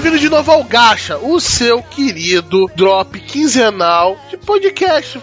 [0.00, 5.20] sejam bem-vindos de novo ao Gacha, o seu querido drop quinzenal de podcast.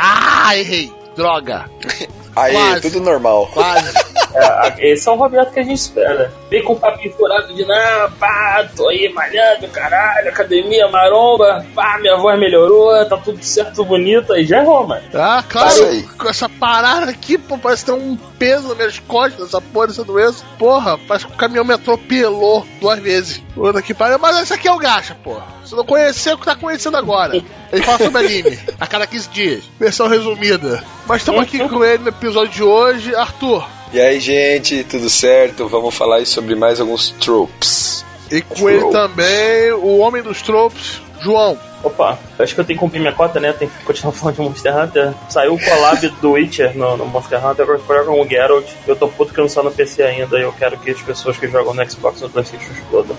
[0.00, 0.92] Ah, errei!
[1.16, 1.68] Droga!
[2.36, 2.80] Aí, Quase.
[2.90, 3.48] tudo normal.
[3.52, 3.92] Quase.
[4.34, 6.32] É, esse é o Roberto que a gente espera.
[6.50, 11.98] Vem com o papinho furado de não, pá, tô aí malhando, caralho, academia, maromba, pá,
[12.00, 15.04] minha voz melhorou, tá tudo certo, bonito, aí já errou, mano.
[15.14, 16.02] Ah, claro, aí.
[16.02, 19.86] com essa parada aqui, pô, parece que tem um peso nas minhas costas, essa porra,
[19.86, 20.44] essa doença.
[20.58, 23.42] Porra, parece que o caminhão me atropelou duas vezes.
[23.54, 25.46] Puta que pariu, mas esse aqui é o Gacha, porra.
[25.64, 27.36] Se não conheceu, o que tá conhecendo agora?
[27.72, 29.64] Ele fala sobre anime, a cada 15 dias.
[29.78, 30.84] Versão resumida.
[31.06, 33.14] Mas estamos aqui com ele no episódio de hoje.
[33.14, 35.68] Arthur, E aí, gente, tudo certo?
[35.68, 38.04] Vamos falar aí sobre mais alguns tropes.
[38.30, 41.58] E com ele também, o homem dos tropes, João.
[41.82, 43.52] Opa, acho que eu tenho que cumprir minha cota, né?
[43.52, 45.12] Tem que continuar falando de Monster Hunter.
[45.28, 48.66] Saiu o collab do Witcher no, no Monster Hunter, agora jogam o Geralt.
[48.86, 51.36] Eu tô puto que não saiu no PC ainda e eu quero que as pessoas
[51.36, 53.16] que jogam no Xbox e no Playstation explodam.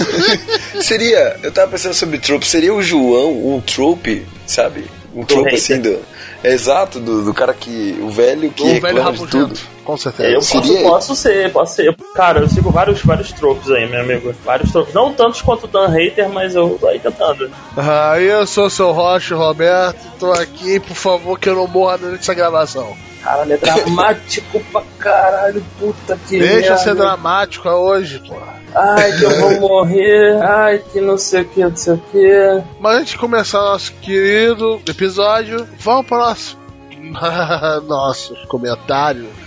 [0.80, 4.86] Seria, eu tava pensando sobre trope, seria o João um trope, sabe?
[5.14, 6.13] Um trope assim do.
[6.44, 7.98] É Exato, do, do cara que.
[8.02, 9.58] O velho que O velho reclama de tudo.
[9.84, 10.28] com certeza.
[10.28, 11.96] Eu posso, Seria- posso ser, posso ser.
[12.14, 14.32] Cara, eu sigo vários, vários tropes aí, meu amigo.
[14.44, 14.94] Vários tropes.
[14.94, 17.50] Não tantos quanto o Dan Hater, mas eu tô aí tentando.
[17.76, 22.20] Ah, eu sou seu Rocha, Roberto, tô aqui, por favor, que eu não morra durante
[22.20, 22.94] essa gravação.
[23.24, 26.76] Caralho, é dramático pra caralho, puta que Deixa merda.
[26.76, 28.34] ser dramático é hoje, pô.
[28.74, 30.42] Ai, que eu vou morrer.
[30.42, 32.62] Ai, que não sei o que, não sei o que.
[32.80, 36.64] Mas antes de começar nosso querido episódio, vamos para o nosso.
[37.86, 38.34] Nossa,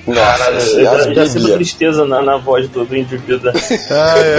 [0.05, 1.55] Caralho, essa eu é já, já sinto Bíblia.
[1.55, 3.51] tristeza na, na voz do, do indivíduo.
[3.91, 4.37] Ah, é.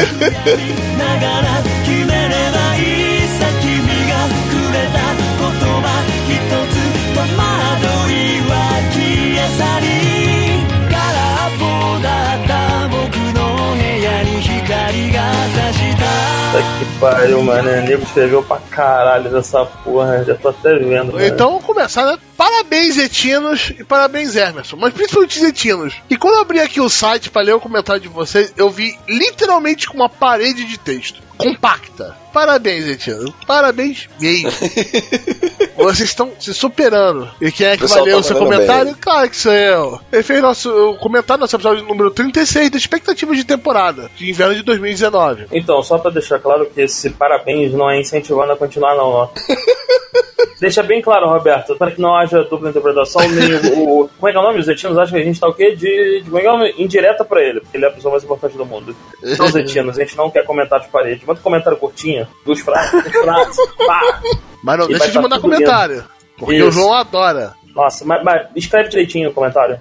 [17.00, 17.68] Pariu, mano.
[17.82, 20.24] Nego escreveu pra caralho dessa porra.
[20.24, 21.12] Já tô até vendo.
[21.12, 21.24] mano.
[21.24, 22.18] Então vamos começar, né?
[22.38, 24.76] Parabéns, Zetinos, e parabéns, Emerson.
[24.76, 25.94] Mas principalmente Zetinos.
[26.08, 28.96] E quando eu abri aqui o site pra ler o comentário de vocês, eu vi
[29.08, 31.20] literalmente com uma parede de texto.
[31.36, 32.16] Compacta.
[32.32, 33.32] Parabéns, Zetinos.
[33.44, 34.50] Parabéns mesmo.
[35.76, 37.30] Vocês estão se superando.
[37.40, 38.84] E quem é que Pessoal vai ler tá o seu comentário?
[38.86, 38.94] bem.
[39.00, 40.00] Claro que sou eu.
[40.12, 44.56] Ele fez nosso o comentário nosso episódio número 36 da expectativa de temporada de inverno
[44.56, 45.46] de 2019.
[45.52, 49.28] Então, só pra deixar claro que esse parabéns não é incentivando a continuar, não, ó.
[50.60, 54.32] Deixa bem claro, Roberto, para que não haja dupla interpretação, nem o, o- Como é
[54.32, 54.58] que é o nome?
[54.58, 55.76] Os Zetinos acham que a gente tá o quê?
[55.76, 56.74] De, de como é que é o nome?
[56.78, 58.94] indireta pra ele, porque ele é a pessoa mais importante do mundo.
[59.22, 61.22] Então, Zetinos, a gente não quer comentário de parede.
[61.26, 64.20] Manda um comentário curtinho, duas frases, três frases, pá.
[64.62, 66.04] Mas não E deixa de mandar comentário.
[66.36, 66.68] Porque Isso.
[66.68, 67.52] o João adora.
[67.74, 69.78] Nossa, mas, mas escreve direitinho o comentário.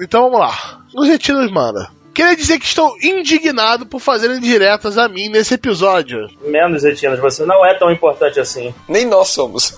[0.00, 0.80] Então vamos lá.
[0.96, 1.88] Os retiros manda.
[2.14, 6.28] Queria dizer que estou indignado por fazerem diretas a mim nesse episódio.
[6.46, 8.72] Menos Zetinos, você não é tão importante assim.
[8.88, 9.76] Nem nós somos.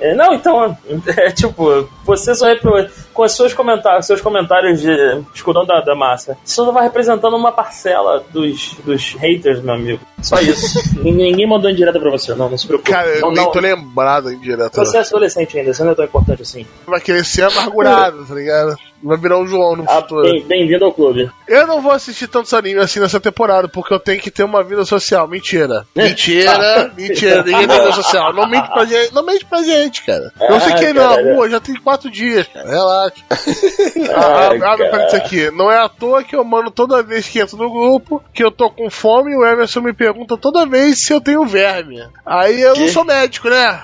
[0.00, 0.76] É, não, então,
[1.16, 2.86] é tipo, você só repro-
[3.16, 4.94] com os seus comentários, seus comentários de
[5.34, 10.00] escudão da, da massa, você só vai representando uma parcela dos, dos haters, meu amigo.
[10.22, 10.78] Só isso.
[11.02, 12.90] Ninguém mandou indireta pra você, não, não se preocupe.
[12.90, 13.50] Cara, eu não, nem não.
[13.52, 14.84] tô lembrado em direta.
[14.84, 16.66] Você é adolescente ainda, você não é tão importante assim.
[16.86, 18.76] Vai querer ser amargurado, tá ligado?
[19.02, 20.22] Vai virar um João no Ah, futuro.
[20.22, 21.30] bem- Bem-vindo ao clube.
[21.46, 24.64] Eu não vou assistir tantos animes assim nessa temporada, porque eu tenho que ter uma
[24.64, 25.28] vida social.
[25.28, 25.86] Mentira.
[25.94, 27.42] Mentira, mentira.
[27.42, 28.32] Ninguém tem vida social.
[28.32, 30.32] Não mente pra gente, não mente pra gente, cara.
[30.38, 32.68] Sei Ah, quem na rua, já tem quatro dias, cara.
[32.68, 33.05] Relaxa.
[34.14, 34.90] Ah, Abre cara.
[34.90, 35.50] parênteses aqui.
[35.50, 38.50] Não é à toa que eu mando toda vez que entro no grupo que eu
[38.50, 42.02] tô com fome e o Emerson me pergunta toda vez se eu tenho verme.
[42.24, 42.88] Aí eu não Que?
[42.90, 43.82] sou médico, né?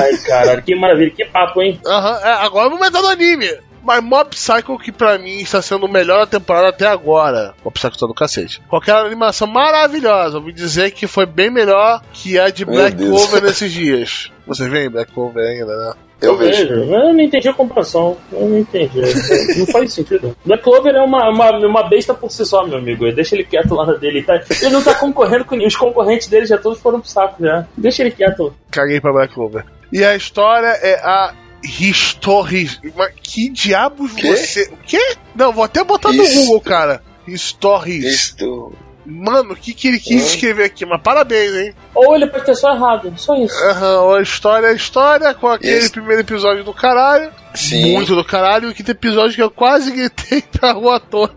[0.00, 1.80] Ai, caralho, que maravilha, que papo, hein?
[1.86, 3.48] Aham, é, agora vamos entrar no anime.
[3.82, 7.54] Mas Mob Psycho, que pra mim está sendo o melhor da temporada até agora.
[7.64, 8.60] Mob Psycho tá do cacete.
[8.68, 10.36] Qualquer animação maravilhosa.
[10.38, 12.96] Ouvi dizer que foi bem melhor que a de Black.
[12.96, 14.30] Clover nesses dias.
[14.46, 15.92] Você vê em Black Clover ainda, né?
[16.20, 16.72] Eu vejo.
[16.72, 18.16] Eu não entendi a comparação.
[18.32, 19.00] Eu não entendi.
[19.58, 20.36] Não faz sentido.
[20.44, 23.10] Black Clover é uma, uma, uma besta por si só, meu amigo.
[23.12, 24.22] Deixa ele quieto lá na dele.
[24.22, 24.42] Tá?
[24.60, 27.66] Ele não tá concorrendo com Os concorrentes dele já todos foram pro saco já.
[27.76, 28.52] Deixa ele quieto.
[28.70, 29.64] Caguei pra Black Clover.
[29.92, 32.68] E a história é a History.
[32.96, 34.36] Mas que diabos Quê?
[34.36, 34.62] você.
[34.72, 35.16] O quê?
[35.34, 36.24] Não, vou até botar no.
[36.24, 37.02] Google, cara.
[37.36, 38.04] Stories.
[38.04, 38.72] Isto.
[39.10, 40.26] Mano, o que, que ele quis Hum.
[40.26, 40.84] escrever aqui?
[40.84, 41.74] Mas parabéns, hein?
[41.94, 43.10] Ou ele pode ter só errado.
[43.16, 43.56] Só isso.
[43.64, 45.92] Aham, a história é história, com aquele Isso.
[45.92, 47.30] primeiro episódio do caralho.
[47.54, 47.94] Sim.
[47.94, 51.32] Muito do caralho, e o quinto episódio que eu quase gritei pra rua toda.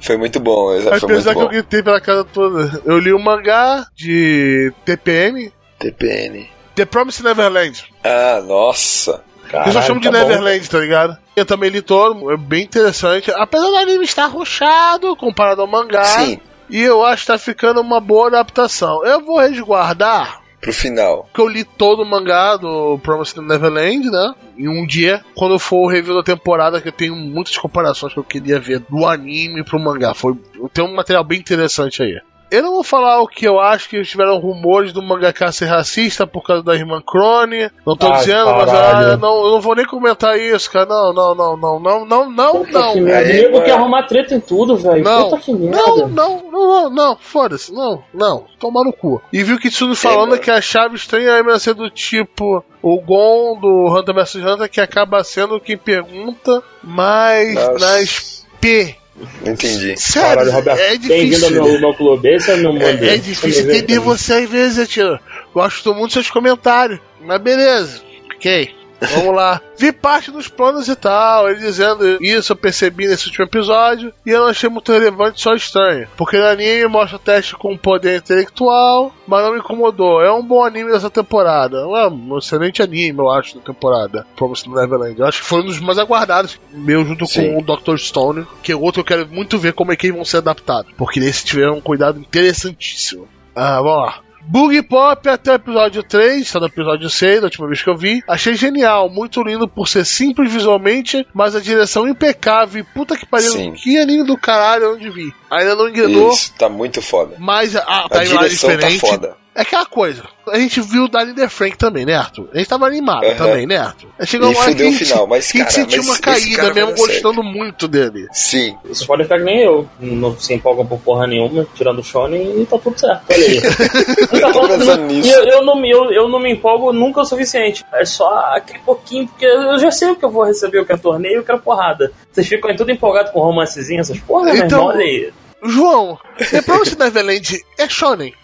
[0.00, 1.48] Foi muito bom, exa- foi Apesar muito que eu bom.
[1.50, 2.80] gritei pela casa toda.
[2.84, 6.48] Eu li o mangá de TPM, TPN.
[6.76, 7.84] The Promised Neverland.
[8.04, 9.22] Ah, nossa.
[9.66, 10.18] Eu só chamo de tá bom.
[10.28, 11.16] Neverland, tá ligado?
[11.34, 13.30] Eu também li todo, é bem interessante.
[13.32, 16.04] Apesar do anime estar ruchado comparado ao mangá.
[16.04, 16.38] Sim.
[16.68, 19.04] E eu acho que tá ficando uma boa adaptação.
[19.04, 21.24] Eu vou resguardar Pro final.
[21.24, 24.34] porque eu li todo o mangá do Promised Neverland, né?
[24.58, 28.18] Em um dia, quando for o review da temporada, que eu tenho muitas comparações que
[28.18, 30.14] eu queria ver do anime pro mangá.
[30.14, 30.34] Foi,
[30.72, 32.18] tem um material bem interessante aí.
[32.50, 36.26] Eu não vou falar o que eu acho que tiveram rumores do mangaka ser racista
[36.26, 37.70] por causa da irmã Crone.
[37.84, 39.12] Não tô Ai, dizendo, mas caralho.
[39.12, 40.86] ah, não, eu não vou nem comentar isso, cara.
[40.86, 42.92] Não, não, não, não, não, não, não, Puta não.
[42.92, 43.28] que merda.
[43.28, 43.64] Aí, Nego mano.
[43.64, 45.02] quer arrumar treta em tudo, velho.
[45.02, 49.20] Não, não, não, não, não, não, foda-se, não, não, tomar no cu.
[49.32, 50.42] E viu que tudo falando mano.
[50.42, 54.80] que a chave estranha é ser do tipo o Gon do Hunter vs Hunter que
[54.80, 57.78] acaba sendo quem pergunta, mas Nossa.
[57.78, 58.96] nas P.
[59.44, 59.94] Entendi.
[59.96, 60.80] Sério, Caralho, Roberto.
[60.80, 61.62] é Bem-vindo ao difícil.
[61.64, 62.28] meu, meu clube.
[62.28, 62.82] Esse é o meu mundo.
[62.84, 65.18] É, é difícil entender você às vezes, tio.
[65.54, 67.00] Gosto muito dos seus comentários.
[67.24, 68.02] Mas beleza,
[68.34, 68.74] ok.
[69.00, 69.60] Vamos lá.
[69.78, 71.48] Vi parte dos planos e tal.
[71.48, 74.12] Ele dizendo isso, eu percebi nesse último episódio.
[74.24, 76.08] E eu não achei muito relevante, só estranho.
[76.16, 80.22] Porque no anime mostra o teste com poder intelectual, mas não me incomodou.
[80.22, 81.78] É um bom anime dessa temporada.
[81.78, 84.26] É um excelente anime, eu acho, da temporada.
[84.36, 85.18] Promised Neverland.
[85.18, 86.58] Eu acho que foi um dos mais aguardados.
[86.72, 87.52] Meu, junto Sim.
[87.52, 87.98] com o Dr.
[87.98, 88.46] Stone.
[88.62, 90.92] Que é outro que eu quero muito ver como é que eles vão ser adaptados.
[90.96, 93.28] Porque nesse tiveram um cuidado interessantíssimo.
[93.54, 94.25] Ah, vamos lá.
[94.48, 97.96] Boogie Pop até o episódio 3, está no episódio 6, da última vez que eu
[97.96, 98.22] vi.
[98.28, 102.86] Achei genial, muito lindo por ser simples visualmente, mas a direção impecável.
[102.94, 103.72] Puta que pariu, Sim.
[103.72, 105.32] que anime do caralho onde vi.
[105.50, 107.34] Ainda não engrenou, Isso, tá muito foda.
[107.38, 109.36] mas a, a A timeline é direção tá foda.
[109.58, 110.22] É aquela coisa.
[110.50, 112.46] A gente viu o Danny The Frank também, né, Arthur?
[112.52, 113.34] A gente tava animado Aham.
[113.36, 114.08] também, né, Arthur?
[114.26, 115.84] Chegou E uma hora que fudeu a o gente, final, mas, que a gente cara,
[115.88, 117.08] sentiu uma caída cara mesmo, dar certo.
[117.22, 118.26] gostando muito dele.
[118.32, 118.76] Sim.
[118.84, 119.88] Vocês podem ficar que nem eu.
[119.98, 123.22] Não se empolgam por porra nenhuma, tirando o Shonen e tá tudo certo.
[123.30, 123.60] Olha aí.
[124.30, 125.28] Nunca Tô pensando nisso.
[125.28, 127.82] E eu, eu, não, me- eu, eu não me empolgo nunca o suficiente.
[127.94, 131.00] É só aquele pouquinho, porque eu já sei o que eu vou receber, eu quero
[131.00, 132.12] torneio, eu quero porrada.
[132.30, 135.32] Vocês ficam aí tudo empolgados com romancezinho, essas porra, meu Então- irmão, olha aí.
[135.64, 136.18] João,
[136.50, 138.34] The Promised Neverland é shonen.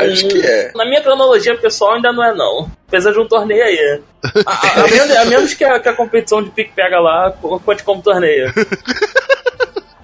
[0.00, 0.72] Acho que é.
[0.74, 2.70] Na minha cronologia pessoal ainda não é não.
[2.88, 4.00] Apesar de um torneio aí.
[4.46, 7.60] A, a- a menos, a menos que, a, que a competição de pique-pega lá co-
[7.60, 8.52] conte como torneio.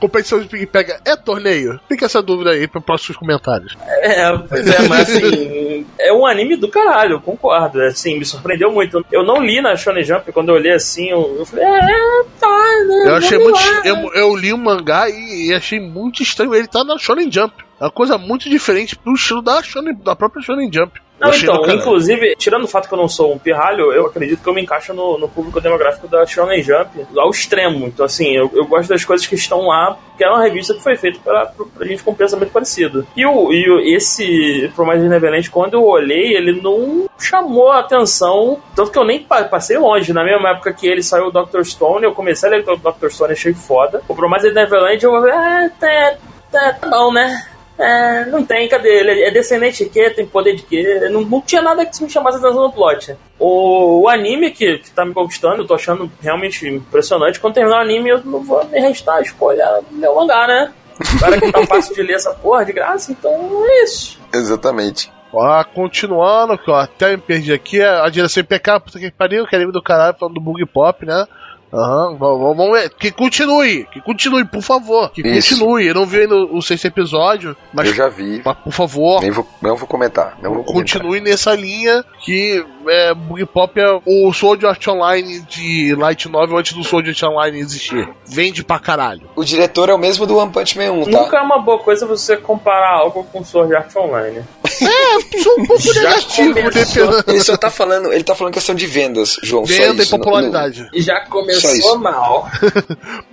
[0.00, 1.79] Competição de Pega é torneio?
[1.88, 3.76] Fica essa dúvida aí para próximos comentários.
[4.02, 7.81] É, pois é, mas assim, é um anime do caralho, eu concordo.
[7.82, 9.05] Assim, me surpreendeu muito.
[9.12, 12.49] Eu não li na Shonen Jump, quando eu olhei assim, eu, eu falei, é, tá,
[12.88, 13.05] né?
[13.06, 13.61] Eu achei muito.
[13.85, 17.55] Eu, eu li o mangá e, e achei muito estranho ele tá na Shonen Jump.
[17.79, 21.00] É uma coisa muito diferente pro estilo da, Shonen, da própria Shonen Jump.
[21.20, 24.49] Não, então, inclusive, tirando o fato que eu não sou um pirralho, eu acredito que
[24.49, 27.87] eu me encaixo no, no público demográfico da Shonen Jump ao extremo.
[27.87, 30.82] Então, assim, eu, eu gosto das coisas que estão lá, porque é uma revista que
[30.82, 31.46] foi feita pra,
[31.76, 33.06] pra, gente com um pensamento parecido.
[33.14, 38.58] E, o, e o- esse Promise Neverland, quando eu olhei, ele não chamou a atenção,
[38.75, 40.12] tanto que eu nem pa- passei longe.
[40.14, 41.62] Na mesma época que ele saiu o Dr.
[41.64, 43.08] Stone, eu comecei a ler o Dr.
[43.11, 44.02] Stone, achei foda.
[44.08, 46.14] O Promise Neverland, eu falei, ah, tá,
[46.50, 47.46] tá, tá bom, né?
[47.81, 49.23] É, não tem, cadê ele?
[49.25, 50.11] É descendente de quê?
[50.11, 51.09] Tem poder de quê?
[51.11, 53.17] Não, não tinha nada que me chamasse atenção no plot.
[53.38, 57.41] O, o anime que, que tá me conquistando, eu tô achando realmente impressionante.
[57.41, 60.72] Quando terminar o anime, eu não vou me restar a escolher meu mangá, né?
[61.17, 63.32] Agora que tá fácil de ler essa porra de graça, então
[63.67, 64.20] é isso.
[64.34, 65.10] Exatamente.
[65.32, 69.56] Ó, continuando, que ó, até me perdi aqui, a direção impecável, puta que pariu, que
[69.56, 71.25] anime do caralho, falando do Bug Pop, né?
[71.72, 72.91] Aham, vamos, vamos ver.
[72.91, 75.10] Que continue, que continue, por favor.
[75.10, 75.50] Que Isso.
[75.56, 75.86] continue.
[75.86, 78.43] Eu não vi ainda o sexto episódio, mas, Eu já vi.
[78.44, 80.36] mas por favor, Nem vou, não vou comentar.
[80.43, 81.00] Não vou comentar.
[81.00, 86.58] continue nessa linha que é, Bug Pop é o Sword Art Online de Light Novel
[86.58, 88.08] antes do Sword Art Online existir.
[88.27, 89.22] Vende pra caralho.
[89.36, 91.10] O diretor é o mesmo do One Punch Man 1, tá?
[91.22, 94.43] Nunca é uma boa coisa você comparar algo com Sword Art Online.
[94.87, 97.25] É, sou um pouco Já negativo, começou.
[97.27, 99.67] Ele só tá falando, ele tá falando questão de vendas, João.
[99.67, 100.10] só Venda e isso.
[100.10, 100.89] popularidade.
[100.93, 102.49] E já Só começou mal.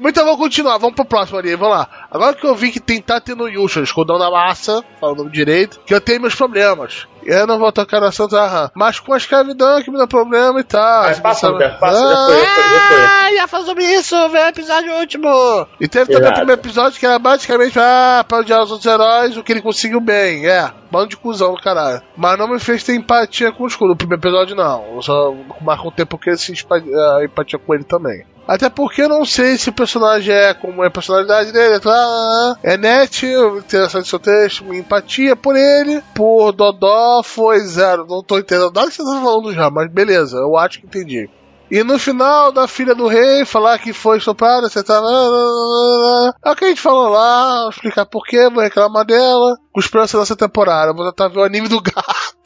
[0.08, 2.08] Então vamos continuar, vamos pro próximo ali, vamos lá.
[2.10, 5.30] Agora que eu vi que tem tá tendo Yusha, escudão da massa, fala o nome
[5.32, 7.06] direito, que eu tenho meus problemas.
[7.26, 8.72] Eu não vou tocar na Santa Aham.
[8.74, 11.06] Mas com a escravidão que me dá problema e tal.
[11.06, 12.98] Você passa, Roberto, passa, já foi, já foi, já foi.
[13.06, 15.68] Ah, ia falar sobre isso, vê o episódio último.
[15.80, 19.38] E teve também o primeiro episódio que era basicamente ah, pra odiar os outros heróis,
[19.38, 20.48] o que ele conseguiu bem.
[20.48, 22.02] É, bando de cuzão do caralho.
[22.16, 23.94] Mas não me fez ter empatia com o escudo.
[23.94, 24.96] O primeiro episódio não.
[24.96, 28.26] Eu só marco um tempo que eu senti a empatia com ele também.
[28.48, 31.80] Até porque eu não sei se o personagem é como é a personalidade dele.
[31.80, 32.58] tá?
[32.64, 38.06] É net, interessante seu texto, minha empatia por ele, por Dodó foi zero.
[38.08, 41.30] Não tô entendendo nada que você tá falando já, mas beleza, eu acho que entendi.
[41.70, 44.96] E no final da filha do rei falar que foi estuprada, você tá.
[46.46, 49.58] É o que a gente falou lá, explicar porquê, vou reclamar dela.
[49.74, 51.98] Com esperança dessa temporada, vou tentar ver o anime do gato.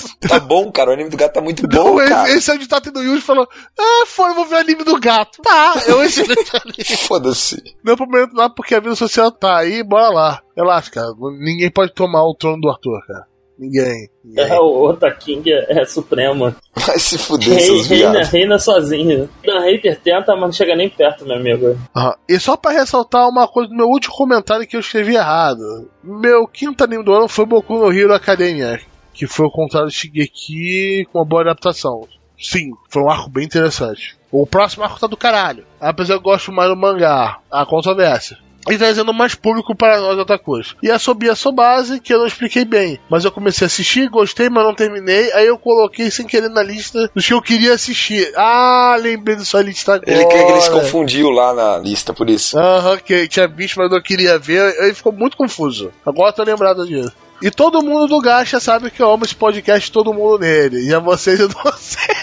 [0.28, 0.90] Tá bom, cara.
[0.92, 2.30] O anime do gato tá muito Não, bom, esse, cara.
[2.32, 3.48] esse é o ditado do Yuji falou:
[3.80, 5.42] Ah, foi, vou ver o anime do gato.
[5.44, 6.98] Tá, eu excelente anime.
[7.08, 7.62] Foda-se.
[7.84, 10.42] Não problema lá porque a vida social tá aí, bora lá.
[10.56, 11.08] Relaxa, cara.
[11.40, 13.28] Ninguém pode tomar o trono do Arthur, cara.
[13.62, 14.10] Ninguém.
[14.26, 14.44] ninguém.
[14.44, 16.56] É, o Otaking é, é supremo.
[16.76, 18.30] Vai se fuder, Rei, seus reina, viados.
[18.30, 19.30] reina sozinho.
[19.46, 21.78] O hater tenta, mas não chega nem perto, meu amigo.
[21.94, 25.88] Ah, e só pra ressaltar uma coisa do meu último comentário que eu escrevi errado.
[26.04, 28.82] Meu quinto anime do ano foi Boku no Hero Academia,
[29.14, 32.08] que foi o contrário de Shigeki com uma boa adaptação.
[32.40, 34.18] Sim, foi um arco bem interessante.
[34.32, 35.64] O próximo arco tá do caralho.
[35.80, 38.38] Apesar que eu gosto mais do mangá, a controvérsia.
[38.70, 40.76] E trazendo mais público para nós otakus.
[40.84, 43.00] E a Sobia Sobase, que eu não expliquei bem.
[43.10, 45.32] Mas eu comecei a assistir, gostei, mas não terminei.
[45.34, 48.32] Aí eu coloquei sem querer na lista dos que eu queria assistir.
[48.36, 50.12] Ah, lembrei da sua lista agora.
[50.12, 52.58] Ele, ele se confundiu lá na lista, por isso.
[52.58, 54.76] Aham, que tinha visto, mas não queria ver.
[54.80, 55.92] Ele ficou muito confuso.
[56.06, 57.12] Agora eu tô lembrado disso.
[57.42, 60.88] E todo mundo do Gacha sabe que eu amo esse podcast, todo mundo nele.
[60.88, 62.16] E a vocês eu não sei.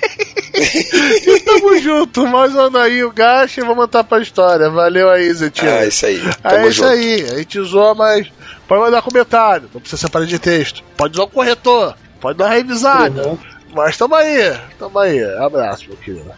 [1.26, 2.26] e tamo junto.
[2.26, 4.70] Mais um ano aí, o Gacha, e vamos mandar pra história.
[4.70, 5.72] Valeu aí, Zetinho.
[5.72, 6.20] Ah, isso aí.
[6.42, 6.88] Tamo é isso junto.
[6.88, 7.22] aí.
[7.30, 8.30] A gente usou, mas
[8.68, 9.68] pode mandar comentário.
[9.74, 10.84] Não precisa ser parede de texto.
[10.96, 11.96] Pode usar o corretor.
[12.20, 13.28] Pode dar uma revisada.
[13.28, 13.38] Uhum.
[13.74, 14.56] Mas tamo aí.
[14.78, 15.22] Tamo aí.
[15.36, 16.30] Abraço, meu querido.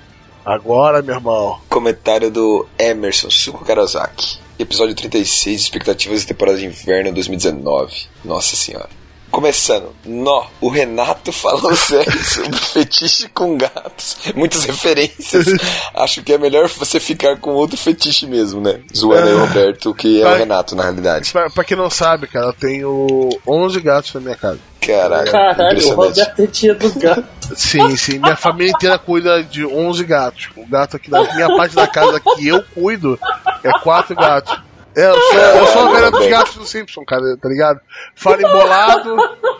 [0.44, 1.60] Agora, meu irmão.
[1.68, 3.28] Comentário do Emerson
[3.66, 4.38] Karasaki.
[4.60, 7.94] Episódio 36, expectativas de temporada de inverno 2019.
[8.22, 8.90] Nossa senhora.
[9.30, 14.18] Começando, nó, o Renato falou sério sobre fetiche com gatos.
[14.34, 15.46] Muitas referências.
[15.94, 18.80] Acho que é melhor você ficar com outro fetiche mesmo, né?
[18.94, 20.40] Zoando aí o Roberto, que é o Vai.
[20.40, 21.32] Renato na realidade.
[21.32, 24.58] Pra, pra quem não sabe, cara, eu tenho 11 gatos na minha casa.
[24.80, 25.94] Caralho, Caralho, o.
[25.94, 27.24] Roberto é tia do gato.
[27.54, 28.18] Sim, sim.
[28.18, 30.48] Minha família inteira cuida de 11 gatos.
[30.56, 33.18] O gato aqui da minha parte da casa que eu cuido
[33.64, 34.58] é quatro gatos.
[34.96, 37.80] É, eu sou, eu sou a velha dos gatos do Simpson, cara, tá ligado?
[38.16, 39.16] Fala embolado,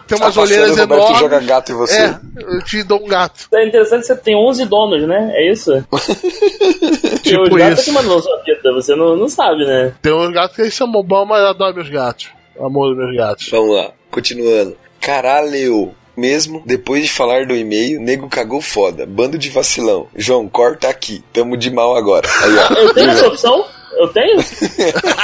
[0.07, 1.19] tem umas Tá olheiras Roberto enormes.
[1.21, 2.01] joga gato em você.
[2.01, 3.47] É, eu te dou um gato.
[3.55, 5.31] É interessante que você tem 11 donos, né?
[5.35, 5.71] É isso?
[7.23, 7.85] Tipo os gatos isso.
[7.85, 9.95] que mandam sua vida, você não, não sabe, né?
[10.03, 12.29] Tem uns gatos que eles são bobão, mas eu adoro meus gatos.
[12.59, 13.49] Amor dos meus gatos.
[13.51, 14.77] Vamos lá, continuando.
[15.01, 19.07] Caralho, mesmo depois de falar do e-mail, nego cagou foda.
[19.07, 20.09] Bando de vacilão.
[20.17, 21.23] João, corta aqui.
[21.33, 22.29] Tamo de mal agora.
[22.43, 22.75] Aí, ó.
[22.83, 23.65] Eu tenho essa opção?
[24.01, 24.39] Eu tenho?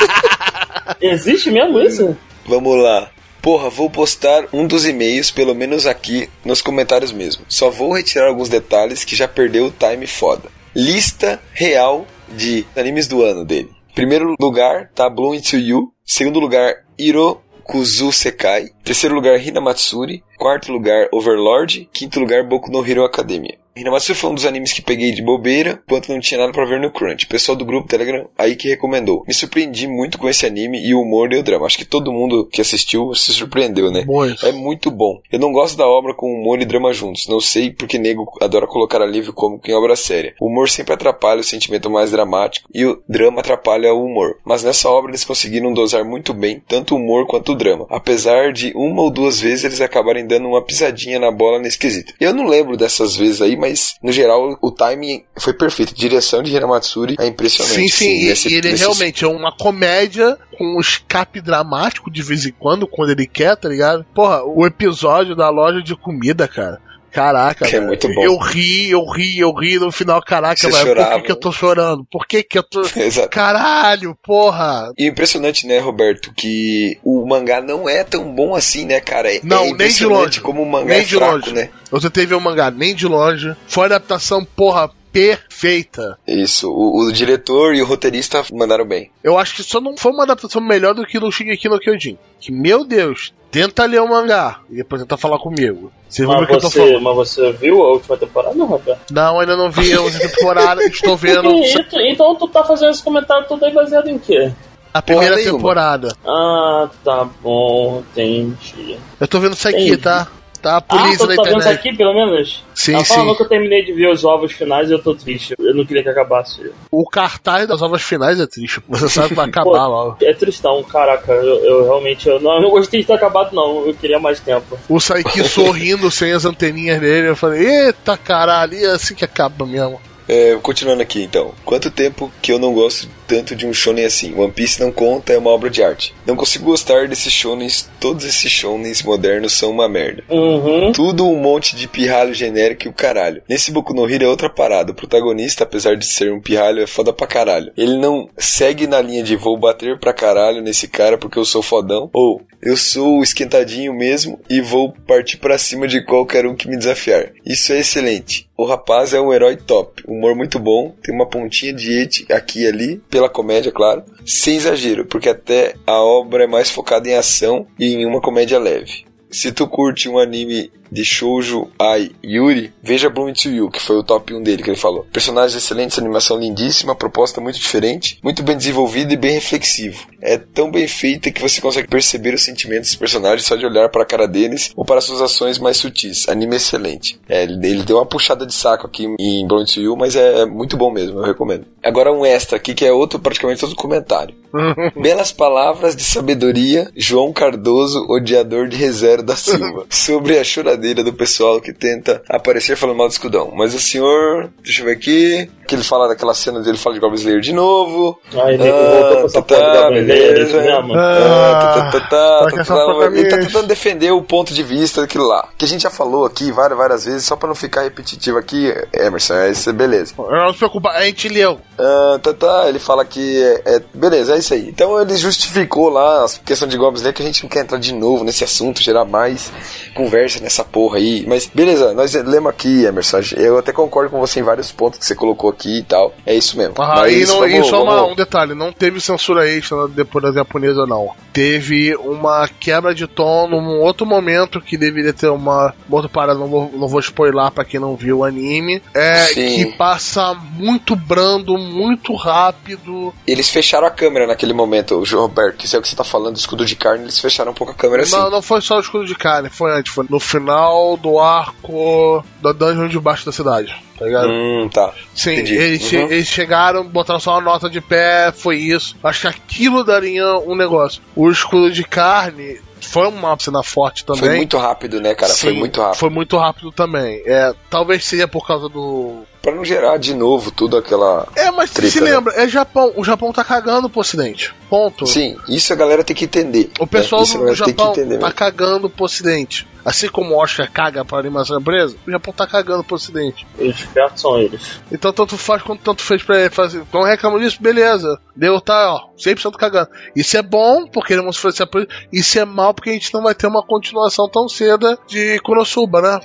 [1.01, 2.15] Existe mesmo isso?
[2.45, 3.11] Vamos lá.
[3.41, 7.45] Porra, vou postar um dos e-mails, pelo menos aqui nos comentários mesmo.
[7.49, 10.51] Só vou retirar alguns detalhes que já perdeu o time foda.
[10.75, 13.71] Lista real de animes do ano dele.
[13.95, 15.91] Primeiro lugar, tá Bloom Into You.
[16.05, 18.69] Segundo lugar, Iro Kuzu Sekai.
[18.85, 20.23] Terceiro lugar, Hinamatsuri.
[20.37, 21.89] Quarto lugar, Overlord.
[21.95, 23.57] Quinto lugar, Boku no Hero Academia.
[23.77, 26.81] Hinamatsuri foi um dos animes que peguei de bobeira, enquanto não tinha nada pra ver
[26.81, 27.27] no Crunch.
[27.27, 29.23] O pessoal do grupo Telegram aí que recomendou.
[29.29, 31.67] Me surpreendi muito com esse anime e o humor e o drama.
[31.67, 34.05] Acho que todo mundo que assistiu se surpreendeu, né?
[34.07, 34.47] Muito.
[34.47, 35.21] É muito bom.
[35.31, 37.27] Eu não gosto da obra com humor e drama juntos.
[37.29, 40.35] Não sei porque nego adora colocar alívio cômico em obra séria.
[40.41, 44.39] O humor sempre atrapalha o sentimento mais dramático e o drama atrapalha o humor.
[44.43, 47.87] Mas nessa obra eles conseguiram dosar muito bem tanto o humor quanto o drama.
[47.91, 52.15] Apesar de uma ou duas vezes eles acabarem dando uma pisadinha na bola nesse quesito.
[52.19, 53.66] Eu não lembro dessas vezes aí, mas
[54.03, 55.95] no geral o timing foi perfeito.
[55.95, 57.75] Direção de Hinamatsuri é impressionante.
[57.75, 62.11] Sim, sim, e, nesse- e ele nesse- realmente é uma comédia com um escape dramático
[62.11, 64.05] de vez em quando, quando ele quer, tá ligado?
[64.15, 66.81] Porra, o episódio da loja de comida, cara.
[67.17, 67.87] Caraca, Que é velho.
[67.89, 68.23] muito bom.
[68.23, 71.37] eu ri, eu ri, eu ri no final, caraca, Você velho, por que, que eu
[71.37, 72.07] tô chorando?
[72.11, 72.83] Por que que eu tô.
[73.01, 73.31] Exato.
[73.31, 74.93] Caralho, porra!
[74.99, 79.35] E impressionante, né, Roberto, que o mangá não é tão bom assim, né, cara?
[79.35, 80.41] É, Não, é nem de longe.
[80.41, 81.53] como o mangá Nem é de fraco, longe.
[81.53, 81.71] né?
[81.91, 83.55] Você teve um mangá nem de longe.
[83.67, 86.19] Foi uma adaptação, porra, perfeita.
[86.27, 89.11] Isso, o, o diretor e o roteirista mandaram bem.
[89.25, 92.19] Eu acho que só não foi uma adaptação melhor do que no Shingeki no Kyojin.
[92.41, 95.91] Que, meu Deus, tenta ler o mangá e depois tenta falar comigo.
[96.09, 97.01] Você viu o Mas que eu tô falando?
[97.01, 99.13] mas você viu a última temporada, não, Roberto?
[99.13, 102.91] Não, ainda não vi a última temporada, estou vendo E tu- então tu tá fazendo
[102.91, 104.53] esse comentário todo aí baseado em quê?
[104.95, 106.09] a primeira temporada.
[106.27, 108.97] Ah, tá bom, entendi.
[109.21, 109.99] Eu tô vendo isso aqui, Entendi.
[109.99, 110.27] tá?
[110.67, 111.79] Tá a Ah, polícia tu na tá vendo isso internet.
[111.89, 112.65] aqui, pelo menos?
[112.75, 113.37] Sim, Ela falou sim.
[113.37, 115.55] que eu terminei de ver os ovos finais e eu tô triste.
[115.59, 116.73] Eu não queria que acabasse.
[116.91, 118.81] O cartaz das ovas finais é triste.
[118.89, 120.17] Você sabe que vai acabar Pô, logo.
[120.23, 121.31] É tristão, caraca.
[121.33, 123.87] Eu, eu realmente eu não, eu não gostei de ter acabado, não.
[123.87, 124.77] Eu queria mais tempo.
[124.89, 127.29] O Saiki sorrindo sem as anteninhas dele.
[127.29, 130.01] Eu falei, eita caralho, e é assim que acaba mesmo.
[130.29, 131.53] É, continuando aqui então.
[131.65, 134.35] Quanto tempo que eu não gosto tanto de um shonen assim.
[134.35, 136.15] One Piece não conta, é uma obra de arte.
[136.25, 140.23] Não consigo gostar desses shonens, todos esses shonens modernos são uma merda.
[140.29, 140.93] Uhum.
[140.93, 143.43] Tudo um monte de pirralho genérico e o caralho.
[143.49, 144.93] Nesse Boku no Hero é outra parada.
[144.93, 147.73] O protagonista, apesar de ser um pirralho, é foda pra caralho.
[147.77, 151.63] Ele não segue na linha de vou bater pra caralho nesse cara porque eu sou
[151.63, 152.11] fodão.
[152.13, 156.69] Ou eu sou o esquentadinho mesmo e vou partir pra cima de qualquer um que
[156.69, 157.31] me desafiar.
[157.45, 158.49] Isso é excelente.
[158.57, 162.63] O rapaz é um herói top, humor muito bom, tem uma pontinha de et aqui
[162.63, 167.15] e ali, pela comédia, claro, sem exagero, porque até a obra é mais focada em
[167.15, 169.07] ação e em uma comédia leve.
[169.31, 173.97] Se tu curte um anime de Shoujo Ai Yuri, veja Bloom to You, que foi
[173.97, 175.07] o top 1 dele que ele falou.
[175.13, 180.07] Personagens excelentes, animação lindíssima, proposta muito diferente, muito bem desenvolvida e bem reflexivo.
[180.23, 183.91] É tão bem feita que você consegue perceber os sentimentos dos personagens só de olhar
[183.91, 186.27] para a cara deles ou para suas ações mais sutis.
[186.31, 187.21] Anime excelente.
[187.29, 190.47] É, ele, deu uma puxada de saco aqui em Bloom to You, mas é, é
[190.47, 191.67] muito bom mesmo, eu recomendo.
[191.85, 194.35] Agora um extra aqui que é outro, praticamente outro comentário.
[194.97, 201.13] Belas palavras de sabedoria, João Cardoso, odiador de Rezero da Silva, sobre a choradeira do
[201.13, 203.53] pessoal que tenta aparecer falando mal do escudão.
[203.55, 207.01] Mas o senhor, deixa eu ver aqui, que ele fala daquela cena dele fala de
[207.01, 208.19] Goblin Slayer de novo.
[208.35, 210.95] Aí nego voltou com essa tá, porra isso mesmo.
[210.97, 215.01] Ah, tá, tá, tá, tá, tá, tá, ele tá tentando defender o ponto de vista
[215.01, 215.49] daquilo lá.
[215.59, 218.73] Que a gente já falou aqui várias, várias vezes, só pra não ficar repetitivo aqui,
[218.93, 220.15] Emerson, é isso, beleza.
[220.19, 221.59] Não se preocupa, a gente leu.
[221.79, 224.69] Ah, tá, tá, ele fala que é, é- Beleza, é isso aí.
[224.69, 227.79] Então ele justificou lá a questão de Goblin Slayer, que a gente não quer entrar
[227.79, 229.51] de novo nesse assunto, gerar mais
[229.95, 231.25] conversa nessa porra aí.
[231.27, 233.21] Mas beleza, nós lemos aqui, Emerson.
[233.37, 236.15] Eu até concordo com você em vários pontos que você colocou aqui e tal.
[236.25, 236.75] É isso mesmo.
[236.79, 240.25] Ah, Mas e, não, vamos- e só uma- um detalhe, não teve censura extra depois
[240.25, 241.11] da japonesa, não.
[241.33, 246.47] Teve uma quebra de tom num outro momento que deveria ter uma outra parada, não
[246.49, 248.83] vou, não vou spoiler pra quem não viu o anime.
[248.95, 249.57] É Sim.
[249.57, 253.13] que passa muito brando, muito rápido.
[253.27, 256.05] Eles fecharam a câmera naquele momento, o João Roberto, isso é o que você tá
[256.05, 258.17] falando, escudo de carne, eles fecharam um pouco a câmera assim.
[258.17, 262.25] Não, não foi só o escudo de carne, foi antes, foi no final do arco
[262.43, 264.29] da dungeon debaixo da cidade, tá ligado?
[264.29, 264.93] Hum, tá.
[265.15, 266.01] Sim, eles, Uhum.
[266.11, 268.97] eles chegaram, botaram só uma nota de pé, foi isso.
[269.03, 271.03] Acho que aquilo daria um negócio.
[271.15, 274.21] O escudo de carne foi uma cena forte também.
[274.23, 275.33] Foi muito rápido, né, cara?
[275.33, 275.99] foi Sim, muito rápido.
[275.99, 277.23] Foi muito rápido também.
[277.27, 279.23] É, talvez seja por causa do.
[279.47, 281.29] Pra não gerar de novo tudo aquela.
[281.37, 282.11] É, mas Treta, se né?
[282.11, 282.93] lembra, é Japão.
[282.97, 284.53] O Japão tá cagando pro ocidente.
[284.69, 285.07] Ponto.
[285.07, 286.69] Sim, isso a galera tem que entender.
[286.81, 287.27] O pessoal né?
[287.29, 288.35] Isso a do galera tem que Japão entender tá mesmo.
[288.35, 289.65] cagando pro ocidente.
[289.85, 293.47] Assim como o Oscar caga pra animação empresa, o Japão tá cagando pro ocidente.
[293.57, 294.81] Espertos são eles.
[294.91, 296.79] Então tanto faz quanto tanto fez pra ele fazer.
[296.81, 298.19] Então reclamam disso, beleza.
[298.35, 299.91] Deu, tá, ó, 100% cagando.
[300.17, 301.87] Isso é bom, porque ele vamos oferecer apoio.
[302.13, 306.03] Isso é mal, porque a gente não vai ter uma continuação tão cedo de Konosuba,
[306.03, 306.19] né?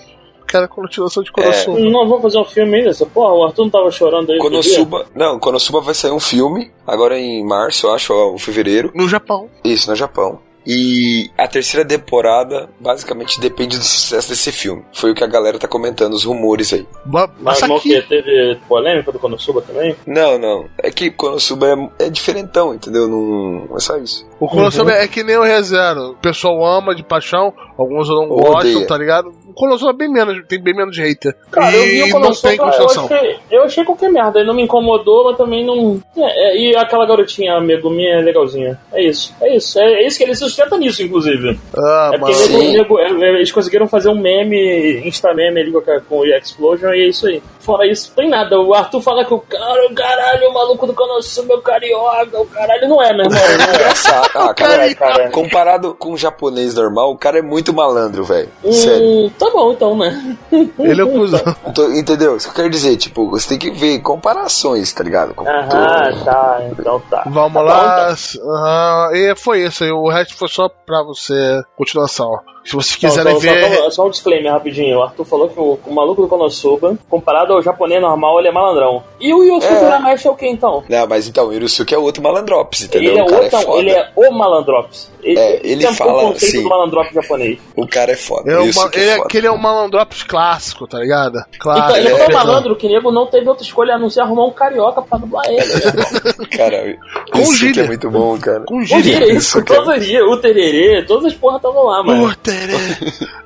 [0.52, 1.80] Quero a continuação de Konosuba.
[1.80, 3.34] Não vou fazer um filme ainda, essa porra.
[3.34, 4.38] O Arthur não tava chorando aí.
[4.38, 5.06] Konosuba.
[5.16, 8.92] Não, Konosuba vai sair um filme, agora em março, eu acho, ou fevereiro.
[8.94, 9.50] No Japão.
[9.64, 10.40] Isso, no Japão.
[10.68, 14.84] E a terceira temporada basicamente depende do sucesso desse filme.
[14.94, 16.86] Foi o que a galera tá comentando, os rumores aí.
[17.04, 18.00] Ba- Mas Mas que?
[18.04, 19.96] Teve polêmica do Konosuba também?
[20.06, 20.66] Não, não.
[20.84, 21.68] É que Konosuba
[22.00, 23.08] é, é diferentão, entendeu?
[23.08, 24.30] Não é só isso.
[24.42, 26.10] O Konosuba é que nem o ReZero.
[26.12, 28.88] O pessoal ama de paixão, alguns não Ou gostam, odeia.
[28.88, 29.28] tá ligado?
[29.48, 31.36] O Konosuba é bem menos, tem bem menos hater.
[31.52, 34.40] Cara, eu vi e o não Konosuba, tem eu achei, eu achei qualquer merda.
[34.40, 36.02] Ele não me incomodou, mas também não...
[36.18, 38.80] É, é, e aquela garotinha, a Meguminha, é legalzinha.
[38.92, 39.80] É isso, é isso.
[39.80, 41.60] É, é isso que ele sustenta nisso, inclusive.
[41.78, 46.02] Ah, É porque nego- nego- é, eles conseguiram fazer um meme, insta-meme ali com, a-
[46.02, 47.44] com o Explosion e é isso aí.
[47.60, 48.60] Fora isso, não tem nada.
[48.60, 52.46] O Arthur fala que o cara, o caralho, o maluco do Konosuba, o carioca, o
[52.48, 53.30] caralho não é, meu irmão.
[53.30, 53.70] Não é.
[53.76, 54.31] Engraçado.
[54.34, 55.30] Ah, cara, É, cara.
[55.30, 58.50] comparado com o japonês normal, o cara é muito malandro, velho.
[58.72, 59.02] Sério.
[59.06, 60.38] Hum, tá bom então, né?
[60.80, 61.40] Ele é o cuzão.
[61.68, 62.38] Então, entendeu?
[62.38, 65.34] Isso que eu quero dizer, tipo, você tem que ver comparações, tá ligado?
[65.34, 67.24] Com Aham, tá, então tá.
[67.28, 68.16] Vamos Tá lá.
[68.42, 69.92] bom, aham, e foi isso aí.
[69.92, 71.62] O resto foi só pra você.
[71.78, 72.40] Continuação.
[72.64, 73.10] Se vocês então.
[73.10, 73.76] quiserem Não, só, ver.
[73.76, 75.00] só, só um disclaimer rapidinho.
[75.00, 78.52] O Arthur falou que o, o maluco do Konosuba, comparado ao japonês normal, ele é
[78.52, 79.04] malandrão.
[79.20, 79.84] E o Yosuke É.
[79.84, 80.84] Urameshi é o que então?
[80.88, 83.12] Não, mas então, o Hirosuke é outro malandrops, entendeu?
[83.14, 83.80] Ele é, o cara o, é foda.
[83.80, 85.10] ele é o malandrops.
[85.24, 86.64] Ele, É, ele tem um fala, conceito sim.
[86.64, 87.60] do malandrops japonês.
[87.76, 88.52] O cara é foda.
[88.52, 89.26] É o uma, ele é é, foda.
[89.26, 91.44] aquele é um malandrops clássico, tá ligado?
[91.60, 91.80] Claro.
[91.86, 94.22] então, ele é é tão malandro que nego não teve outra escolha a não ser
[94.22, 95.58] arrumar um carioca pra dublar ele.
[95.58, 96.48] né?
[96.58, 96.98] Cara,
[97.32, 97.82] Com o Yusuke gíria.
[97.84, 98.62] é muito bom, cara.
[98.62, 99.04] Com O gíria.
[99.04, 99.82] Gíria, isso, Isso, cara.
[99.84, 102.28] todos os dias, o tererê, todas as porra estavam lá, mano.
[102.30, 102.74] Pô, terê.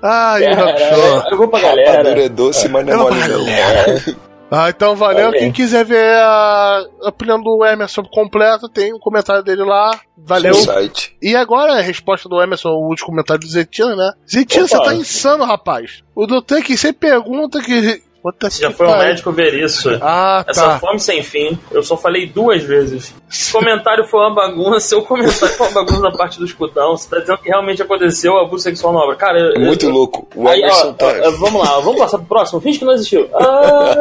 [0.01, 1.27] Ai, É, Hakusho.
[1.31, 2.23] eu vou pra Rapadura galera.
[2.23, 4.25] é doce, mas não é mole não.
[4.49, 5.31] Ah, então valeu.
[5.31, 9.99] Quem quiser ver a opinião do Emerson completa, tem um comentário dele lá.
[10.17, 10.53] Valeu.
[10.53, 11.15] Site.
[11.21, 14.11] E agora a resposta do Emerson, o último comentário do Zetina, né?
[14.29, 16.03] Zetina, você tá insano, rapaz.
[16.15, 19.87] O Doutor que sempre pergunta que Puta Você já foi um médico ver isso.
[20.01, 20.79] Ah, Essa tá.
[20.79, 23.13] fome sem fim, eu só falei duas vezes.
[23.49, 26.97] O comentário foi uma bagunça, seu comentário foi uma bagunça na parte do escudão.
[26.97, 29.15] Você tá dizendo que realmente aconteceu o abuso sexual na obra.
[29.15, 30.27] Cara, eu- Muito eu- louco.
[30.35, 31.05] O Aí, ó, tá.
[31.05, 32.59] ó, vamos lá, vamos passar pro próximo.
[32.61, 33.29] Finge que não existiu.
[33.35, 33.95] Ah,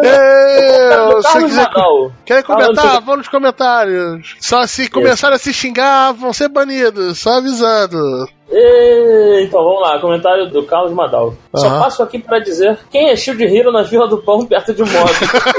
[1.23, 2.13] Carlos quiser- Nadal.
[2.25, 2.75] Querem comentar?
[2.85, 4.37] Carlos- Vão nos comentários.
[4.41, 7.19] Só se começarem a se xingar, vão ser banidos.
[7.19, 8.27] Só avisando.
[8.49, 11.35] Então vamos lá, comentário do Carlos Madal.
[11.55, 11.81] Só Aham.
[11.81, 14.87] passo aqui pra dizer quem é Shield Hero na fila do pão perto de um
[14.87, 15.11] mob.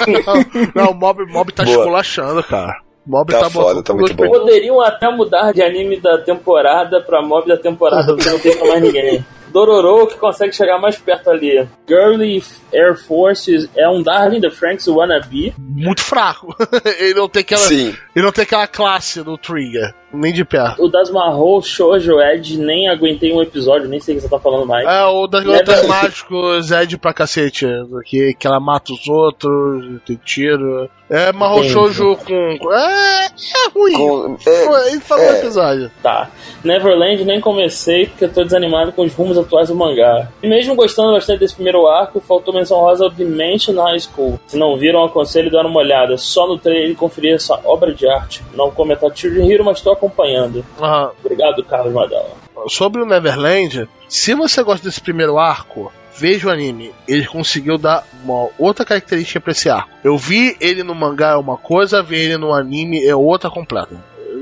[0.76, 1.78] Não, o Mob, Mob tá Boa.
[1.78, 2.74] esculachando, cara.
[3.06, 4.28] Mob Tá tá, foda, botando tá muito bom.
[4.28, 8.82] Poderiam até mudar de anime da temporada pra mob da temporada, porque não tem mais
[8.82, 9.26] ninguém.
[9.56, 11.66] Dororo que consegue chegar mais perto ali.
[11.88, 15.54] Girly Air Force é um Darling the Franks wannabe.
[15.58, 16.54] Muito fraco.
[17.00, 17.62] ele não tem aquela.
[17.62, 17.96] Sim.
[18.14, 19.94] Ele não tem aquela classe do Trigger.
[20.12, 20.84] Nem de perto.
[20.84, 24.40] O das Mahou Shoujo Ed nem aguentei um episódio, nem sei o que você tá
[24.40, 24.88] falando mais.
[24.88, 27.66] É, o das garotas mágicos é de pra cacete.
[28.06, 30.90] Que, que ela mata os outros, tem tiro.
[31.10, 31.70] É Entendi.
[31.70, 32.74] Shoujo com.
[32.74, 33.94] É, é ruim.
[33.94, 35.40] Com- é, Ele falou é.
[35.40, 35.92] episódio.
[36.02, 36.30] Tá.
[36.64, 40.30] Neverland nem comecei porque eu tô desanimado com os rumos atuais do mangá.
[40.44, 44.40] E mesmo gostando bastante desse primeiro arco, faltou menção rosa ao Dimension High School.
[44.48, 46.18] Se não viram, aconselho dar uma olhada.
[46.18, 48.44] Só no trailer e conferir essa obra de arte.
[48.54, 50.66] Não comentar Children Hero, mas tô acompanhando.
[50.80, 51.12] Aham.
[51.24, 52.38] Obrigado, Carlos Madal.
[52.68, 56.92] sobre o Neverland, se você gosta desse primeiro arco, veja o anime.
[57.08, 59.90] Ele conseguiu dar uma outra característica pra esse arco.
[60.04, 63.96] Eu vi ele no mangá é uma coisa, ver ele no anime é outra completa.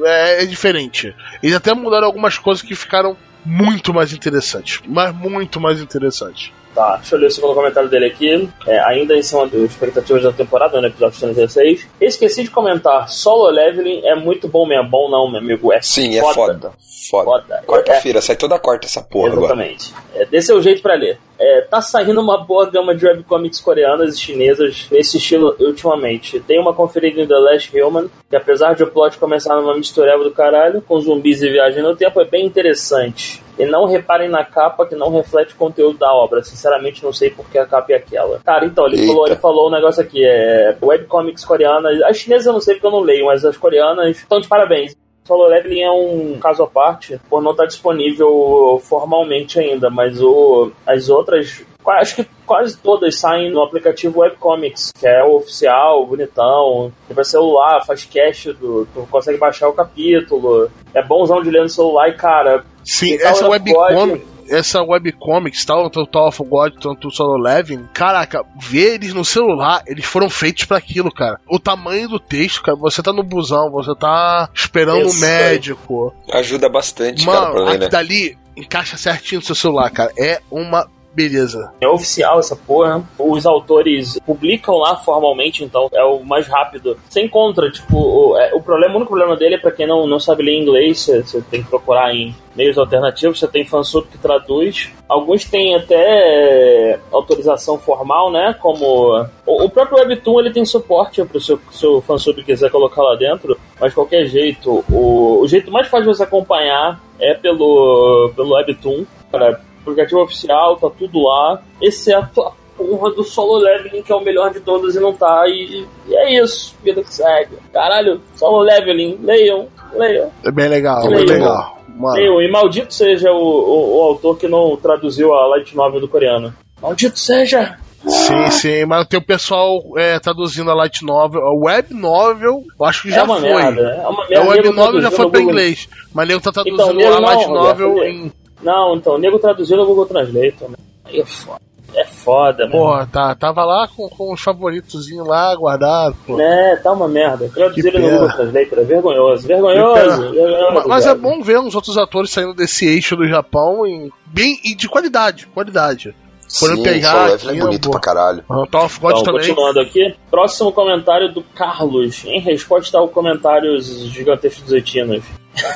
[0.06, 1.16] É, é diferente.
[1.42, 4.82] Eles até mudaram algumas coisas que ficaram muito mais interessantes.
[4.88, 6.52] Mas muito mais interessantes.
[6.74, 8.50] Tá, deixa eu ler o segundo comentário dele aqui.
[8.66, 11.88] É, ainda em cima das expectativas da temporada, no episódio 36.
[12.02, 13.08] Esqueci de comentar.
[13.10, 14.84] Solo Leveling é muito bom, meu.
[14.84, 15.72] Bom não, meu amigo.
[15.72, 16.72] É Sim, é foda.
[17.10, 17.24] Foda.
[17.24, 17.64] Foda.
[17.68, 19.46] Quarta-feira, sai toda quarta essa porra agora.
[19.46, 19.94] Exatamente.
[20.16, 21.20] É, desse é o jeito pra ler.
[21.40, 26.40] É, tá saindo uma boa gama de webcomics coreanas e chinesas nesse estilo ultimamente.
[26.40, 30.24] Tem uma conferida em The Last Human, que apesar de o plot começar numa mistureba
[30.24, 33.44] do caralho, com zumbis e viagem no tempo, é bem interessante.
[33.58, 36.42] E não reparem na capa que não reflete o conteúdo da obra.
[36.44, 38.40] Sinceramente, não sei porque a capa é aquela.
[38.40, 39.08] Cara, então, ele Eita.
[39.08, 42.02] falou, ele falou um negócio aqui: é webcomics coreanas.
[42.02, 44.96] As chinesas eu não sei porque eu não leio, mas as coreanas estão de parabéns.
[45.26, 50.72] Solo Leveling é um caso à parte, por não estar disponível formalmente ainda, mas o,
[50.86, 56.92] as outras, acho que quase todas saem no aplicativo Webcomics, que é o oficial, bonitão,
[57.08, 61.62] tem pra celular, faz cache, do, tu consegue baixar o capítulo, é bonzão de ler
[61.62, 66.74] no celular e, cara, Sim, essa of webcomic, essa webcomics, tal, tanto Tower of God,
[66.82, 71.40] tanto o Solo Leveling, caraca, ver eles no celular, eles foram feitos pra aquilo, cara.
[71.48, 75.32] O tamanho do texto, cara, você tá no busão, você tá esperando um Isso aí.
[75.32, 76.14] médico.
[76.32, 77.90] Ajuda bastante, cara, pra Mano, ler, né?
[77.90, 80.12] dali encaixa certinho no seu celular, cara.
[80.18, 81.72] É uma beleza.
[81.80, 83.04] É oficial essa porra.
[83.18, 86.98] Os autores publicam lá formalmente, então é o mais rápido.
[87.08, 90.08] Você encontra, tipo, o, é, o problema, o único problema dele é pra quem não,
[90.08, 94.18] não sabe ler inglês, você, tem que procurar em meios alternativos, você tem fansub que
[94.18, 94.92] traduz.
[95.08, 98.56] Alguns têm até é, autorização formal, né?
[98.60, 99.26] Como.
[99.46, 103.16] O, o próprio Webtoon ele tem suporte para o seu, seu fansub quiser colocar lá
[103.16, 108.32] dentro, mas de qualquer jeito, o, o jeito mais fácil de você acompanhar é pelo,
[108.36, 109.06] pelo Webtoon.
[109.32, 114.22] Cara, aplicativo oficial, tá tudo lá, exceto a porra do solo leveling, que é o
[114.22, 117.56] melhor de todos e não tá, e, e é isso, vida que segue.
[117.72, 121.34] Caralho, solo leveling, leiam, leiam, É bem legal, Muito bem bom.
[121.46, 121.78] legal.
[121.96, 126.00] Mano, leiam, e maldito seja o, o, o autor que não traduziu a light novel
[126.02, 126.54] do coreano.
[126.82, 127.78] Maldito seja!
[128.06, 132.86] sim, sim, mas tem o pessoal é, traduzindo a light novel, a web novel, eu
[132.86, 133.40] acho que já é foi.
[133.42, 134.46] merda, é uma É, merda.
[134.46, 138.04] o web novel já foi Google- inglês, mas nego tá traduzindo Então, a light novel
[138.04, 138.32] em.
[138.64, 140.76] Não, então, o nego traduziu no Google Translate, né?
[141.06, 141.62] Aí é foda.
[141.96, 142.72] É foda, mano.
[142.72, 146.40] Porra, tá, tava lá com, com os favoritozinhos lá guardados, pô.
[146.42, 147.48] É, tá uma merda.
[147.54, 148.10] Traduziram no.
[148.10, 149.48] Google Translate, é vergonhoso.
[149.48, 150.32] Vergonhoso.
[150.32, 154.12] vergonhoso Ma- Mas é bom ver uns outros atores saindo desse eixo do Japão em,
[154.26, 156.16] bem, e de qualidade, qualidade.
[156.60, 157.92] Foram Sim, pegar aqui, Leveling é bonito pô.
[157.92, 158.44] pra caralho.
[158.50, 159.40] Ah, Tower of God Então, também.
[159.42, 160.16] continuando aqui.
[160.30, 165.24] Próximo comentário do Carlos, em resposta ao comentários gigantescos dos etinos.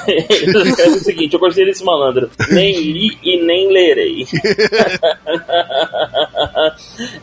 [0.08, 2.30] Ele escreve o seguinte: Eu gostei desse malandro.
[2.50, 4.26] Nem li e nem lerei.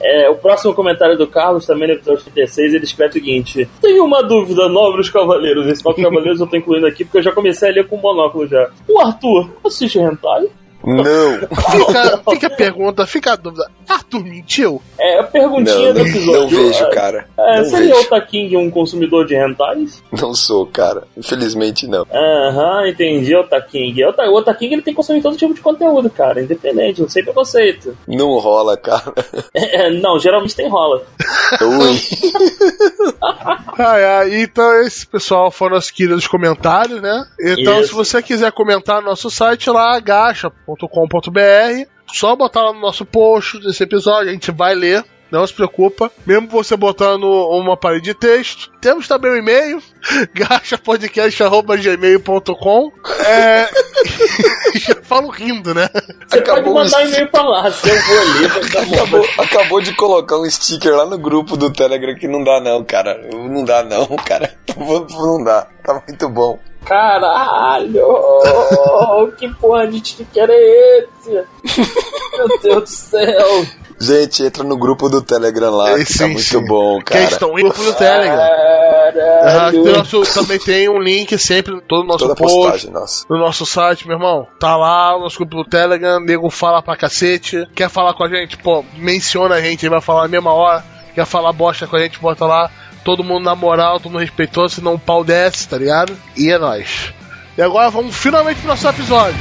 [0.01, 4.05] É, o próximo comentário do Carlos, também no episódio 36, ele escreve o seguinte: Tenho
[4.05, 5.67] uma dúvida, nobres cavaleiros.
[5.67, 8.47] Esse nobres cavaleiros eu tô incluindo aqui porque eu já comecei a ler com monóculo
[8.47, 8.71] já.
[8.89, 10.49] O Arthur assiste hentai?
[10.87, 11.39] Não,
[11.71, 13.71] Fica, fica a pergunta, fica a dúvida.
[13.89, 14.83] Arthur mentiu?
[14.99, 16.41] É a perguntinha não, do episódio.
[16.41, 17.27] não vejo, cara.
[17.39, 18.07] É, Não seria vejo.
[18.07, 20.03] o Taking um consumidor de rentais?
[20.13, 21.05] Não sou, cara.
[21.17, 22.07] Infelizmente não.
[22.13, 24.05] Aham, entendi, o Taking.
[24.05, 27.09] O Ta- O Taking ele tem que consumir todo tipo de conteúdo, cara, independente, não
[27.09, 27.97] sei preconceito.
[28.07, 29.13] Não rola, cara.
[29.57, 31.03] É, não, geralmente tem rola.
[31.63, 32.01] Ui.
[33.79, 37.25] Ai, ai, então esse pessoal foram nossos queridos comentários, né?
[37.41, 37.89] Então, Isso.
[37.89, 39.99] se você quiser comentar no nosso site lá,
[40.75, 45.05] gacha.com.br, só botar lá no nosso post desse episódio, a gente vai ler.
[45.31, 48.71] Não se preocupa, mesmo você botando uma parede de texto.
[48.81, 49.83] Temos também o e-mail,
[50.33, 52.93] gachapodcast.gmail.com.
[53.27, 53.69] É.
[54.79, 55.89] Já falo rindo, né?
[56.29, 58.95] Você Acabou pode mandar o- e-mail pra lá, se eu vou ali, vai dar uma-
[58.97, 62.85] Acabou, acabou de colocar um sticker lá no grupo do Telegram que não dá não,
[62.85, 63.21] cara.
[63.33, 64.55] Não dá não, cara.
[64.77, 65.67] Não dá.
[65.85, 66.59] Tá muito bom.
[66.85, 68.07] Caralho!
[69.39, 71.45] que porra de sticker é esse?
[72.37, 73.65] Meu Deus do céu!
[74.01, 76.65] Gente, entra no grupo do Telegram lá, É, que sim, tá muito sim.
[76.67, 77.25] bom, Que cara.
[77.25, 78.37] estão indo pro Telegram.
[79.45, 79.85] Caralho!
[79.97, 82.55] nosso- também tem um link sempre em todo o nosso Toda post.
[82.57, 83.25] postagem, nossa.
[83.31, 84.47] no nosso site, meu irmão.
[84.59, 87.67] Tá lá, o nosso grupo do Telegram, nego fala pra cacete.
[87.75, 88.57] Quer falar com a gente?
[88.59, 90.85] Pô, menciona a gente, ele vai falar na mesma hora.
[91.15, 92.69] Quer falar bosta com a gente, bota lá
[93.05, 96.17] todo mundo na moral, todo mundo respeitoso, senão o pau desce, tá ligado?
[96.37, 97.13] E é nóis.
[97.57, 99.39] E agora vamos finalmente pro nosso episódio.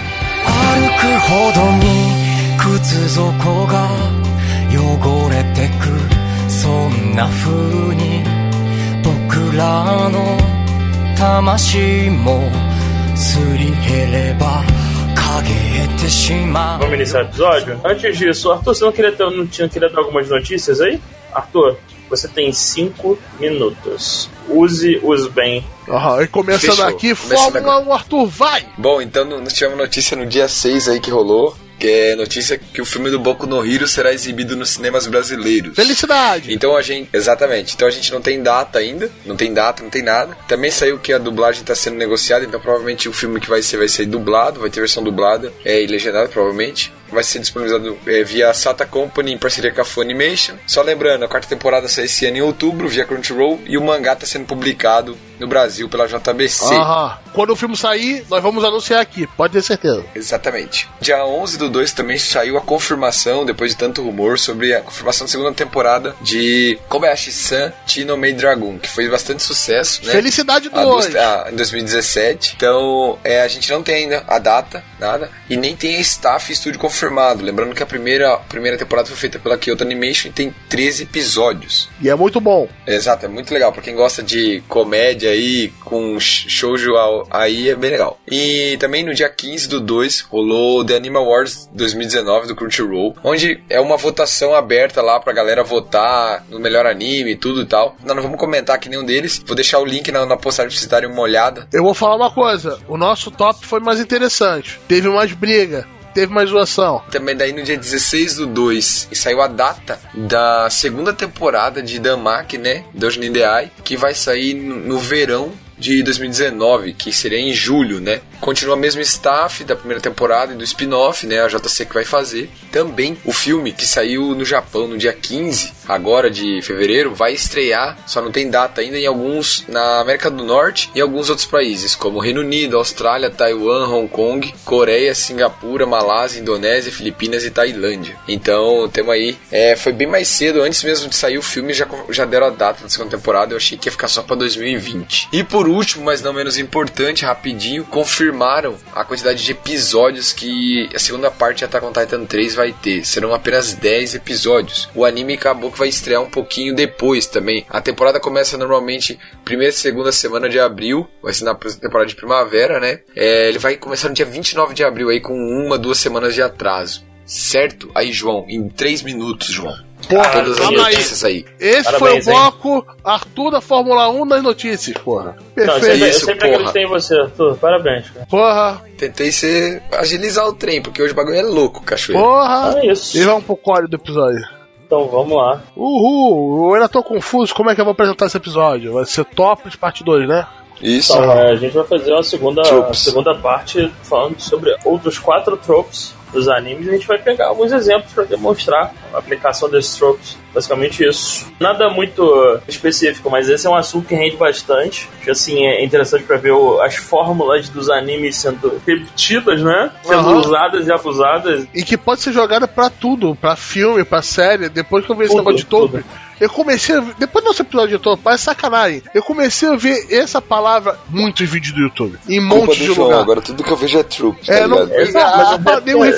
[16.79, 17.81] Vamos iniciar o episódio?
[17.83, 20.99] Antes disso, Arthur, você não, queria ter, não tinha querido dar algumas notícias aí?
[21.33, 21.77] Arthur?
[22.15, 24.29] Você tem 5 minutos.
[24.47, 25.65] Use-os bem.
[25.87, 26.85] Aham, e começando Fechou.
[26.85, 28.65] aqui, Começando Fórmula 1, Arthur, vai!
[28.77, 31.55] Bom, então nós tivemos notícia no dia 6 aí que rolou.
[31.79, 35.75] Que é notícia que o filme do Boku no Hero será exibido nos cinemas brasileiros.
[35.75, 36.53] Felicidade!
[36.53, 37.09] Então a gente.
[37.11, 37.73] Exatamente.
[37.73, 39.11] Então a gente não tem data ainda.
[39.25, 40.37] Não tem data, não tem nada.
[40.47, 42.45] Também saiu que a dublagem está sendo negociada.
[42.45, 44.61] Então provavelmente o filme que vai ser vai ser dublado.
[44.61, 45.51] Vai ter versão dublada.
[45.65, 46.93] É, e legendada, provavelmente.
[47.11, 50.55] Vai ser disponibilizado é, via Sata Company em parceria com a Funimation.
[50.65, 53.59] Só lembrando, a quarta temporada sai esse ano em outubro via Crunchyroll.
[53.67, 56.73] E o mangá está sendo publicado no Brasil pela JBC.
[56.73, 57.17] Aham.
[57.33, 60.03] Quando o filme sair, nós vamos anunciar aqui, pode ter certeza.
[60.15, 60.87] Exatamente.
[61.01, 65.25] Dia 11 do 2 também saiu a confirmação, depois de tanto rumor, sobre a confirmação
[65.25, 70.11] da segunda temporada de Kobayashi-san Chino Mei Dragon, que foi bastante sucesso, né?
[70.11, 71.05] Felicidade A 2!
[71.07, 72.53] dos- a- em 2017.
[72.55, 76.51] Então, é, a gente não tem ainda a data, nada, e nem tem a staff
[76.53, 77.02] estúdio confirmado.
[77.43, 81.03] Lembrando que a primeira, a primeira temporada foi feita pela Kyoto Animation e tem 13
[81.03, 81.89] episódios.
[82.01, 82.67] E é muito bom.
[82.85, 83.71] Exato, é muito legal.
[83.71, 86.93] Pra quem gosta de comédia aí, com sh- shoujo
[87.29, 88.19] aí, é bem legal.
[88.29, 93.61] E também no dia 15 do 2 rolou The Anime Awards 2019 do Crunchyroll, onde
[93.69, 97.95] é uma votação aberta lá pra galera votar no melhor anime e tudo e tal.
[98.03, 99.41] Nós não vamos comentar aqui nenhum deles.
[99.45, 101.67] Vou deixar o link na, na postagem pra vocês darem uma olhada.
[101.73, 104.79] Eu vou falar uma coisa: o nosso top foi mais interessante.
[104.87, 107.01] Teve mais briga, teve mais zoação.
[107.11, 111.99] Também daí no dia 16 do 2 e saiu a data da segunda temporada de
[111.99, 112.85] Damak, né?
[113.31, 115.51] The Eye, que vai sair no verão
[115.83, 118.21] de 2019, que seria em julho, né?
[118.39, 121.41] Continua o mesmo staff da primeira temporada e do spin-off, né?
[121.41, 122.49] A JC que vai fazer.
[122.71, 127.97] Também o filme que saiu no Japão no dia 15, agora de fevereiro, vai estrear,
[128.07, 131.95] só não tem data ainda, em alguns na América do Norte e alguns outros países,
[131.95, 138.15] como Reino Unido, Austrália, Taiwan, Hong Kong, Coreia, Singapura, Malásia, Indonésia, Filipinas e Tailândia.
[138.25, 139.37] Então, temos aí.
[139.51, 142.51] É, foi bem mais cedo, antes mesmo de sair o filme, já, já deram a
[142.51, 143.51] data da segunda temporada.
[143.51, 145.27] Eu achei que ia ficar só pra 2020.
[145.33, 150.99] E por último, mas não menos importante, rapidinho, confirmaram a quantidade de episódios que a
[150.99, 153.05] segunda parte de Attack on Titan 3 vai ter.
[153.05, 154.89] Serão apenas 10 episódios.
[154.95, 157.65] O anime acabou que vai estrear um pouquinho depois também.
[157.69, 161.07] A temporada começa normalmente primeira e segunda semana de abril.
[161.21, 162.99] Vai ser na temporada de primavera, né?
[163.15, 166.41] É, ele vai começar no dia 29 de abril aí com uma, duas semanas de
[166.41, 167.03] atraso.
[167.25, 167.89] Certo?
[167.95, 169.75] Aí, João, em 3 minutos, João.
[170.07, 171.45] Porra, Todas as notícias aí.
[171.59, 172.41] Esse Parabéns, foi o hein?
[172.51, 175.35] bloco Arthur da Fórmula 1 nas notícias, porra.
[175.55, 175.83] Não, eu Perfeito.
[175.85, 176.53] sempre, eu sempre porra.
[176.53, 177.57] acreditei em você, Arthur.
[177.57, 178.25] Parabéns, cara.
[178.27, 182.23] Porra, Tentei ser agilizar o trem, porque hoje o bagulho é louco, cachoeira.
[182.23, 182.75] porra.
[182.77, 183.17] É isso.
[183.17, 184.45] E vamos pro código do episódio.
[184.85, 185.61] Então vamos lá.
[185.75, 188.93] Uhul, eu ainda tô confuso como é que eu vou apresentar esse episódio.
[188.93, 190.45] Vai ser Tópolis parte 2, né?
[190.81, 191.13] Isso.
[191.13, 192.99] Então, é, a gente vai fazer uma segunda, Tropes.
[192.99, 196.87] segunda parte falando sobre outros quatro tropes dos animes.
[196.89, 200.37] A gente vai pegar alguns exemplos para demonstrar a aplicação desses tropes.
[200.53, 201.47] Basicamente isso.
[201.59, 205.09] Nada muito uh, específico, mas esse é um assunto que rende bastante.
[205.23, 209.91] Que, assim, é interessante para ver o- as fórmulas dos animes sendo repetidas, né?
[210.03, 210.35] Sendo Aham.
[210.37, 211.65] usadas e abusadas.
[211.73, 214.69] E que pode ser jogada pra tudo, pra filme, pra série.
[214.69, 215.99] Depois que eu vi esse negócio de topo,
[216.39, 219.01] eu comecei a ver, depois do nosso episódio de topo, parece sacanagem.
[219.13, 222.85] Eu comecei a ver essa palavra em muitos vídeos do YouTube, em um monte de
[222.85, 223.21] João, lugar.
[223.21, 224.81] agora tudo que eu vejo é troops, tá É, não?
[224.93, 225.71] Exato, mas a, a, até-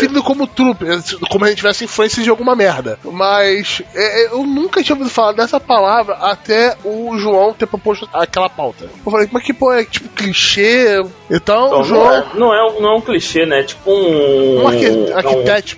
[0.06, 0.86] referindo como trupe,
[1.30, 2.98] como se a gente tivesse influência de alguma merda.
[3.04, 8.08] Mas é, é, eu nunca tinha ouvido falar dessa palavra até o João ter proposto
[8.14, 8.86] aquela pauta.
[9.06, 11.02] Eu falei, mas que pô, é tipo clichê.
[11.30, 13.60] Então, Então, João, não, é, não, é, um- não é um clichê, né?
[13.60, 14.62] É tipo um.
[14.64, 15.78] um arqui- é um- arquiteto.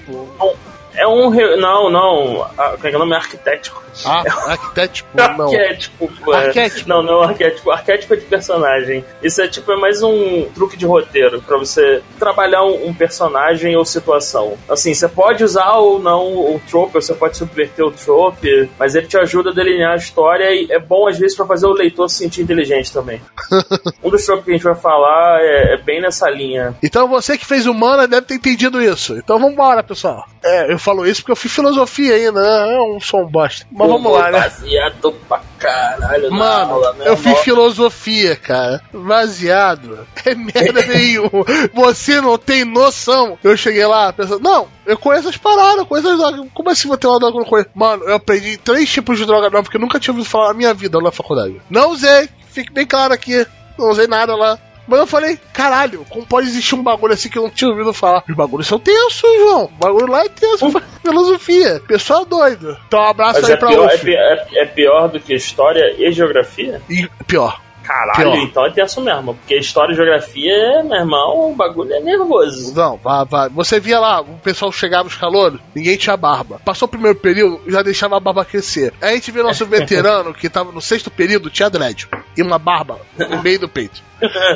[0.97, 1.29] É um.
[1.29, 2.43] re- Não, não.
[2.57, 3.15] ah, Como é que é o nome?
[3.15, 3.83] Arquitético.
[4.05, 5.45] Ah, arquétipo, não.
[5.45, 6.09] Arquétipo.
[6.33, 6.35] é.
[6.47, 6.89] Arquétipo.
[6.89, 7.71] Não, não é arquétipo.
[7.71, 9.03] Arquétipo é de personagem.
[9.23, 13.75] Isso é tipo é mais um truque de roteiro pra você trabalhar um, um personagem
[13.75, 14.55] ou situação.
[14.69, 18.93] Assim, você pode usar ou não o trope, ou você pode subverter o trope, mas
[18.95, 21.73] ele te ajuda a delinear a história e é bom às vezes pra fazer o
[21.73, 23.21] leitor se sentir inteligente também.
[24.03, 26.75] um dos tropes que a gente vai falar é, é bem nessa linha.
[26.83, 29.17] Então você que fez humana deve ter entendido isso.
[29.17, 30.25] Então vambora, pessoal.
[30.43, 32.75] É, eu falo isso porque eu fiz filosofia ainda, né?
[32.75, 33.65] É um som bosta.
[33.69, 34.39] Mas vamos lá, né?
[34.39, 37.09] Baseado pra caralho Mano, aula, né?
[37.09, 38.81] eu fiz filosofia, cara.
[38.93, 40.07] Baseado.
[40.25, 41.45] É merda nenhuma.
[41.73, 43.37] Você não tem noção.
[43.43, 46.45] Eu cheguei lá pensando, não, eu conheço as paradas, eu conheço as drogas.
[46.53, 47.69] Como assim vou ter uma droga que eu não conheço?
[47.75, 50.53] Mano, eu aprendi três tipos de droga nova porque eu nunca tinha ouvido falar na
[50.53, 51.61] minha vida lá na faculdade.
[51.69, 53.45] Não usei, fique bem claro aqui.
[53.77, 54.57] Não usei nada lá.
[54.87, 57.91] Mas eu falei, caralho, como pode existir um bagulho assim que eu não tinha ouvido
[57.93, 58.23] falar?
[58.27, 59.65] Os bagulhos são tensos, João.
[59.65, 60.71] O bagulho lá é tenso,
[61.01, 61.81] filosofia.
[61.87, 62.77] Pessoal doido.
[62.87, 65.95] Então, um abraço Mas aí é pra pior, é, é- é pior do que história
[65.97, 66.81] e geografia?
[66.89, 67.59] E pior.
[67.83, 68.43] Caralho, Pior.
[68.43, 69.33] então é tenso mesmo.
[69.33, 72.75] Porque história e geografia, meu irmão, o bagulho é nervoso.
[72.75, 73.47] Não, vai, vai.
[73.47, 76.59] Você via lá, o pessoal chegava os calouros, ninguém tinha barba.
[76.65, 78.93] Passou o primeiro período, já deixava a barba crescer.
[79.01, 82.09] Aí a gente vê nosso veterano, que tava no sexto período, tinha dread.
[82.37, 84.01] E uma barba no meio do peito.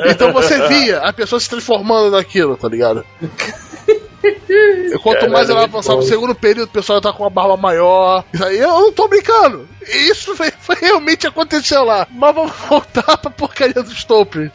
[0.08, 3.04] Então você via a pessoa se transformando naquilo, tá ligado?
[4.24, 7.56] E quanto mais ela Caralho, avançava no segundo período, o pessoal tá com uma barba
[7.56, 8.24] maior.
[8.32, 9.68] Isso aí eu não tô brincando.
[9.82, 12.06] Isso foi, foi- realmente aconteceu lá.
[12.10, 14.50] Mas vamos voltar pra porcaria dos Stopper.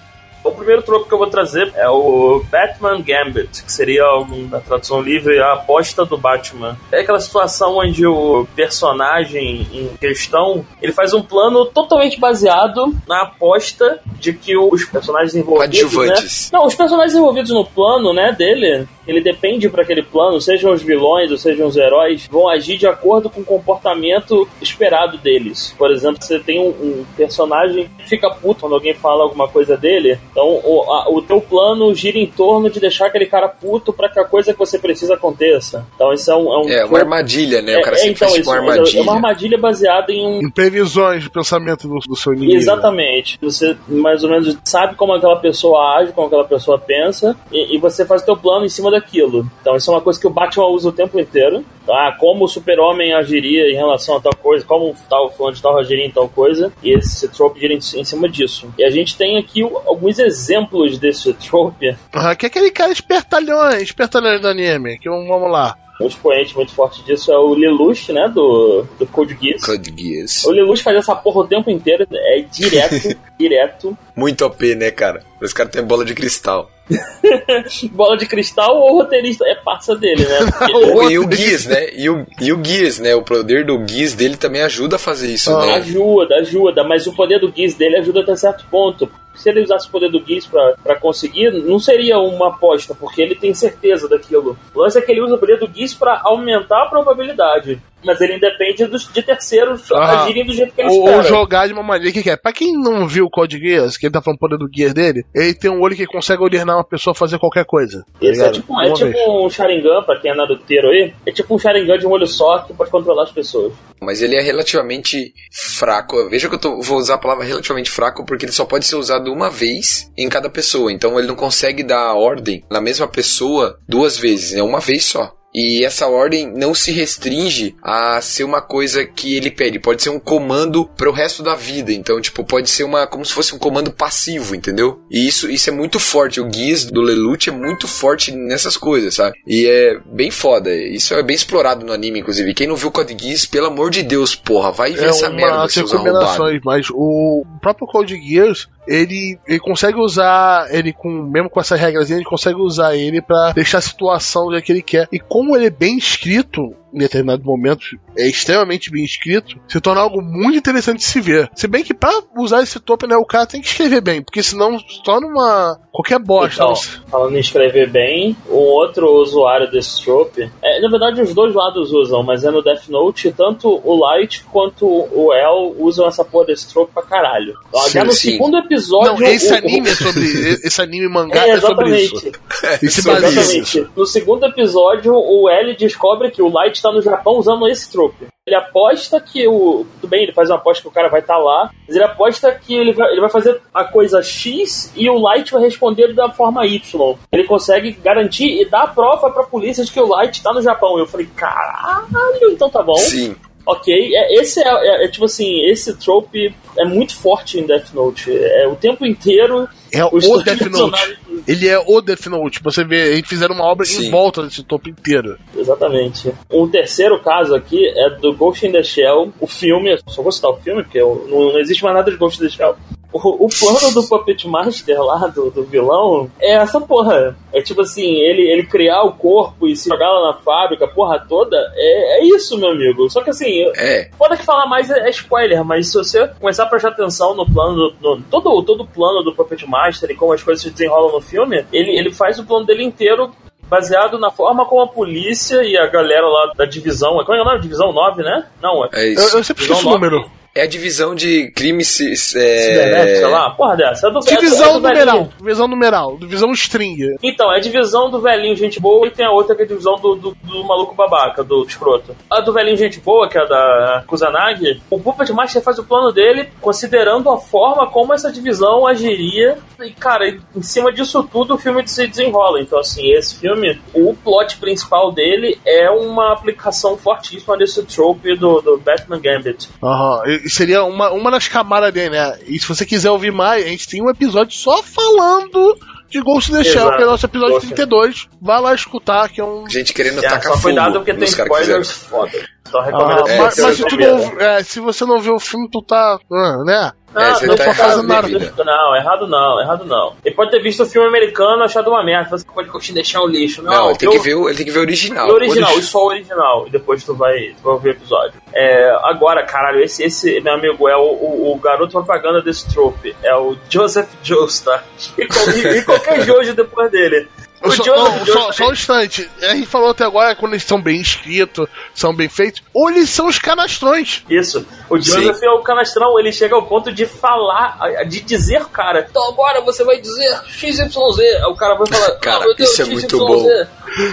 [0.47, 4.03] O primeiro troco que eu vou trazer é o Batman Gambit, que seria
[4.49, 6.77] da tradução livre, a aposta do Batman.
[6.91, 13.23] É aquela situação onde o personagem em questão ele faz um plano totalmente baseado na
[13.23, 15.93] aposta de que os personagens envolvidos.
[15.93, 16.57] Né?
[16.57, 20.83] Não, os personagens envolvidos no plano, né, dele, ele depende para aquele plano, sejam os
[20.83, 25.73] vilões ou sejam os heróis, vão agir de acordo com o comportamento esperado deles.
[25.77, 29.77] Por exemplo, você tem um, um personagem que fica puto quando alguém fala alguma coisa
[29.77, 33.91] dele, então o, a- o teu plano gira em torno de deixar aquele cara puto
[33.91, 35.83] para que a coisa que você precisa aconteça.
[35.95, 36.53] Então isso é um.
[36.53, 37.75] É, um É, uma armadilha, né?
[37.79, 38.99] O cara É, sempre então, faz tipo uma isso, armadilha.
[38.99, 42.55] É uma armadilha baseada em um Em previsões de pensamento do, do seu inimigo.
[42.55, 43.39] Exatamente.
[43.41, 47.79] Você mais ou menos sabe como aquela pessoa age, como aquela pessoa pensa, e, e
[47.79, 49.43] você faz o teu plano em cima daquilo.
[49.61, 51.65] Então isso é uma coisa que o Batman usa o tempo inteiro.
[51.89, 55.79] Ah, como o super-homem agiria em relação a tal coisa, como tal fulano de tal
[55.79, 58.67] agiria em tal coisa, e esse trope gira em, em cima disso.
[58.77, 61.95] E a gente tem aqui alguns exemplos desse trope.
[62.37, 64.99] Que é aquele cara espertalhão, espertalhão do anime.
[64.99, 65.77] Que vamos vamos lá.
[65.99, 69.65] Um expoente muito forte disso é o Lelouch, né, do, do Code Geass.
[69.65, 70.45] Code Geass.
[70.45, 73.97] O Lelouch faz essa porra o tempo inteiro, é direto, direto.
[74.15, 75.23] Muito OP, né, cara?
[75.41, 76.71] Os caras têm bola de cristal.
[77.91, 80.39] bola de cristal ou roteirista é parça dele, né?
[80.95, 81.89] O- e o Gears, né?
[81.93, 83.13] E o, e o Gears, né?
[83.15, 85.65] O poder do Gears dele também ajuda a fazer isso, Ah.
[85.65, 85.73] né?
[85.75, 89.09] ajuda, ajuda, mas o poder do Giz dele ajuda até certo ponto.
[89.35, 93.21] Se ele usasse o poder do Giz pra, pra conseguir, não seria uma aposta, porque
[93.21, 94.57] ele tem certeza daquilo.
[94.73, 97.79] O lance é que ele usa o poder do Giz pra aumentar a probabilidade.
[98.05, 100.23] Mas ele independe dos, de terceiros Ah.
[100.23, 101.23] agirem do jeito que ele Ou, ou espera.
[101.23, 102.37] jogar de uma maneira que quer.
[102.37, 105.25] Pra quem não viu o Code Geass, que ele tá falando poder do Gear dele,
[105.33, 108.03] ele tem um olho que consegue ordenar uma pessoa a fazer qualquer coisa.
[108.19, 111.13] tá Esse é tipo, é tipo um Sharingan, pra quem é naruteiro aí.
[111.25, 113.73] É tipo um Sharingan de um olho só que pode controlar as pessoas.
[113.99, 116.29] Mas ele é relativamente fraco.
[116.29, 118.95] Veja que eu tô- vou usar a palavra relativamente fraco porque ele só pode ser
[118.95, 120.91] usado uma vez em cada pessoa.
[120.91, 125.31] Então ele não consegue dar ordem na mesma pessoa duas vezes, é uma vez só.
[125.53, 129.79] E essa ordem não se restringe a ser uma coisa que ele pede.
[129.79, 131.91] Pode ser um comando para o resto da vida.
[131.91, 135.01] Então, tipo, pode ser uma como se fosse um comando passivo, entendeu?
[135.09, 136.39] E isso, isso é muito forte.
[136.39, 139.35] O Gears do Lelouch é muito forte nessas coisas, sabe?
[139.47, 140.73] E é bem foda.
[140.73, 142.53] Isso é bem explorado no anime, inclusive.
[142.53, 145.67] Quem não viu Code Geass, pelo amor de Deus, porra, vai ver É essa merda,
[145.69, 146.19] seus arrombados.
[146.19, 151.79] combinações, mas o próprio Code Geass, ele, ele consegue usar ele com mesmo com essas
[151.79, 155.07] regras, ele consegue usar ele pra deixar a situação do que ele quer.
[155.11, 160.01] E como ele é bem escrito, em determinados momentos é extremamente bem escrito, se torna
[160.01, 161.49] algo muito interessante de se ver.
[161.55, 164.41] Se bem que pra usar esse topo, né, o cara tem que escrever bem, porque
[164.41, 166.63] senão se torna uma qualquer bosta.
[166.63, 166.75] Então,
[167.09, 171.91] falando em escrever bem, um outro usuário desse trope, é, na verdade os dois lados
[171.91, 176.47] usam, mas é no Death Note, tanto o Light quanto o El usam essa porra
[176.47, 177.53] desse trope pra caralho.
[177.87, 178.31] Sim, no sim.
[178.31, 179.13] segundo episódio.
[179.19, 180.23] Não, esse o- anime é sobre.
[180.63, 182.15] esse anime mangá É, é, sobre isso.
[182.81, 182.99] nisso.
[182.99, 183.87] Exatamente.
[183.95, 188.27] No segundo episódio, o L descobre que o Light está no Japão usando esse trope.
[188.45, 189.85] Ele aposta que o.
[189.99, 192.49] Tudo bem, ele faz uma aposta que o cara vai estar lá, mas ele aposta
[192.53, 196.31] que ele vai, ele vai fazer a coisa X e o Light vai responder da
[196.31, 197.15] forma Y.
[197.31, 200.61] Ele consegue garantir e dar a prova pra polícia de que o Light tá no
[200.61, 200.97] Japão.
[200.97, 202.95] Eu falei, caralho, então tá bom.
[202.95, 203.35] Sim.
[203.67, 207.91] Ok, é, esse é, é- é tipo assim, esse trope é muito forte em Death
[207.93, 208.31] Note.
[208.33, 209.67] É o tempo inteiro.
[209.93, 211.17] É o Death Note.
[211.45, 212.63] Ele é o Death Note.
[212.63, 214.07] Você vê, eles fizeram uma obra Sim.
[214.07, 215.37] em volta desse topo inteiro.
[215.55, 216.31] Exatamente.
[216.49, 220.51] Um terceiro caso aqui é do Ghost in the Shell, o filme, só vou citar
[220.51, 222.77] o filme, porque não existe mais nada de Ghost in the Shell.
[223.23, 227.35] O, o plano do Puppet Master lá, do, do vilão, é essa porra.
[227.53, 231.19] É tipo assim, ele, ele criar o corpo e se jogar lá na fábrica, porra
[231.27, 233.09] toda, é, é isso, meu amigo.
[233.09, 234.09] Só que assim, eu- É.
[234.17, 237.45] Foda que falar mais é, é spoiler, mas se você começar a prestar atenção no
[237.45, 241.11] plano, no, todo, todo o plano do Puppet Master e como as coisas se desenrolam
[241.11, 243.31] no filme, ele, ele faz o plano dele inteiro
[243.69, 247.21] baseado na forma como a polícia e a galera lá da divisão.
[247.25, 247.59] Como é o nome?
[247.59, 248.45] Divisão 9, né?
[248.61, 248.89] Não, é.
[248.93, 249.37] É Eu, isso.
[249.37, 250.31] eu sempre Divisão esqueço o número.
[250.57, 251.99] É a divisão de crimes.
[252.35, 253.15] É...
[253.17, 254.07] sei lá, porra dessa.
[254.07, 255.05] É do, é do- é Divisão do numeral.
[255.15, 255.33] velhinho.
[255.37, 256.17] Divisão numeral.
[256.17, 257.15] Divisão string.
[257.23, 259.67] Então, é a divisão do velhinho gente boa e tem a outra que é a
[259.67, 262.15] divisão do, do, do maluco babaca, do escroto.
[262.29, 265.83] A do velhinho gente boa, que é a da Kusanagi, o Puppet Master faz o
[265.83, 269.57] plano dele considerando a forma como essa divisão agiria.
[269.79, 272.59] E, cara, em cima disso tudo o filme se desenrola.
[272.61, 278.61] Então, assim, esse filme, o plot principal dele é uma aplicação fortíssima desse trope do,
[278.61, 279.69] do Batman Gambit.
[279.83, 280.23] Aham.
[280.25, 282.39] E seria uma, uma das camadas dele, né?
[282.47, 285.77] E se você quiser ouvir mais, a gente tem um episódio só falando
[286.09, 287.67] de Ghost in the Shell, que é o nosso episódio Ghost.
[287.67, 288.27] 32.
[288.41, 289.69] Vai lá escutar, que é um.
[289.69, 292.31] Gente querendo É, tacar só cuidado fogo porque tem spoilers foda.
[292.67, 295.05] Então, Ah, recomendo É, mas, esse é mas o se, tu não, é, se você
[295.05, 296.17] não viu o filme, tu tá.
[296.31, 298.27] ah, É, você não tá tô errado fazendo na nada.
[298.27, 298.63] vida.
[298.63, 300.13] Não, errado não, errado não.
[300.23, 302.29] Ele pode ter visto o filme americano e achado uma merda.
[302.37, 303.61] Você pode continuar deixar o lixo.
[303.61, 305.29] Não, Não, ele tem, eu- que ver, o- ele tem que ver o original.
[305.29, 306.67] o original, Origi- e só o original.
[306.67, 308.33] E depois tu vai, tu vai ouvir o episódio.
[308.53, 313.15] É, agora, caralho, esse, esse, meu amigo, é o, o, o garoto propaganda desse trope.
[313.23, 314.83] É o Joseph Joestar.
[315.17, 317.27] E, e- e qualquer Jojo depois dele.
[317.63, 319.27] O Só, não, só, só um instante.
[319.41, 323.09] A gente falou até agora quando eles são bem escritos, são bem feitos, ou eles
[323.09, 324.23] são os canastrões.
[324.29, 324.65] Isso.
[324.89, 329.27] O Joseph é o canastrão, ele chega ao ponto de falar, de dizer, cara, então
[329.29, 330.95] agora você vai dizer XYZ.
[331.19, 333.49] Aí o cara vai falar, Cara, "Ah, meu Deus, isso é muito XYZ." bom.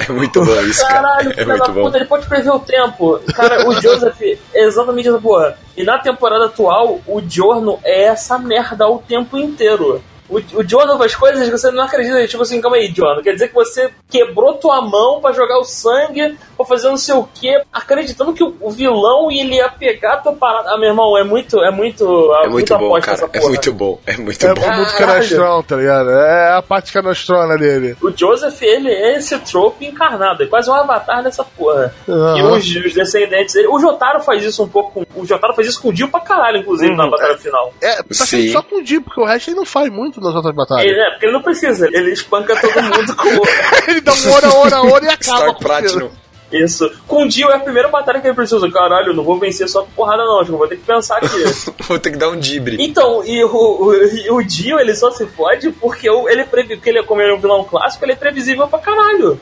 [0.09, 0.95] É muito bom isso, cara.
[0.95, 1.83] Caralho, É filho da muito bom.
[1.85, 3.21] puta, ele pode prever o tempo.
[3.35, 5.59] Cara, o Joseph é exatamente essa porra.
[5.77, 10.03] E na temporada atual, o Giorno é essa merda o tempo inteiro.
[10.35, 12.27] O, o faz coisas que você não acredita.
[12.27, 13.23] Tipo assim, calma aí, Giorno.
[13.23, 17.15] Quer dizer que você quebrou tua mão pra jogar o sangue, pra fazer não sei
[17.15, 20.71] o quê, acreditando que o, o vilão ele ia pegar a tua parada.
[20.73, 21.59] Ah, meu irmão, é muito.
[21.63, 22.05] É muito.
[22.43, 23.13] É muito bom, cara.
[23.13, 23.99] essa É muito bom.
[24.07, 24.61] É muito É bom.
[24.75, 25.13] muito Caralho.
[25.15, 26.11] canastrão, tá ligado?
[26.11, 27.97] É a parte canastrona dele.
[28.03, 31.95] O Joseph, ele é esse trope encarnado, é quase um avatar dessa porra.
[32.09, 32.39] Aham.
[32.39, 33.69] E os, os descendentes dele.
[33.69, 35.05] O Jotaro faz isso um pouco.
[35.05, 37.73] com- O Jotaro faz isso com o Dio pra caralho, inclusive, na batalha final.
[37.81, 38.05] É, tá
[38.53, 40.85] só com o Dio, porque o resto ele não faz muito nas outras batalhas.
[40.85, 43.29] Ele, é, porque ele não precisa, ele espanca todo mundo com
[43.91, 45.39] Ele dá um hora, hora, hora e acaba.
[45.39, 46.11] Star Platinum.
[46.53, 46.91] isso.
[47.07, 48.71] Com o Dio é a primeira batalha que ele precisa.
[48.71, 50.41] Caralho, eu não vou vencer só com porrada, não.
[50.41, 51.29] Acho que eu vou ter que pensar aqui.
[51.87, 52.77] Vou ter que dar um dibre.
[52.81, 56.89] Então, e o, o, e o Dio, ele só se fode porque ele é porque
[56.89, 59.39] ele, como ele é um vilão clássico, ele é previsível pra caralho.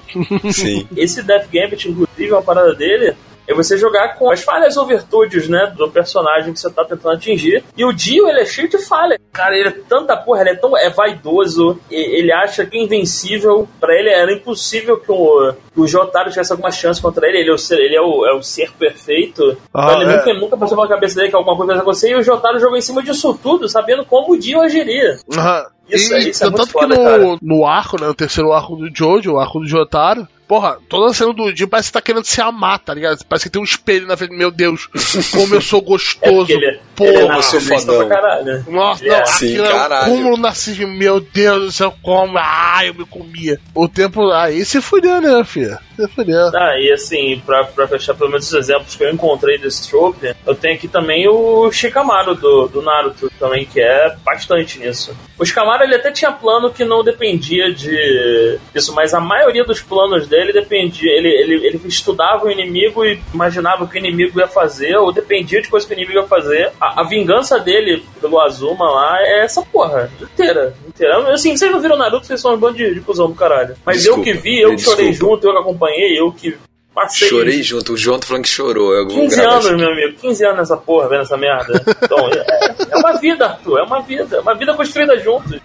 [0.53, 0.89] Sim.
[0.97, 3.15] Esse Death Gambit, inclusive, uma parada dele
[3.47, 7.15] é você jogar com as falhas ou virtudes, né, do personagem que você tá tentando
[7.17, 7.65] atingir.
[7.77, 9.19] E o Dio, ele é cheio de falha.
[9.33, 13.69] Cara, ele é tanta porra, ele é tão é vaidoso, ele acha que é invencível.
[13.81, 17.39] Pra ele era impossível que o, que o Jotaro tivesse alguma chance contra ele.
[17.39, 19.57] Ele é o ser, ele é o, é o ser perfeito.
[19.75, 20.17] Ah, então ele é.
[20.17, 22.11] nunca, nunca passou pela cabeça dele que alguma coisa ia acontecer.
[22.11, 25.19] E o Jotaro jogou em cima disso tudo, sabendo como o Dio agiria.
[25.37, 25.67] Aham.
[25.89, 28.77] Isso- e, isso é muito tanto foda, que no, no arco, né, o terceiro arco
[28.77, 32.03] do Jojo, o arco do Jotaro, porra, toda a cena do Dio parece que tá
[32.03, 33.25] querendo se amar, tá ligado?
[33.27, 34.87] Parece que tem um espelho na frente, meu Deus,
[35.31, 37.11] como eu sou É gostoso, porque ele, porra.
[37.11, 38.07] ele é Como eu sou fodão.
[38.07, 38.65] pra caralho.
[38.69, 39.19] Nossa, Ele é.
[39.19, 40.13] não, Sim, aquilo é um caralho.
[40.13, 43.59] cúmulo narcisismo, meu Deus do céu, como, ah, eu me comia.
[43.75, 45.79] O tempo, aí se fudeu, né, filho?
[46.09, 46.57] Fudendo.
[46.57, 50.35] Ah, e assim, pra, pra fechar pelo menos os exemplos que eu encontrei desse trope,
[50.47, 55.15] eu tenho aqui também o Shikamaru do, do Naruto também, que é bastante nisso.
[55.39, 59.81] O Shikamaru, ele até tinha plano que não dependia de isso, mas a maioria dos
[59.81, 64.39] planos dele dependia, ele, ele, ele estudava o inimigo e imaginava o que o inimigo
[64.39, 66.71] ia fazer, ou dependia de coisa que o inimigo ia fazer.
[66.81, 71.33] A, a vingança dele pelo Azuma lá é essa porra, inteira, inteira.
[71.33, 73.75] Assim, vocês não viram Naruto, vocês são um bando de, de cuzão do caralho.
[73.85, 76.57] Mas eu Desculpa, que vi, eu que chorei junto, eu que acompanhei, eu que
[76.95, 78.93] passei Chorei junto, o João tá falando que chorou.
[78.95, 79.77] Eu vou 15 gravar anos, isso.
[79.77, 80.19] meu amigo.
[80.21, 81.83] 15 anos nessa porra, vendo essa merda.
[82.03, 83.79] Então, é, é uma vida, Arthur.
[83.79, 84.37] É uma vida.
[84.37, 85.59] É uma vida construída juntos.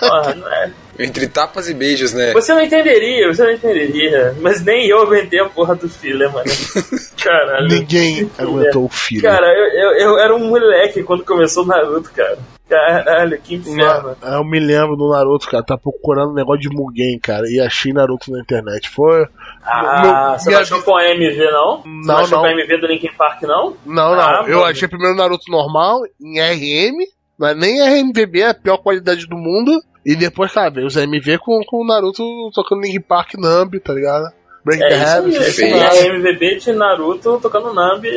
[0.00, 2.32] Porra, não é- Entre tapas e beijos, né?
[2.34, 4.36] Você não entenderia, você não entenderia.
[4.40, 6.44] Mas nem eu aguentei a porra do filler, mano.
[7.22, 7.68] Caralho.
[7.68, 9.22] Ninguém aguentou o filho.
[9.22, 12.38] Cara, eu, eu, eu era um moleque quando começou o Naruto, cara.
[12.68, 14.16] Caralho, que inferno.
[14.22, 17.58] Na- Eu me lembro do Naruto, cara, tá procurando um negócio de Mugen, cara, e
[17.60, 18.88] achei Naruto na internet.
[18.90, 19.24] Foi.
[19.62, 21.82] Ah, você não achou com a MV, não?
[21.82, 22.40] Você Não, não achou não.
[22.40, 23.76] com a MV do Linkin Park, não?
[23.84, 24.20] Não, não.
[24.20, 26.96] Ah, eu achei primeiro Naruto normal, em RM,
[27.38, 29.80] não é nem RMVB, é a pior qualidade do mundo.
[30.04, 32.22] E depois, cara, veio os MV com, com o Naruto
[32.54, 34.32] tocando Linkin Park Nambi, tá ligado?
[34.64, 35.76] Break É the Habit, é isso feio.
[35.82, 38.10] A MVB de Naruto tocando Nambi.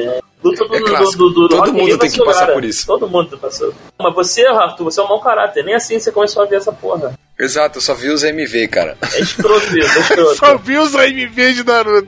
[0.44, 1.18] Luta do, É do, clássico.
[1.18, 2.86] do, do Todo Rock mundo tem que passar por isso.
[2.86, 3.74] Todo mundo passou.
[3.98, 5.64] Mas você, Arthur, você é um mau caráter.
[5.64, 7.14] Nem assim você começou a ver essa porra.
[7.40, 8.98] Exato, eu só vi os MV, cara.
[9.14, 10.36] É escroto isso, é escroto.
[10.36, 12.08] Só vi os AMV de Naruto.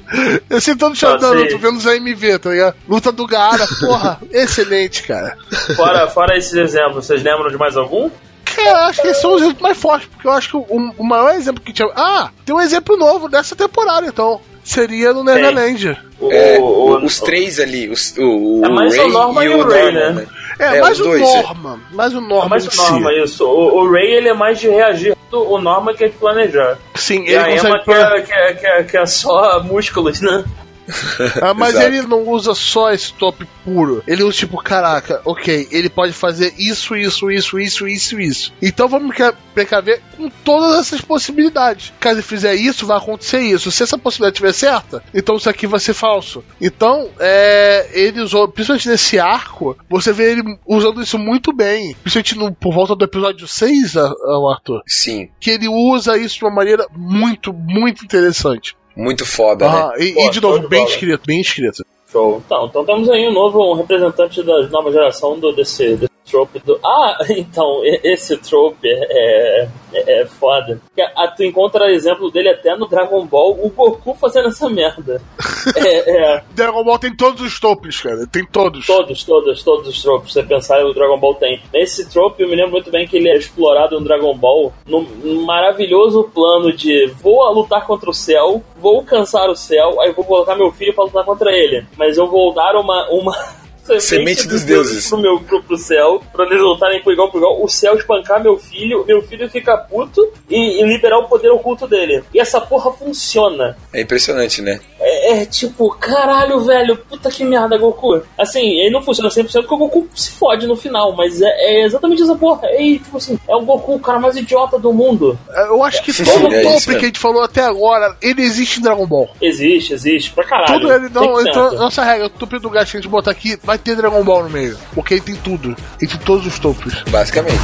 [0.49, 2.75] Eu sei todo Ah, de Naruto vendo os AMV, tá ligado?
[2.89, 5.37] Luta do Gaara, porra, excelente, cara.
[5.75, 8.11] Fora, fora esses exemplos, vocês lembram de mais algum?
[8.45, 11.03] Cara, acho que esses são os exemplos mais fortes, porque eu acho que o, o
[11.03, 11.89] maior exemplo que tinha.
[11.95, 14.39] Ah, tem um exemplo novo dessa temporada, então.
[14.63, 15.95] Seria no Neverland.
[16.19, 19.45] O, É, o- os três ali, os, o, o É mais o Ray Norman e
[19.45, 20.27] e o o Ray, Norman, né?
[20.57, 21.79] É, É, mais o dois, Norman.
[21.91, 22.45] Mais o Norman.
[22.45, 22.77] É mais o si.
[22.91, 23.45] Norma, isso.
[23.45, 25.15] O, o Ray ele é mais de reagir.
[25.31, 26.77] O Norma que é de planejar.
[26.95, 27.67] Sim, E ele a consegue.
[27.67, 30.43] Emma que é, que, é, que, é, que é só músculos, né?
[31.41, 34.03] Ah, mas ele não usa só esse top puro.
[34.07, 38.53] Ele usa tipo, caraca, ok, ele pode fazer isso, isso, isso, isso, isso, isso.
[38.61, 41.91] Então vamos pre- precaver com todas essas possibilidades.
[41.99, 43.71] Caso ele fizer isso, vai acontecer isso.
[43.71, 46.43] Se essa possibilidade estiver certa, então isso aqui vai ser falso.
[46.61, 51.95] Então, é, ele usou, principalmente nesse arco, você vê ele usando isso muito bem.
[52.03, 54.81] Principalmente no, por volta do episódio 6, a- a- Arthur.
[54.87, 58.75] Sim, Que ele usa isso de uma maneira muito, muito interessante.
[58.95, 59.77] Muito foda, né?
[59.77, 60.91] Ah, e, Pô, e de novo, de bem bola.
[60.91, 61.85] escrito, bem escrito.
[62.11, 62.41] Show.
[62.45, 66.59] Então, então temos aí um novo um representante da nova geração do, desse, desse trope
[66.59, 66.79] do.
[66.83, 70.81] Ah, então, esse trope é, é, é foda.
[71.15, 75.21] Ah, tu encontra exemplo dele até no Dragon Ball, o Goku fazendo essa merda.
[75.75, 78.27] É, é, Dragon Ball tem todos os topos, cara.
[78.31, 78.85] Tem todos.
[78.85, 80.31] todos, todos, todos os tropes.
[80.31, 81.59] Você pensar, o Dragon Ball tem.
[81.73, 85.01] Esse trope, eu me lembro muito bem que ele é explorado no Dragon Ball num
[85.01, 90.23] num maravilhoso plano de vou lutar contra o céu, vou cansar o céu, aí vou
[90.23, 91.85] colocar meu filho pra lutar contra ele.
[91.97, 93.09] Mas eu vou dar uma.
[93.09, 93.64] uma
[93.99, 95.07] Semente dos deuses.
[95.07, 98.41] Pro, meu, pro, pro céu, pra eles lutarem por igual por igual, o céu espancar
[98.41, 102.23] meu filho, meu filho fica puto e, e liberar o poder oculto dele.
[102.33, 103.77] E essa porra funciona.
[103.93, 104.79] É impressionante, né?
[104.99, 108.21] É, é tipo, caralho, velho, puta que merda, Goku.
[108.37, 111.85] Assim, ele não funciona 100% porque o Goku se fode no final, mas é, é
[111.85, 112.61] exatamente essa porra.
[112.63, 115.37] É, tipo assim, é o Goku, o cara mais idiota do mundo.
[115.67, 116.97] Eu acho que Sim, todo é top que é.
[116.97, 119.29] a gente falou até agora, ele existe em Dragon Ball.
[119.41, 120.79] Existe, existe, pra caralho.
[120.79, 121.35] Tudo ele não.
[121.35, 121.47] 100%.
[121.47, 124.23] Então, nossa regra, o tupi do gato que a gente botar aqui, vai ter Dragon
[124.23, 124.77] Ball no meio.
[124.93, 125.75] Porque ele tem tudo.
[126.01, 126.93] Ele tem todos os topos.
[127.09, 127.59] Basicamente.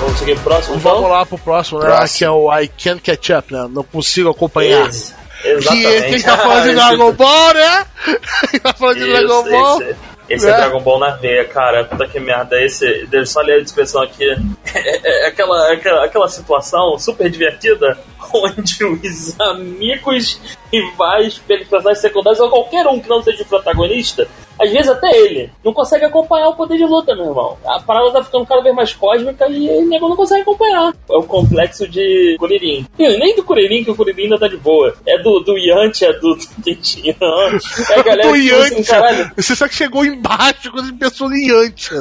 [0.00, 0.94] Vamos seguir pro próximo, então?
[0.94, 1.86] Vamos lá pro próximo, né?
[1.86, 2.18] Próximo.
[2.18, 3.68] Que é o I Can't Catch Up, né?
[3.70, 4.88] Não consigo acompanhar.
[4.88, 5.14] Isso.
[5.44, 6.02] Exatamente.
[6.02, 7.86] Que ele tá falando de Dragon Ball, né?
[8.52, 9.80] Ele tá falando de Dragon Ball.
[9.80, 10.50] Isso, isso esse é.
[10.50, 10.56] É.
[10.56, 11.84] Dragon Ball na veia, cara.
[11.84, 12.60] Puta que merda.
[12.60, 14.24] Esse, deixa eu só ler a descrição aqui.
[14.74, 17.98] É, é aquela, aquela, aquela situação super divertida
[18.34, 20.40] onde os amigos,
[20.72, 24.28] rivais, personagens secundários ou qualquer um que não seja o protagonista,
[24.62, 27.58] às vezes até ele, não consegue acompanhar o poder de luta, meu irmão.
[27.66, 30.92] A parada tá ficando cada vez mais cósmica e o nego não consegue acompanhar.
[31.10, 32.86] É o complexo de Kuririn.
[32.98, 34.94] E Nem do Kuririn, que o Kuririn ainda tá de boa.
[35.06, 37.16] É do, do Yantia, do Quentinho.
[37.20, 39.32] É a galera Do que fala assim, Yantia.
[39.36, 42.00] Você sabe que chegou embaixo quando ele pensou no Yantia.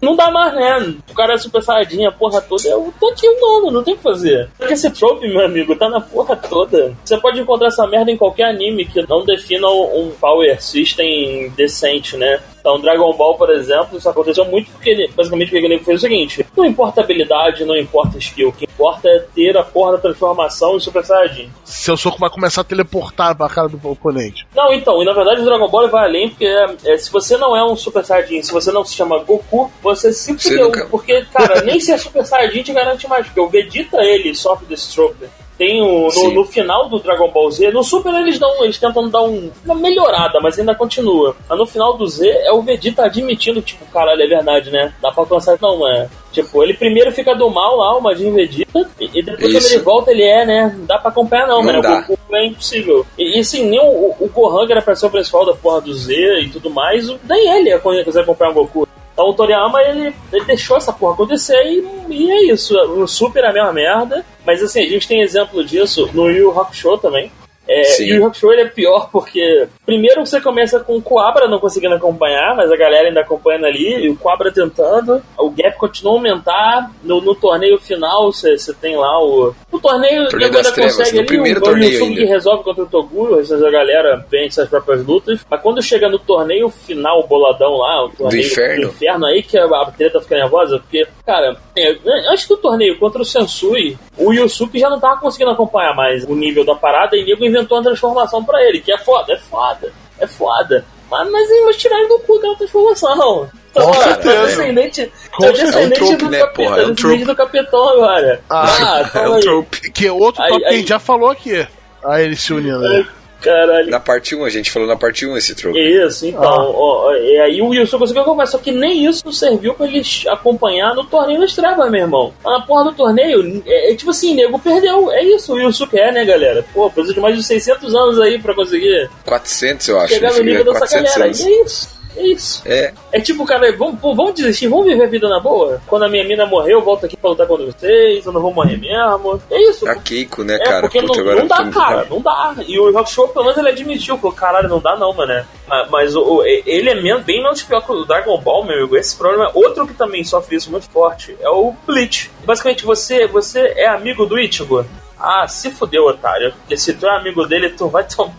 [0.00, 0.94] Não dá mais, né?
[1.10, 2.68] O cara é super saiyajin, a porra toda.
[2.68, 4.48] Eu tô aqui humano, não tem o que fazer.
[4.58, 6.92] Porque esse trope, meu amigo, tá na porra toda.
[7.04, 12.16] Você pode encontrar essa merda em qualquer anime que não defina um power system decente,
[12.16, 12.40] né?
[12.68, 15.88] Então, Dragon Ball, por exemplo, isso aconteceu muito porque ele, basicamente, o que ele fez
[15.88, 18.50] é o seguinte: Não importa habilidade, não importa skill.
[18.50, 21.50] O que importa é ter a porra da transformação em Super Saiyajin.
[21.64, 24.46] Seu soco vai começar a teleportar pra cara do oponente.
[24.54, 27.38] Não, então, e na verdade o Dragon Ball vai além, porque é, é, se você
[27.38, 30.66] não é um Super Saiyajin, se você não se chama Goku, você se fudeu.
[30.66, 34.66] nunca- Porque, cara, nem ser Super Saiyajin te garante mais, porque o Vegeta, ele sofre
[34.66, 35.24] desse trope.
[35.58, 39.08] Tem o, no, no final do Dragon Ball Z, no Super eles dão, eles tentam
[39.10, 41.34] dar um- uma melhorada, mas ainda continua.
[41.48, 44.94] Mas no final do Z é o Vegeta admitindo, tipo, caralho, é verdade, né?
[45.02, 45.58] Dá pra alcançar.
[45.60, 46.08] Não, é.
[46.30, 49.74] Tipo, ele primeiro fica do mal lá, o Majin Vegeta, e, depois quando Isso.
[49.74, 50.74] ele volta, ele é, né?
[50.78, 51.80] Não dá pra acompanhar, não, Não mano.
[51.80, 53.04] O Goku é impossível.
[53.18, 55.92] E, e assim, nem o, o Gohan, que era ser o principal da porra do
[55.92, 58.88] Z e tudo mais, nem ele ia conseguir acompanhar o Goku.
[59.18, 62.78] Então o Toriyama, ele, ele deixou essa porra acontecer e, e é isso.
[62.78, 64.24] O Super é a mesma merda.
[64.46, 67.32] Mas assim, a gente tem exemplo disso no Yu Hakusho também.
[67.68, 71.58] É, e o Hakusho ele é pior porque primeiro você começa com o Coabra não
[71.58, 76.12] conseguindo acompanhar, mas a galera ainda acompanhando ali, e o Coabra tentando, o gap continua
[76.12, 76.90] a aumentar.
[77.02, 79.54] No, no torneio final você tem lá o.
[79.70, 82.26] No torneio, Torneio ainda das Trevas, consegue no ali primeiro o, torneio o ainda.
[82.26, 85.44] resolve contra o Toguro, a galera vence as próprias lutas.
[85.48, 88.82] Mas quando chega no torneio final, boladão lá, o torneio inferno.
[88.82, 91.96] do inferno, aí que a, treta fica nervosa, porque, cara, é,
[92.30, 96.34] antes do torneio contra o Sensui, o Yusuke já não tava conseguindo acompanhar mais o
[96.34, 99.38] nível da parada e o nego inventou uma transformação pra ele, que é foda, é
[99.38, 100.84] foda, é foda.
[101.10, 103.50] Mas, mas, mas tiraram do cu aquela transformação.
[103.70, 104.34] Então, Com certeza.
[104.34, 105.66] é o descendente, Com é certeza.
[105.72, 106.80] descendente É um trope, do né, capitão, porra?
[106.82, 108.40] É um descendente do capitão agora.
[108.50, 109.92] Ah, é toma um trope.
[109.92, 111.66] Que outro Aí- top que a aí- gente já falou aqui.
[112.04, 112.78] Aí eles se unindo.
[112.80, 113.06] Né?
[113.40, 113.90] Caralho.
[113.90, 115.78] Na parte 1, a gente falou na parte 1 esse troco.
[115.78, 116.42] Isso, então.
[116.42, 116.70] Ah.
[116.70, 120.94] ó, e aí o Wilson conseguiu acompanhar, só que nem isso serviu pra ele acompanhar
[120.94, 122.34] no torneio das trevas, meu irmão.
[122.44, 125.10] A porra do torneio, é, é tipo assim, nego perdeu.
[125.12, 126.64] É isso, o Wilson quer, né, galera?
[126.74, 130.14] Pô, precisa de mais de 600 anos aí pra conseguir 400, eu acho.
[130.14, 131.24] chegar no Ele nível fica dessa 400 galera.
[131.26, 131.40] anos.
[131.40, 131.97] E é isso.
[132.16, 132.62] É isso.
[132.66, 135.80] É, É tipo, cara, vamos, vamos desistir, vamos viver a vida na boa.
[135.86, 138.52] Quando a minha mina morrer, eu volto aqui pra lutar contra vocês, eu não vou
[138.52, 139.40] morrer mesmo.
[139.50, 139.84] É isso.
[139.84, 140.80] tá Keiko, né, É, cara?
[140.82, 142.54] porque Puta, não, não dá, tô- cara, não dá.
[142.66, 145.44] E o Rock Show, pelo menos, ele admitiu, falou, caralho, não dá não, mano.
[145.66, 148.96] Mas, mas o, ele é bem menos pior que o Dragon Ball, meu amigo.
[148.96, 152.30] Esse problema, outro que também sofre isso muito forte, é o Bleach.
[152.44, 154.84] Basicamente, você, você é amigo do Ichigo.
[155.20, 156.52] Ah, se fudeu, otário.
[156.60, 158.32] Porque se tu é amigo dele, tu vai tomar...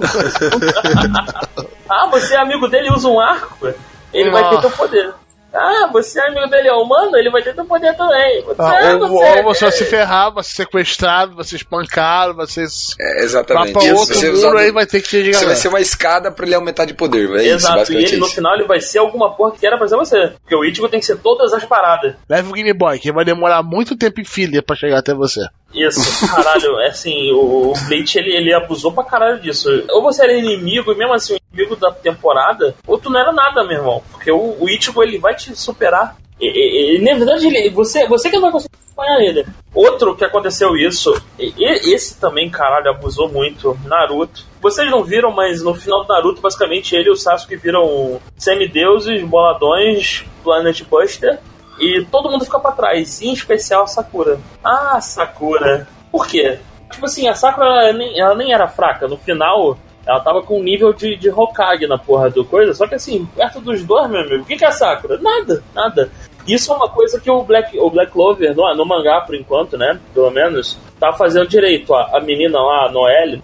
[1.88, 3.68] ah, você é amigo dele e usa um arco?
[4.12, 5.12] Ele vai ter teu poder.
[5.52, 7.16] Ah, você é amigo dele é humano?
[7.16, 8.40] Ele vai ter teu poder também.
[8.44, 11.56] Você, Ah, ah, ou, você, ou você vai se ferrar, vai ser sequestrado, vai ser
[11.56, 12.66] espancado, vai ser.
[13.00, 13.72] É, Vai exatamente.
[13.72, 16.30] pra Isso, outro você usar- aí vai ter que te Você vai ser uma escada
[16.30, 18.34] pra ele aumentar de poder, é isso, Exato, e basicamente ele no isso.
[18.36, 20.32] final ele vai ser alguma porra que era pra ser você.
[20.40, 22.14] Porque o Ichigo tem que ser todas as paradas.
[22.28, 25.40] Leve o Game Boy, que vai demorar muito tempo em filha pra chegar até você.
[25.72, 29.68] Isso, caralho, é assim, o, Bleach ele, ele abusou pra caralho disso.
[29.90, 33.32] Ou você era inimigo, e mesmo assim, o inimigo da temporada, ou tu não era
[33.32, 34.02] nada, meu irmão.
[34.10, 36.16] Porque o, o Ichigo ele vai te superar.
[36.40, 39.46] E, e- e, na verdade, ele, você, você que não vai conseguir acompanhar ele.
[39.72, 44.42] Outro que aconteceu isso, esse também, caralho, abusou muito, Naruto.
[44.60, 49.22] Vocês não viram, mas no final do Naruto, basicamente, ele e o Sasuke viram semideuses,
[49.22, 51.38] boladões, Planet Buster,
[51.80, 54.38] e todo mundo fica pra trás, em especial a Sakura.
[54.62, 55.88] Ah, Sakura.
[56.12, 56.58] Por quê?
[56.90, 59.08] Tipo assim, a Sakura ela nem, ela nem era fraca.
[59.08, 62.74] No final, ela tava com um nível de, de Hokage na porra do coisa.
[62.74, 65.18] Só que assim, perto dos dois, meu amigo, o que, que é a Sakura?
[65.18, 66.10] Nada, nada.
[66.46, 69.76] Isso é uma coisa que o Black, o Black Clover, no, no mangá por enquanto,
[69.78, 69.98] né?
[70.12, 71.94] Pelo menos, tá fazendo direito.
[71.94, 73.42] A, a menina lá, a Noelle,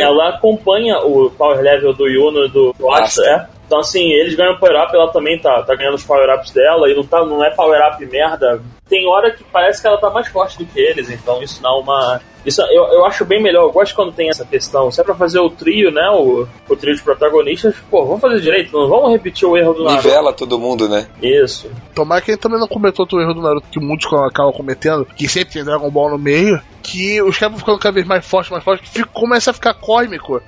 [0.00, 3.22] ela acompanha o power level do Yuno e do Asta.
[3.22, 3.57] é.
[3.68, 6.90] Então, assim, eles ganham power up, ela também tá, tá ganhando os power ups dela,
[6.90, 8.62] e não, tá, não é power up merda.
[8.88, 11.70] Tem hora que parece que ela tá mais forte do que eles, então isso dá
[11.76, 12.18] uma.
[12.46, 14.90] Isso eu, eu acho bem melhor, eu gosto quando tem essa questão.
[14.90, 16.08] Se é pra fazer o trio, né?
[16.08, 19.84] O, o trio de protagonistas, pô, vamos fazer direito, não vamos repetir o erro do
[19.84, 20.02] Naruto.
[20.06, 21.06] Nivela todo mundo, né?
[21.22, 21.70] Isso.
[21.94, 25.28] Tomara que ele também não cometeu outro erro do Naruto que muitos acabam cometendo, que
[25.28, 28.50] sempre tem Dragon Ball no meio, que os caras vão ficando cada vez mais fortes,
[28.50, 30.40] mais fortes, que fica- começa a ficar cósmico.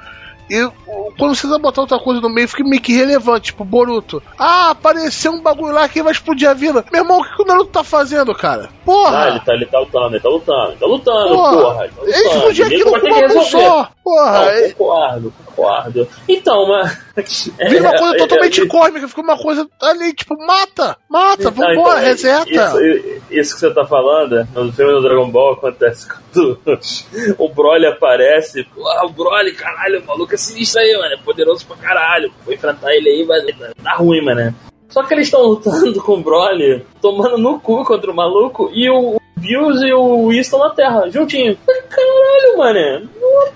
[0.51, 0.69] E
[1.17, 4.23] quando você vai botar outra coisa no meio, fica meio que irrelevante, tipo Boruto.
[4.39, 6.85] Ah, apareceu um bagulho lá que vai explodir a vila.
[6.91, 8.69] Meu irmão, o que, o Naruto tá fazendo, cara?
[8.85, 9.25] Porra!
[9.25, 11.85] Ah, ele tá, ele tá lutando, ele tá lutando, ele tá lutando, Porra, porra.
[11.85, 13.89] ele tá explodia aquilo com uma mão só.
[14.03, 14.45] Porra!
[14.45, 16.09] Não, concordo, concordo.
[16.29, 16.99] Então, mas.
[17.69, 21.53] Vira uma coisa é- totalmente é- cósmica, fica uma coisa ali, tipo, mata, mata, Então,
[21.53, 22.51] vambora, então, reseta.
[22.51, 26.59] Isso, isso que você tá falando, no filme do Dragon Ball acontece quando
[27.39, 28.67] o Broly aparece.
[28.87, 31.15] Ah, o Broly, caralho, o maluco é sinistro aí, mano.
[31.15, 32.33] É poderoso pra caralho.
[32.45, 33.41] Vou enfrentar ele aí, vai
[33.83, 34.55] dar ruim, mano.
[34.89, 38.91] Só que eles estão lutando com o Broly, tomando no cu contra o maluco, e
[38.91, 41.57] o Bills e o estão na Terra, juntinho.
[41.89, 43.09] Caralho, mano.
[43.23, 43.47] Uma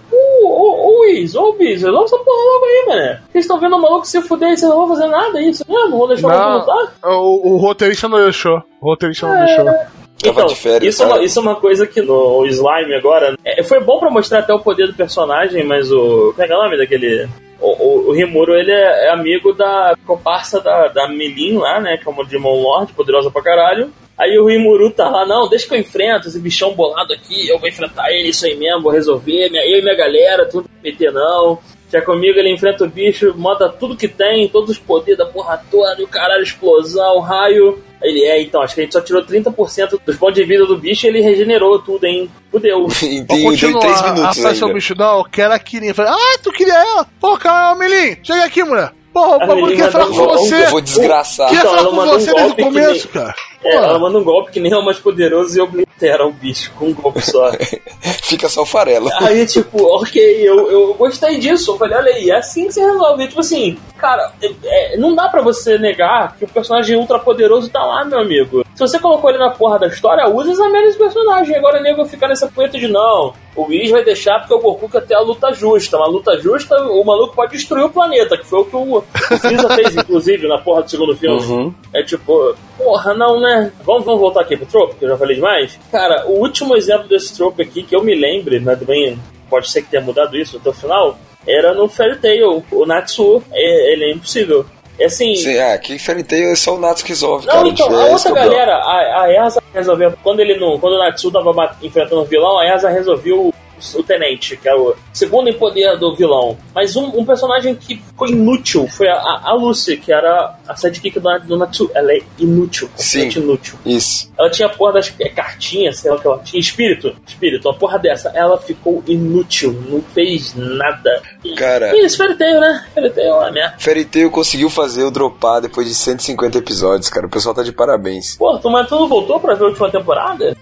[0.47, 3.21] ô, ô, Wiz, ô, Wiz, resolve essa porra logo aí, mané.
[3.33, 5.65] Vocês estão vendo o maluco se fuder e vocês não vão fazer nada, é isso
[5.69, 5.99] mesmo?
[5.99, 6.95] Vão deixar o maluco Não, lutar?
[7.19, 8.63] o, o roteirista não deixou.
[8.81, 9.47] O roteirista não É.
[9.47, 9.65] deixou.
[9.65, 11.23] Tava Então, de férias, isso, é cara.
[11.23, 13.37] isso é uma coisa que no Slime agora.
[13.45, 16.31] é, foi bom pra mostrar até o poder do personagem, mas o.
[16.33, 17.29] Como é que é o nome daquele.
[17.61, 21.97] O, o, o Rimuro, ele é, é amigo da comparsa da, da Melin lá, né?
[21.97, 23.93] Que é uma Demon Lord, poderosa pra caralho.
[24.17, 27.59] Aí o Rimuru tá lá, não, deixa que eu enfrento esse bichão bolado aqui, eu
[27.59, 31.11] vou enfrentar ele, isso aí mesmo, vou resolver, minha, eu e minha galera, tudo PT
[31.11, 31.59] não.
[31.91, 35.61] Já comigo ele enfrenta o bicho, manda tudo que tem, todos os poderes da porra
[35.71, 37.83] toda, o caralho, explosão, raio.
[38.05, 40.77] Ele é, então, acho que a gente só tirou 30% dos pontos de vida do
[40.77, 42.31] bicho e ele regenerou tudo, hein?
[42.51, 42.87] Fudeu.
[43.03, 43.81] E tem dois, continuar.
[43.81, 44.75] três minutos Rapaz, seu ainda.
[44.75, 45.93] bicho, não, eu quero a Kirin.
[45.95, 47.07] Falei, ah, tu queria ela?
[47.21, 48.93] Pô, calma, Melim, chega aqui, mulher.
[49.13, 50.65] Porra, o bagulho quer falar com um- você.
[50.65, 51.49] Eu vou desgraçar.
[51.49, 53.35] Queria Então, falar com você desde o começo, nem- cara.
[53.65, 56.73] É, ela manda um golpe que nem é o mais poderoso e oblitera o bicho
[56.79, 57.51] com um golpe só.
[58.23, 59.09] Fica só o farelo.
[59.21, 61.73] Aí, tipo, ok, eu, eu gostei disso.
[61.73, 63.29] Eu falei, olha aí, é assim que você resolve.
[63.29, 67.69] Tipo assim, cara, é- é, não dá pra você negar que o personagem ultra poderoso
[67.71, 68.65] tá lá, meu amigo.
[68.75, 71.55] Se você colocou ele na porra da história, usa essa desse personagem.
[71.57, 73.33] Agora o nego ficar nessa punheta de não.
[73.55, 75.97] O Whis vai deixar porque o Goku quer ter a luta justa.
[75.97, 79.03] Uma luta justa, o maluco pode destruir o planeta, que foi o que o, o
[79.39, 81.41] Freeza fez, inclusive, na porra do segundo filme.
[81.41, 81.75] Uhum.
[81.93, 83.73] É tipo, porra, não, né?
[83.83, 85.79] Vamos, vamos voltar aqui pro trope, que eu já falei demais.
[85.91, 89.19] Cara, o último exemplo desse trope aqui, que eu me lembre, mas também
[89.49, 91.17] pode ser que tenha mudado isso até o final,
[91.47, 92.63] era no Fairy Tail.
[92.71, 94.65] O Natsu, é- ele é impossível.
[94.99, 95.35] É assim.
[95.35, 97.69] Sim, ah, que Fairy Tail é só o Natsu que resolve, Não, cara.
[97.69, 98.51] então, é a outra é o problema.
[98.51, 100.15] galera, a, a Erza resolveu.
[100.23, 100.79] Quando ele não.
[100.79, 103.53] Quando o Natsu tava enfrentando o vilão, a Erza resolveu
[103.95, 106.57] o, o Tenente, que é o segundo em poder do vilão.
[106.75, 110.77] Mas um, um personagem que ficou inútil foi a, a, a Lucy, que era a
[110.77, 111.91] sidekick do, do Natsu.
[111.95, 113.19] Ela é inútil, Sim.
[113.25, 113.79] completamente inútil.
[113.85, 114.33] Isso.
[114.39, 116.61] Ela tinha a porra das é, cartinhas, sei lá o que ela tinha.
[116.61, 117.15] Espírito.
[117.27, 118.31] Espírito, uma porra dessa.
[118.35, 121.23] Ela ficou inútil, não fez nada.
[121.45, 121.97] E- Cara.
[121.97, 122.85] E isso, Fairy Tail, né?
[122.95, 123.77] Fairy Tail é uma merda.
[123.79, 127.27] Fairy Tail conseguiu fazer eu dropar depois de 150 episódios, cara.
[127.27, 128.37] O pessoal tá de parabéns.
[128.37, 130.57] Pô, tu, mas tu não voltou pra ver a última temporada?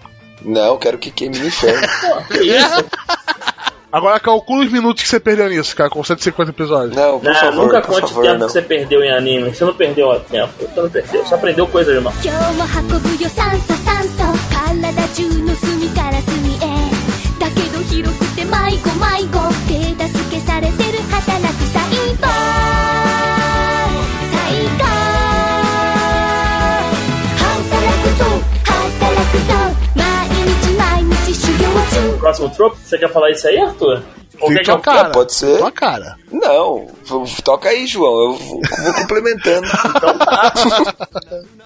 [0.44, 1.86] Não, quero que queime no inferno.
[2.00, 2.84] Pô, que isso?
[3.90, 6.96] Agora calcula os minutos que você perdeu nisso, cara, com 150 episódios.
[6.96, 8.46] Não, por Não, favor, nunca por conte o favor, tempo não.
[8.46, 9.54] que você perdeu em anime.
[9.54, 10.52] Você não perdeu o tempo.
[10.58, 11.24] Você não perdeu.
[11.24, 12.12] Você aprendeu coisa, irmão.
[15.14, 15.52] 今
[31.92, 32.76] próximo, próximo tropo?
[32.76, 34.02] Você quer falar isso aí, Arthur?
[34.40, 35.58] Ou quer então, cara, pode ser.
[35.58, 36.16] Tua cara.
[36.30, 36.86] Não,
[37.44, 38.32] toca aí, João.
[38.32, 39.66] Eu vou, vou complementando.
[39.96, 40.52] então tá.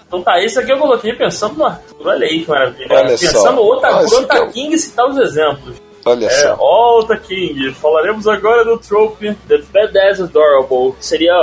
[0.07, 2.07] então tá, esse aqui eu coloquei pensando no Arthur.
[2.07, 2.87] Olha aí que maravilha.
[2.91, 4.47] Olha pensando no outra Grota eu...
[4.49, 5.81] King citar os exemplos.
[6.05, 6.53] Olha é, só.
[6.53, 7.73] Alta King.
[7.73, 10.93] Falaremos agora do trope The Badass Adorable.
[10.93, 11.33] Que seria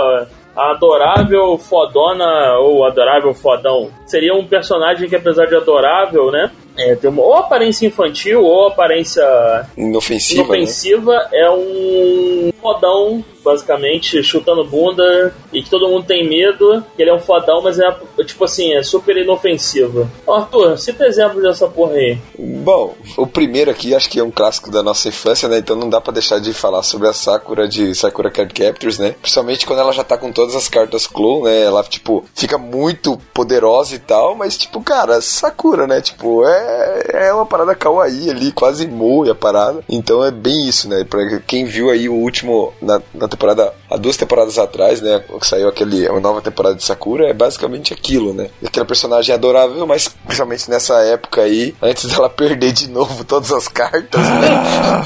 [0.56, 3.90] a adorável fodona ou adorável fodão.
[4.06, 6.50] Seria um personagem que, apesar de adorável, né?
[6.76, 9.24] É, tem uma, ou aparência infantil ou aparência
[9.76, 10.42] Inofensiva.
[10.42, 10.48] Né?
[10.58, 11.28] inofensiva.
[11.32, 16.84] É um fodão, basicamente, chutando bunda e que todo mundo tem medo.
[16.96, 17.94] Que ele é um fodão, mas é
[18.24, 20.10] tipo assim, é super inofensivo.
[20.26, 22.18] Ó, Arthur, cita exemplos dessa porra aí.
[22.38, 25.58] Bom, o primeiro aqui acho que é um clássico da nossa infância, né?
[25.58, 29.14] Então não dá pra deixar de falar sobre a Sakura de Sakura Card Captors, né?
[29.20, 31.62] Principalmente quando ela já tá com todas as cartas clone, né?
[31.62, 36.00] Ela, tipo, fica muito poderosa e tal, mas, tipo, cara, Sakura, né?
[36.00, 36.63] Tipo, é,
[37.12, 39.80] é uma parada kawaii ali, quase moe a parada.
[39.88, 41.04] Então é bem isso, né?
[41.04, 45.22] Pra quem viu aí o último, na, na temporada, há duas temporadas atrás, né?
[45.40, 48.48] Que saiu aquele, uma nova temporada de Sakura, é basicamente aquilo, né?
[48.64, 53.68] Aquela personagem adorável, mas principalmente nessa época aí, antes dela perder de novo todas as
[53.68, 55.04] cartas, né?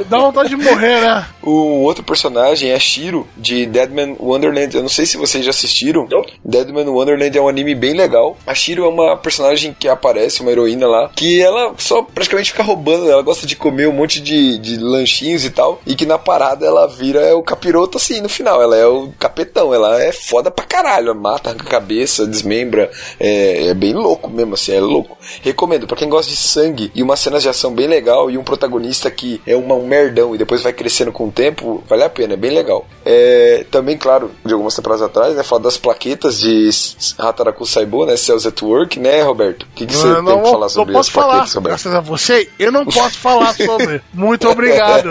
[0.08, 1.26] Dá vontade de morrer, né?
[1.42, 4.74] O outro personagem é Shiro, de Deadman Wonderland.
[4.76, 6.06] Eu não sei se vocês já assistiram.
[6.44, 8.36] Deadman Wonderland é um anime bem legal.
[8.46, 12.62] A Shiro é uma personagem que aparece, uma heroína lá, que ela só praticamente fica
[12.62, 13.10] roubando.
[13.10, 15.80] Ela gosta de comer um monte de, de lanchinhos e tal.
[15.86, 18.62] E que na parada ela vira o capiroto assim no final.
[18.62, 19.74] Ela é o capetão.
[19.74, 21.14] Ela é foda pra caralho.
[21.14, 22.90] Mata, arranca a cabeça, desmembra.
[23.18, 24.72] É, é bem louco mesmo, assim.
[24.72, 25.16] É louco.
[25.42, 25.86] Recomendo.
[25.86, 29.10] Pra quem gosta de sangue e umas cenas de ação bem legal e um protagonista
[29.10, 32.34] que é uma, um merdão e depois vai crescendo com o tempo, vale a pena,
[32.34, 32.86] é bem legal.
[33.04, 36.68] É, também, claro, de algumas temporadas atrás, né, fala das plaquetas de
[37.18, 39.64] Hataraku Saibo, né, Cells at Work, né, Roberto?
[39.64, 41.46] O que, que você tem não, pra falar sobre não as posso falar.
[41.62, 44.00] Graças a você, eu não posso falar sobre.
[44.12, 45.08] Muito obrigado.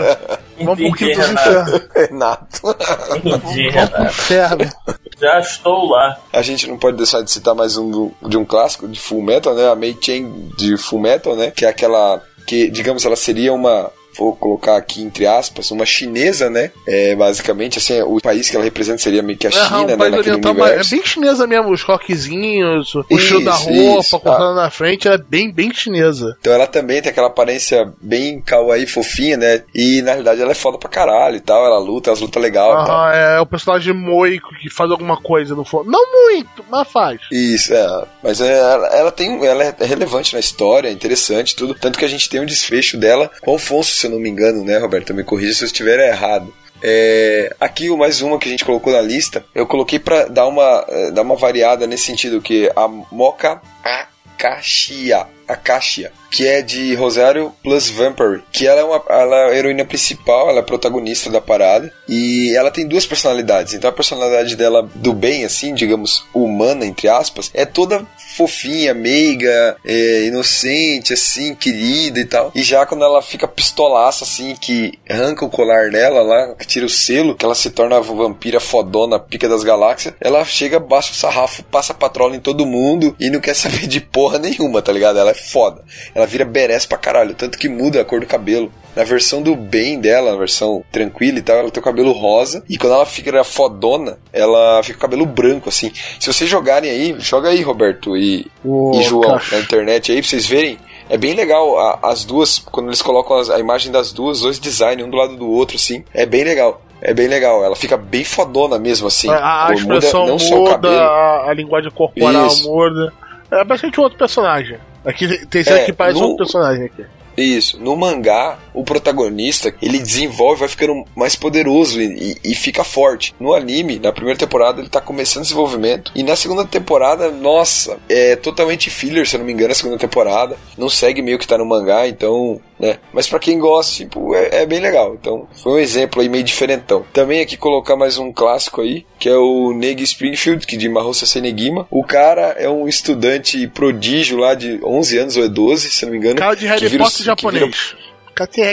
[0.58, 1.48] Vamos pro quinto dos Renato.
[1.48, 1.82] infernos.
[1.94, 2.76] Renato.
[3.16, 4.02] Entendi, Vamos pro Renato.
[4.04, 4.72] inferno.
[5.20, 6.18] Já estou lá.
[6.32, 9.22] A gente não pode deixar de citar mais um do- de um clássico de Full
[9.22, 9.68] Metal, né?
[9.70, 11.50] A Mei Chen de Full Metal, né?
[11.50, 13.90] Que é aquela que, digamos, ela seria uma
[14.20, 16.70] vou colocar aqui entre aspas, uma chinesa, né?
[16.86, 19.96] É, basicamente, assim, o país que ela representa seria meio que a China, um né?
[19.96, 20.90] Naquele oriental, mas é universo.
[20.90, 24.20] bem chinesa mesmo, os coquezinhos, o estilo da roupa, isso.
[24.20, 26.36] cortando na frente, é bem, bem chinesa.
[26.40, 29.62] Então ela também tem aquela aparência bem kawaii, fofinha, né?
[29.74, 31.64] E na realidade ela é foda pra caralho e tal.
[31.64, 32.96] Ela luta, elas lutam legal e tal.
[32.96, 35.90] Aham, é o personagem moico que faz alguma coisa no fundo.
[35.90, 37.20] Não muito, mas faz.
[37.32, 38.04] Isso, é.
[38.22, 41.74] Mas é, ela, ela tem, ela é relevante na história, é interessante tudo.
[41.74, 44.28] Tanto que a gente tem um desfecho dela com o Alfonso, se eu não me
[44.28, 45.14] engano, né, Roberto?
[45.14, 46.52] Me corrija se eu estiver errado.
[46.82, 50.84] É, aqui mais uma que a gente colocou na lista, eu coloquei pra dar uma,
[50.88, 57.52] eh, dar uma variada nesse sentido, que a Mocha Akashia, Akashia, que é de Rosário
[57.62, 61.40] plus Vampire, que ela é, uma, ela é a heroína principal, ela é protagonista da
[61.40, 63.74] parada, e ela tem duas personalidades.
[63.74, 69.76] Então a personalidade dela do bem, assim, digamos, humana, entre aspas, é toda fofinha, meiga,
[69.84, 72.52] é, inocente, assim, querida e tal.
[72.54, 76.86] E já quando ela fica pistolaça, assim, que arranca o colar dela lá, que tira
[76.86, 81.12] o selo, que ela se torna a vampira fodona, pica das galáxias, ela chega, baixa
[81.12, 84.92] o sarrafo, passa patrola em todo mundo e não quer saber de porra nenhuma, tá
[84.92, 85.18] ligado?
[85.18, 85.82] Ela é foda.
[86.14, 88.70] Ela vira berés pra caralho, tanto que muda a cor do cabelo.
[88.94, 92.64] Na versão do bem dela, na versão tranquila e tal, ela tem o cabelo rosa.
[92.68, 95.92] E quando ela fica fodona, ela fica com o cabelo branco, assim.
[96.18, 99.54] Se vocês jogarem aí, joga aí, Roberto e, Ô, e João, Cacho.
[99.54, 100.76] na internet aí, pra vocês verem.
[101.08, 104.58] É bem legal a- as duas, quando eles colocam as- a imagem das duas, dois
[104.58, 106.04] designs, um do lado do outro, assim.
[106.12, 106.82] É bem legal.
[107.02, 107.64] É bem legal.
[107.64, 109.28] Ela fica bem fodona mesmo, assim.
[109.30, 110.94] a, a expressão não só o muda, cabelo.
[111.00, 112.68] a, a linguagem corporal Isso.
[112.68, 113.12] muda.
[113.50, 114.78] É bastante outro personagem.
[115.04, 117.04] Aqui tem- tem cena É, que parece no- outro personagem aqui.
[117.42, 117.78] Isso.
[117.80, 123.34] No mangá, o protagonista, ele desenvolve, vai ficando mais poderoso e, e- e fica forte.
[123.40, 126.12] No anime, na primeira temporada, ele tá começando desenvolvimento.
[126.14, 129.98] E na segunda temporada, nossa, é totalmente filler, se eu não me engano, a segunda
[129.98, 130.56] temporada.
[130.76, 132.98] Não segue meio que tá no mangá, então, né?
[133.12, 135.14] Mas pra quem gosta, tipo, é, é bem legal.
[135.20, 137.04] Então, foi um exemplo aí meio diferentão.
[137.12, 141.26] Também aqui colocar mais um clássico aí, que é o Neg Springfield, que de Mahousa
[141.26, 141.86] Senegima.
[141.90, 146.12] O cara é um estudante prodígio lá de 11 anos ou é 12, se não
[146.12, 146.36] me engano.
[146.36, 147.94] Cara de Harry o- Potter japonês.
[147.94, 148.10] vira-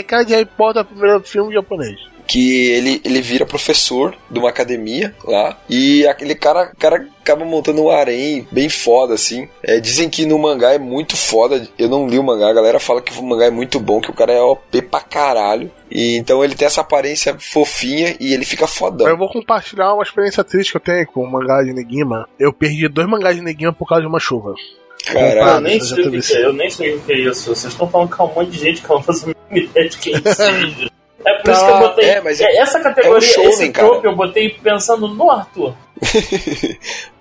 [0.04, 1.98] Cara de- Harry Potter, primeiro filme japonês.
[2.26, 7.82] que ele, ele vira professor de uma academia lá e aquele cara, cara acaba montando
[7.82, 9.48] um harém bem foda assim.
[9.62, 11.66] É, dizem que no mangá é muito foda.
[11.78, 14.10] Eu não li o mangá, a galera fala que o mangá é muito bom, que
[14.10, 15.70] o cara é OP pra caralho.
[15.90, 19.08] E então ele tem essa aparência fofinha e ele fica fodão.
[19.08, 22.28] Eu vou compartilhar uma experiência triste que eu tenho com o mangá de Negima.
[22.38, 24.54] Eu perdi dois mangás de Negima por causa de uma chuva.
[25.14, 25.68] Eu Caralho.
[25.68, 27.54] eu sei o que, é, eu nem sei o que é isso.
[27.54, 29.88] Vocês estão falando com um monte de gente que eu não faço a mínima ideia
[29.88, 30.90] de quem seja.
[31.24, 32.04] É por isso que eu botei.
[32.08, 33.88] É, mas é- essa categoria, é um shounen, esse cara.
[33.88, 35.74] trope eu botei pensando no Arthur.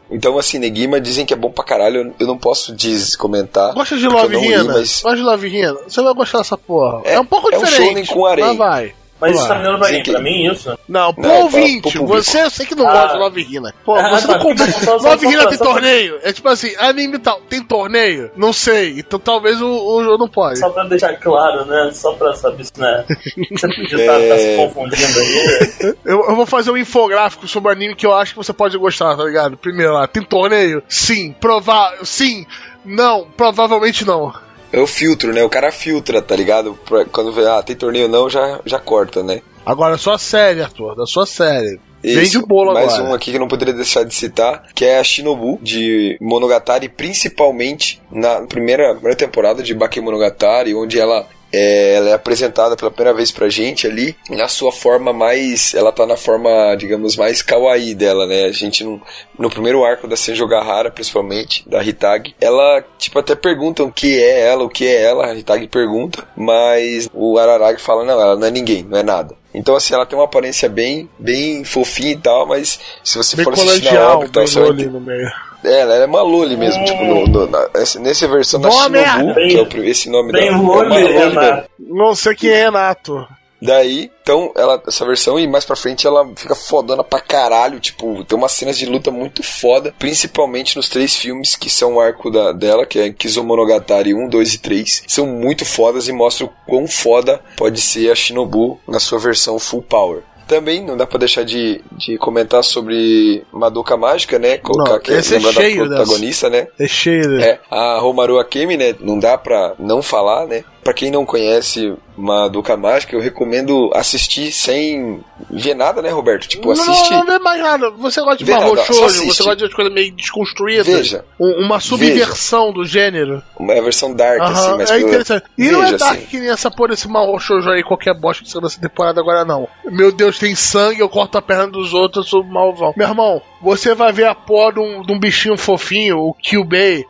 [0.10, 2.16] Então, assim, Negima dizem que é bom pra caralho.
[2.18, 3.74] eu- não posso diz, comentar.
[3.74, 4.64] Gosta de Love li, Hina?
[4.64, 5.74] mas- Gosta de Love Hina?
[5.86, 7.02] Você vai gostar dessa porra.
[7.04, 7.88] É, É- um pouco é um diferente.
[7.88, 8.46] shounen com harém.
[8.46, 8.96] Mas vai.
[9.20, 9.40] Mas Vai.
[9.40, 10.04] isso tá mirando pra quem?
[10.04, 10.78] que- Pra mim, isso?
[10.88, 12.92] Não, pro Não, ouvinte, você eu sei que não Ah.
[12.94, 13.74] gosta de Love Hina.
[13.84, 16.20] Pô, Ah, você tá, não só- só- Love Hina tem torneio?
[16.24, 18.30] É tipo assim, anime tal, tem torneio?
[18.36, 20.60] Não sei, então talvez o, o jogo não pode.
[20.60, 21.90] Só pra deixar claro, né?
[21.94, 23.06] Só pra saber se né?
[23.52, 24.38] Você podia estar É.
[24.38, 25.96] se confundindo aí.
[26.06, 28.78] Eu, eu vou fazer um infográfico sobre o anime que eu acho que você pode
[28.78, 29.58] gostar, tá ligado?
[29.58, 30.84] Primeiro lá, tem torneio?
[30.88, 31.34] Sim.
[31.40, 32.06] Provável.
[32.06, 32.46] Sim.
[32.86, 33.28] Não.
[33.36, 34.32] Provavelmente não.
[34.72, 35.44] É o filtro, né?
[35.44, 36.78] O cara filtra, tá ligado?
[36.86, 39.42] Pra- quando vê, ah, tem torneio não, já, já corta, né?
[39.66, 41.80] Agora, sua série, Arthur, da sua série.
[42.04, 42.40] Vende Isso.
[42.40, 43.10] o bolo Mais agora.
[43.10, 46.88] um aqui que eu não poderia deixar de citar, que é a Shinobu, de Monogatari,
[46.88, 51.26] principalmente na primeira, primeira temporada de Bakemonogatari, onde ela
[51.58, 55.74] é, ela é apresentada pela primeira vez pra gente ali, na sua forma mais.
[55.74, 58.46] Ela tá na forma, digamos, mais kawaii dela, né?
[58.46, 59.02] A gente não,
[59.38, 64.22] no primeiro arco da Senjo Gahara, principalmente, da Hitag, ela, tipo, até perguntam o que
[64.22, 68.36] é ela, o que é ela, a Hitag pergunta, mas o Araragi fala, não, ela
[68.36, 69.36] não é ninguém, não é nada.
[69.54, 73.46] Então, assim, ela tem uma aparência bem, bem fofinha e tal, mas se você Bem
[73.46, 75.47] for assistir na obra e tal, bem você vai meio.
[75.64, 78.90] É, ela é uma Loli mesmo, tipo, no, no, na, essa- nessa versão da Shinobu,
[78.92, 79.34] merda!
[79.34, 81.70] que é o, esse nome Bem da é Loli Renato.
[81.80, 81.96] mesmo.
[81.98, 83.28] Não sei quem é Renato.
[83.60, 87.80] Daí, então, ela, essa versão, e mais pra frente ela fica fodona pra caralho.
[87.80, 92.00] Tipo, tem umas cenas de luta muito foda, principalmente nos três filmes que são o
[92.00, 95.04] arco da, dela, que é Kizomonogatari 1, 2 e 3.
[95.08, 99.82] São muito fodas e mostram quão foda pode ser a Shinobu na sua versão full
[99.82, 100.22] power.
[100.48, 104.58] Também não dá pra deixar de, de comentar sobre Madoka Mágica, né?
[104.58, 106.68] Colocar Não, aqui esse é da cheio protagonista, né?
[106.80, 107.40] É cheio.
[107.40, 108.96] É, a Romaru Akemi, né?
[109.00, 110.64] Não dá pra não falar, né?
[110.84, 116.48] Pra quem não conhece, uma Duca Mágica, eu recomendo assistir sem ver nada, né, Roberto?
[116.48, 117.12] Tipo, assiste.
[117.12, 117.92] Não, não vê mais nada.
[117.92, 120.84] Você gosta de Vê você gosta de coisa meio desconstruída.
[120.84, 121.24] Veja.
[121.40, 123.42] Um- uma subversão do gênero.
[123.60, 125.46] Uma versão dark, assim, Aham, mas é pelo- interessante.
[125.58, 126.26] E não é Veja, dark assim.
[126.26, 129.46] que nem essa porra desse Marro Shoujo aí, qualquer bosta que saiu dessa temporada agora,
[129.46, 129.68] não.
[129.86, 132.94] Meu Deus, tem sangue, eu corto a perna dos outros, eu sou malvão.
[132.98, 137.06] Meu irmão, você vai ver a porra de um, de um bichinho fofinho, o Kyubey,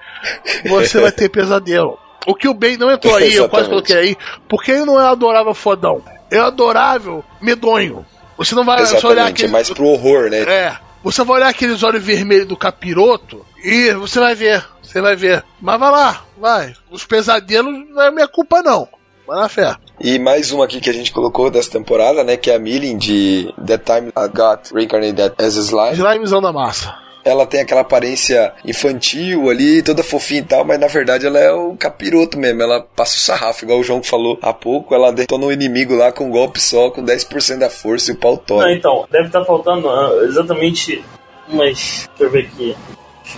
[0.70, 1.98] você vai ter pesadelo.
[2.28, 3.70] O Kyubey não entrou aí, eu quase Exatamente.
[3.70, 4.18] coloquei aí,
[4.50, 6.04] porque ele não é adorável fodão.
[6.30, 8.06] É adorável medonho.
[8.38, 9.52] Você não vai só olhar Exatamente, é aquele...
[9.54, 10.42] mais pro horror, né?
[10.42, 10.78] É.
[11.02, 14.62] Você vai olhar aqueles olhos vermelhos do capiroto e você vai ver.
[14.84, 15.42] Você vai ver.
[15.62, 16.74] Mas vai lá, vai.
[16.92, 18.90] Os pesadelos não é minha culpa, não.
[19.26, 19.78] Vai na fé.
[20.02, 22.36] E mais uma aqui que a gente colocou dessa temporada, né?
[22.36, 25.96] Que é a Millie de That Time I Got Reincarnated as Slime.
[25.96, 27.07] Slimezão da massa.
[27.28, 31.52] Ela tem aquela aparência infantil ali, toda fofinha e tal, mas na verdade ela é
[31.52, 32.62] o capiroto mesmo.
[32.62, 34.96] Ela passa o sarrafo, igual o João falou há pouco.
[34.96, 38.18] Ela detona o inimigo lá com um golpe só, com 10% da força e o
[38.18, 38.72] pau tora.
[38.72, 41.04] então, deve estar faltando ah, exatamente
[41.48, 42.10] umas.
[42.18, 42.76] Deixa eu ver aqui.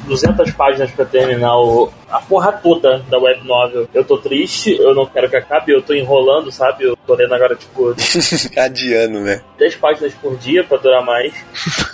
[0.06, 3.88] 200 páginas pra terminar o, a porra toda da web novel.
[3.94, 6.86] Eu tô triste, eu não quero que acabe, eu tô enrolando, sabe?
[6.86, 7.94] Eu tô lendo agora, tipo,
[8.58, 9.42] Adiano, né?
[9.58, 11.34] 10 páginas por dia pra durar mais.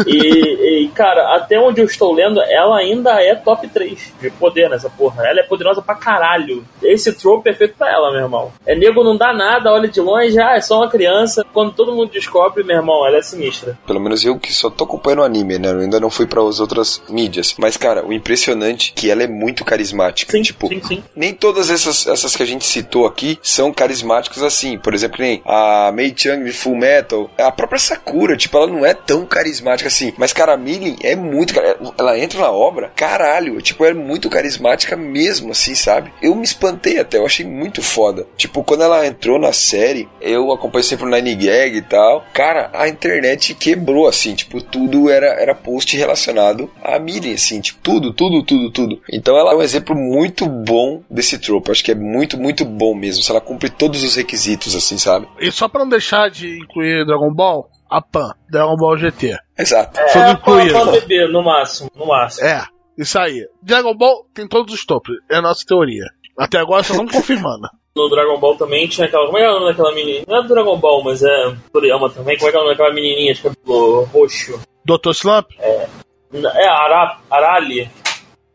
[0.05, 4.69] E, e, cara, até onde eu estou lendo, ela ainda é top 3 de poder
[4.69, 5.27] nessa porra.
[5.27, 6.63] Ela é poderosa pra caralho.
[6.81, 8.51] Esse trope é feito pra ela, meu irmão.
[8.65, 11.45] É nego não dá nada, olha de longe, ah, é só uma criança.
[11.53, 13.77] Quando todo mundo descobre, meu irmão, ela é sinistra.
[13.85, 15.71] Pelo menos eu que só tô acompanhando o anime, né?
[15.71, 17.55] Eu ainda não fui para as outras mídias.
[17.57, 20.04] Mas, cara, o impressionante é que ela é muito carismática.
[20.13, 21.03] Sim, tipo, sim, sim.
[21.15, 24.77] nem todas essas, essas que a gente citou aqui são carismáticas assim.
[24.77, 27.29] Por exemplo, nem a Mei Chang de Full Metal.
[27.37, 30.13] A própria Sakura, tipo, ela não é tão carismática assim.
[30.17, 31.53] Mas, cara, a Millie é muito.
[31.97, 33.61] Ela entra na obra, caralho.
[33.61, 36.11] Tipo, é muito carismática mesmo, assim, sabe?
[36.21, 38.27] Eu me espantei até, eu achei muito foda.
[38.37, 42.25] Tipo, quando ela entrou na série, eu acompanhei sempre o Nine Gag e tal.
[42.33, 44.35] Cara, a internet quebrou, assim.
[44.35, 47.61] Tipo, tudo era, era post relacionado a Millie, assim.
[47.61, 49.01] Tipo, tudo, tudo, tudo, tudo.
[49.11, 51.71] Então ela é um exemplo muito bom desse tropo.
[51.71, 53.23] Acho que é muito, muito bom mesmo.
[53.23, 55.27] Se ela cumpre todos os requisitos, assim, sabe?
[55.39, 59.37] E só pra não deixar de incluir Dragon Ball, a Pan, Dragon Ball GT.
[59.57, 59.99] Exato.
[60.11, 60.71] Tudo É, incluído.
[60.73, 62.47] pra, pra beber, no máximo, no máximo.
[62.47, 62.63] É,
[62.97, 63.47] isso aí.
[63.63, 66.05] Dragon Ball tem todos os topos, é a nossa teoria.
[66.37, 67.67] Até agora só estamos confirmando.
[67.95, 69.25] No Dragon Ball também tinha aquela.
[69.27, 70.23] Como é que é o nome daquela menininha?
[70.27, 72.35] Não é do Dragon Ball, mas é Toriyama também.
[72.37, 74.59] Como é que é o nome daquela menininha de cabelo roxo?
[74.83, 75.11] Dr.
[75.11, 75.47] Slump?
[75.59, 77.89] É Ara, Arali,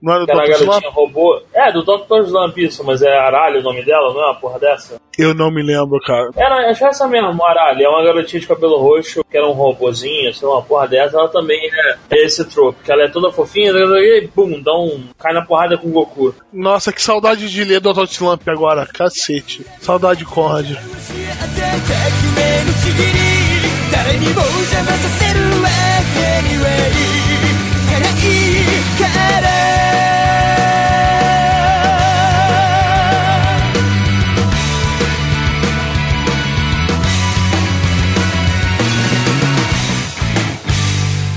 [0.01, 0.53] Não era do que era a Dr.
[0.53, 0.67] Slump?
[0.67, 1.41] garotinha robô.
[1.53, 2.25] É, do Dr.
[2.25, 5.01] Slump isso, mas é Arali o nome dela, não é uma porra dessa?
[5.17, 6.29] Eu não me lembro, cara.
[6.35, 7.83] Era, acho que é essa mesmo, Arali.
[7.83, 11.17] É uma garotinha de cabelo roxo que era um robôzinho, sei lá, uma porra dessa.
[11.17, 15.05] Ela também é, é esse trope, que ela é toda fofinha e bum, dá um.
[15.17, 16.35] cai na porrada com o Goku.
[16.51, 18.03] Nossa, que saudade de ler Dr.
[18.03, 18.85] Slump agora.
[18.85, 19.65] Cacete.
[19.79, 20.65] Saudade de Conrad.
[20.65, 20.81] 教
[21.13, 22.01] えて革
[22.35, 23.19] 命のちぎり
[23.91, 25.69] 誰にも邪魔させるわ
[26.39, 27.28] Anyway
[27.99, 28.65] 辛い
[28.97, 29.03] か
[29.41, 29.47] ら「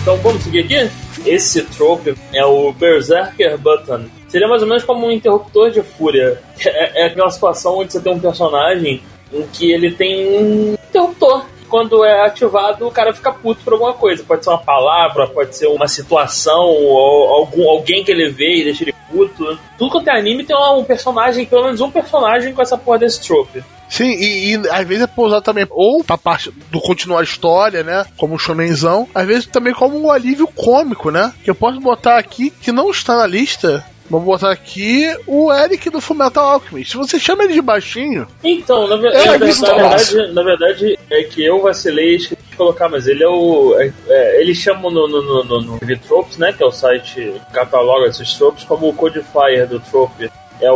[0.08, 0.90] Então vamos seguir aqui?
[1.26, 4.06] Esse trope é o Berserker Button.
[4.28, 6.40] Seria mais ou menos como um interruptor de fúria.
[6.64, 11.44] É, é aquela situação onde você tem um personagem em que ele tem um interruptor.
[11.73, 14.23] quando é ativado, o cara fica puto por alguma coisa.
[14.23, 18.63] Pode ser uma palavra, pode ser uma situação, ou algum, alguém que ele vê e
[18.65, 19.57] deixa ele puto.
[19.75, 23.19] Tudo quanto é anime tem um personagem, pelo menos um personagem com essa porra desse
[23.21, 23.63] trope.
[23.89, 27.83] Sim, e, e às vezes é pousar também, ou pra parte do continuar a história,
[27.83, 28.05] né?
[28.17, 31.33] Como um shonenzão, às vezes também como um alívio cômico, né?
[31.43, 33.83] Que eu posso botar aqui, que não está na lista,
[34.13, 36.91] vamos botar aqui o Eric do Fullmetal Alchemist.
[36.91, 41.23] Se você chama ele de baixinho, Então, na, É, na tá verdade, na verdade, é
[41.23, 43.75] que eu vacilei e esqueci de colocar, mas ele é o.
[43.79, 46.53] é- é, eles chamam no, no, no, no, no Tropes, né?
[46.53, 50.29] Que é o site que cataloga esses tropes, como o codifier do trope.
[50.61, 50.75] É o,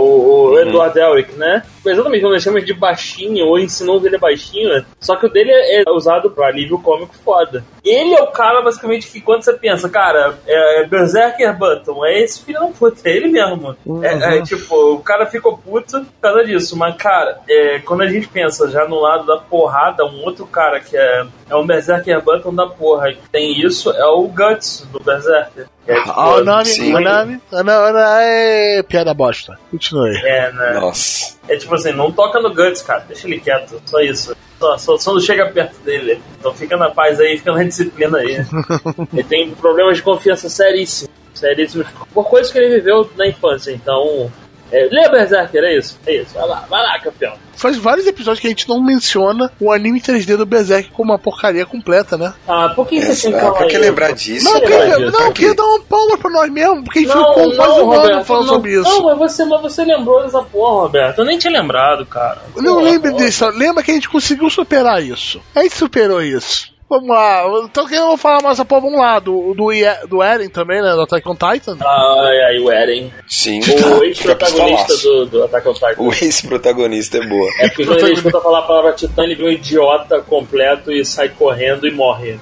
[0.52, 1.62] o Edward Elric, né?
[1.92, 4.86] Exatamente, quando eles chamam ele de baixinho, ou ensinou que ele é baixinho, né?
[5.00, 7.64] Só que o dele é é usado pra alívio cômico foda.
[7.84, 12.44] Ele é o cara, basicamente, que quando você pensa, cara, é Berserker Button, é esse
[12.44, 13.76] filho da puta, é ele mesmo.
[14.02, 18.08] É, é, tipo, o cara ficou puto por causa disso, mas, cara, é, quando a
[18.08, 22.22] gente pensa já no lado da porrada, um outro cara que é, é um Berserker
[22.22, 25.68] Button da porra, que tem isso, é o Guts do Berserker.
[25.88, 26.94] É, tipo, Ah, o nome, sim.
[26.94, 29.58] o nome, o nome é piada bosta.
[29.72, 30.18] Continue.
[30.18, 30.74] É, né?
[30.82, 31.37] Nossa.
[31.48, 34.36] É tipo assim, não toca no Guts, cara, deixa ele quieto, só isso.
[34.60, 36.20] Só, só, só não chega perto dele.
[36.40, 38.38] Então fica na paz aí, fica na disciplina aí.
[39.14, 41.14] ele tem problemas de confiança seríssimos.
[41.34, 41.88] Seríssimos.
[42.14, 44.32] Por coisas que ele viveu na infância, então.
[44.72, 45.98] É, lê Berserker, é isso.
[46.06, 46.34] É isso.
[46.34, 47.34] Vai lá, vai lá, campeão.
[47.56, 51.18] faz vários episódios que a gente não menciona o anime 3D do Berserk como uma
[51.20, 52.34] porcaria completa, né?
[52.48, 53.82] Ah, por que você tinha que falar pra que isso?
[53.82, 54.46] lembrar disso?
[54.46, 55.20] Não, Você queria, lembra disso?
[55.24, 57.92] não, queria dar uma palma pra nós mesmo, porque a gente Não, ficou quase um
[57.92, 58.90] ano falando não, sobre isso.
[58.90, 61.20] Não, mas você, mas você lembrou dessa porra, Roberto.
[61.20, 62.42] Eu nem tinha lembrado, cara.
[62.56, 63.14] Não porra.
[63.14, 65.42] disso, lembra que a gente conseguiu superar isso.
[65.56, 66.76] A gente superou isso.
[66.90, 69.68] Vamos lá, então que eu vou falar mais a porra, vamos lá, do, do,
[70.08, 71.78] do Eren também, né, do Attack on Titan.
[71.82, 73.12] Ai, ai, o Eren.
[73.28, 73.60] Sim.
[73.60, 75.96] O Fica ex-protagonista do, do Attack on Titan.
[75.98, 77.50] O ex-protagonista é boa.
[77.60, 81.04] É porque quando ele escuta falar a palavra titã, ele vê um idiota completo e
[81.04, 82.40] sai correndo e morre.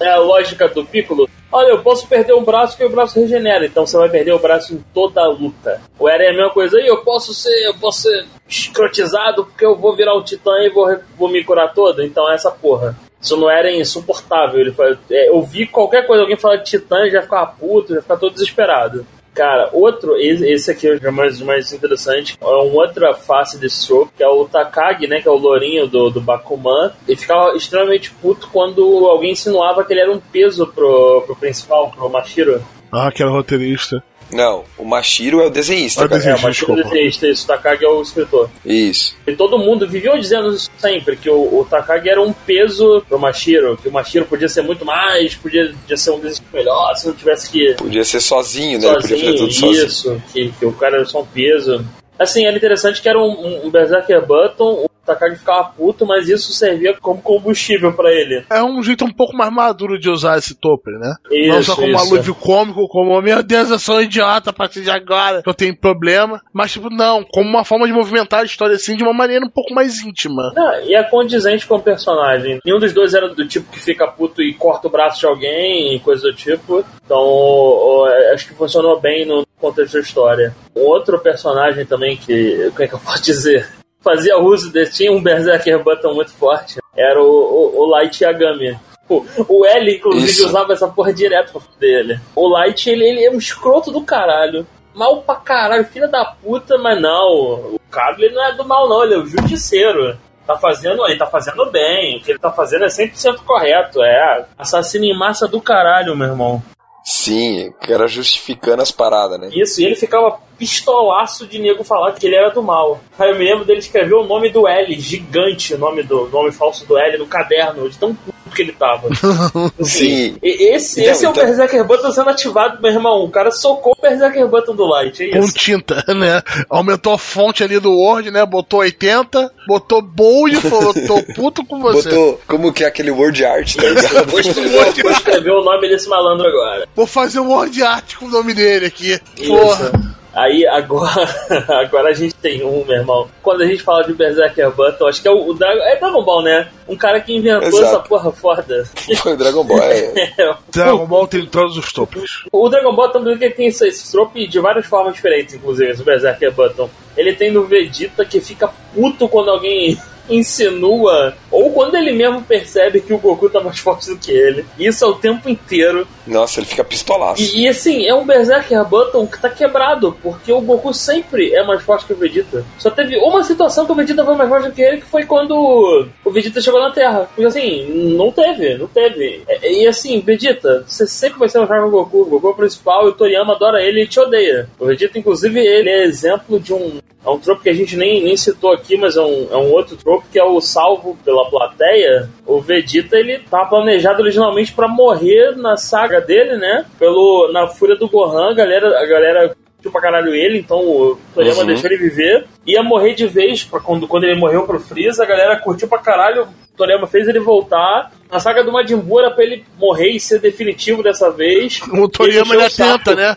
[0.00, 1.28] é a lógica do Piccolo.
[1.50, 4.38] Olha, eu posso perder um braço que o braço regenera, então você vai perder o
[4.38, 5.82] braço em toda a luta.
[5.98, 9.66] O Eren é a mesma coisa aí, eu posso ser, eu posso ser escrotizado porque
[9.66, 12.96] eu vou virar o titã e vou, vou me curar todo, então é essa porra.
[13.22, 14.60] Isso Eren é insuportável.
[14.60, 18.02] Ele fala, é, eu vi qualquer coisa, alguém falar de titã, já ficava puto, já
[18.02, 19.06] ficava todo desesperado.
[19.34, 24.12] Cara, outro, esse aqui é o mais, mais interessante, é uma outra face desse trope,
[24.14, 26.90] que é o Takagi, né, que é o lourinho do, do Bakuman.
[27.08, 31.90] Ele ficava extremamente puto quando alguém insinuava que ele era um peso pro, pro principal,
[31.90, 32.62] pro Mashiro.
[32.92, 34.04] Ah, que era roteirista.
[34.32, 36.20] Não, o Mashiro é o desenhista, É o cara.
[36.20, 36.46] É, desenhista.
[36.46, 36.90] o Mashiro desculpa.
[36.96, 38.50] desenhista, isso, o Takagi é o escritor.
[38.64, 39.16] Isso.
[39.26, 43.18] E todo mundo vivia dizendo isso sempre, que o, o Takagi era um peso pro
[43.18, 47.06] Mashiro, que o Mashiro podia ser muito mais, podia, podia ser um desenho melhor, se
[47.06, 48.86] não tivesse que Podia ser sozinho, né?
[48.86, 49.86] Ele podia fazer sozinho, tudo sozinho.
[49.86, 51.84] isso, que, que o cara era só um peso.
[52.18, 56.28] Assim, era interessante que era um, um, um Berserker Button, o Takagi ficava puto, mas
[56.28, 58.44] isso servia como combustível pra ele.
[58.50, 61.14] É um jeito um pouco mais maduro de usar esse topper, né?
[61.30, 62.14] não Isso, só como isso.
[62.14, 65.54] alívio cômico, como, meu Deus, eu sou um idiota a partir de agora, que eu
[65.54, 66.40] tenho problema.
[66.52, 69.50] Mas, tipo, não, como uma forma de movimentar a história assim de uma maneira um
[69.50, 70.52] pouco mais íntima.
[70.54, 72.60] Não, e é condizente com o personagem.
[72.64, 75.94] Nenhum dos dois era do tipo que fica puto e corta o braço de alguém
[75.94, 76.84] e coisa do tipo.
[77.04, 80.54] Então, ó, acho que funcionou bem no contexto da história.
[80.74, 83.81] Outro personagem também que, o que é que eu posso dizer?
[84.02, 86.80] Fazia uso desse, tinha um Berserker Button muito forte.
[86.96, 88.78] Era o, o, o Light Yagami.
[89.08, 90.46] O, o L, inclusive, Isso.
[90.46, 92.20] usava essa porra direto pra fuder ele.
[92.34, 94.66] O Light, ele, ele é um escroto do caralho.
[94.94, 97.28] Mal pra caralho, filha da puta, mas não.
[97.74, 100.18] O Cable ele não é do mal, não, ele é o justiceiro.
[100.46, 102.18] Tá fazendo, ele tá fazendo bem.
[102.18, 104.02] O que ele tá fazendo é 100% correto.
[104.02, 106.62] É assassino em massa do caralho, meu irmão.
[107.04, 109.50] Sim, o cara justificando as paradas, né?
[109.52, 113.00] Isso, e ele ficava pistolaço de nego falar que ele era do mal.
[113.18, 116.52] Aí eu me lembro dele escrever o nome do L, gigante, o nome do nome
[116.52, 119.08] falso do L no caderno, de tão puto que ele tava.
[119.82, 120.36] Sim.
[120.42, 123.24] E Esse, Então, esse é o então- Berserker Button sendo ativado, meu irmão.
[123.24, 125.54] O cara socou o Berserker Button do Light, é Com isso.
[125.54, 126.42] tinta, né?
[126.68, 128.44] Aumentou a fonte ali do Word, né?
[128.46, 132.08] Botou 80, botou bold e falou, tô puto com você.
[132.08, 134.26] Botou como que é aquele word art, tá ligado?
[134.30, 136.86] Vou escrever, o nome desse malandro agora.
[136.94, 139.18] Vou fazer um word art com o nome dele aqui.
[139.46, 139.92] Porra.
[140.34, 141.28] Aí agora,
[141.68, 143.28] agora a gente tem um, meu irmão.
[143.42, 146.24] Quando a gente fala de Berserker Button, acho que é o, o Dragon, é Dragon
[146.24, 146.68] Ball, né?
[146.88, 147.84] Um cara que inventou Exato.
[147.84, 148.84] essa porra foda.
[149.22, 150.54] Foi o Dragon Ball, é.
[150.70, 152.44] Dragon Ball tem todos os topos.
[152.50, 156.02] O Dragon Ball também que tem esse, esse trope de várias formas diferentes, inclusive, esse
[156.02, 156.88] Berserker Button.
[157.16, 159.98] Ele tem no Vegeta que fica puto quando alguém
[160.28, 164.64] insinua, ou quando ele mesmo percebe que o Goku tá mais forte do que ele.
[164.78, 166.06] Isso é o tempo inteiro.
[166.26, 167.42] Nossa, ele fica pistolaço.
[167.42, 171.64] E, e, assim, é um Berserker Button que tá quebrado, porque o Goku sempre é
[171.64, 172.64] mais forte que o Vegeta.
[172.78, 175.24] Só teve uma situação que o Vegeta foi mais forte do que ele, que foi
[175.24, 177.28] quando o Vegeta chegou na Terra.
[177.34, 179.42] Porque assim, não teve, não teve.
[179.62, 182.20] E, e, assim, Vegeta, você sempre vai ser mais forte que o Goku.
[182.22, 184.68] O Goku é o principal e o Toriyama adora ele e te odeia.
[184.78, 186.98] O Vegeta, inclusive, ele é exemplo de um.
[187.24, 189.70] É um trope que a gente nem, nem citou aqui, mas é um, é um
[189.70, 192.28] outro trope que é o salvo pela plateia.
[192.44, 196.84] O Vegeta, ele tá planejado originalmente pra morrer na saga dele, né?
[196.98, 201.18] Pelo, na Fúria do Gohan, a galera, a galera curtiu pra caralho ele, então o
[201.34, 201.66] Toriyama Uhum.
[201.66, 202.44] deixou ele viver.
[202.66, 205.98] Ia morrer de vez, pra quando, quando ele morreu pro Freeza, a galera curtiu pra
[205.98, 206.42] caralho.
[206.44, 208.10] O Toriyama fez ele voltar.
[208.30, 211.80] Na saga do Majin Buu era pra ele morrer e ser definitivo dessa vez.
[211.92, 213.04] O Toriyama Ele ainda encheu o saco.
[213.04, 213.36] tenta, né?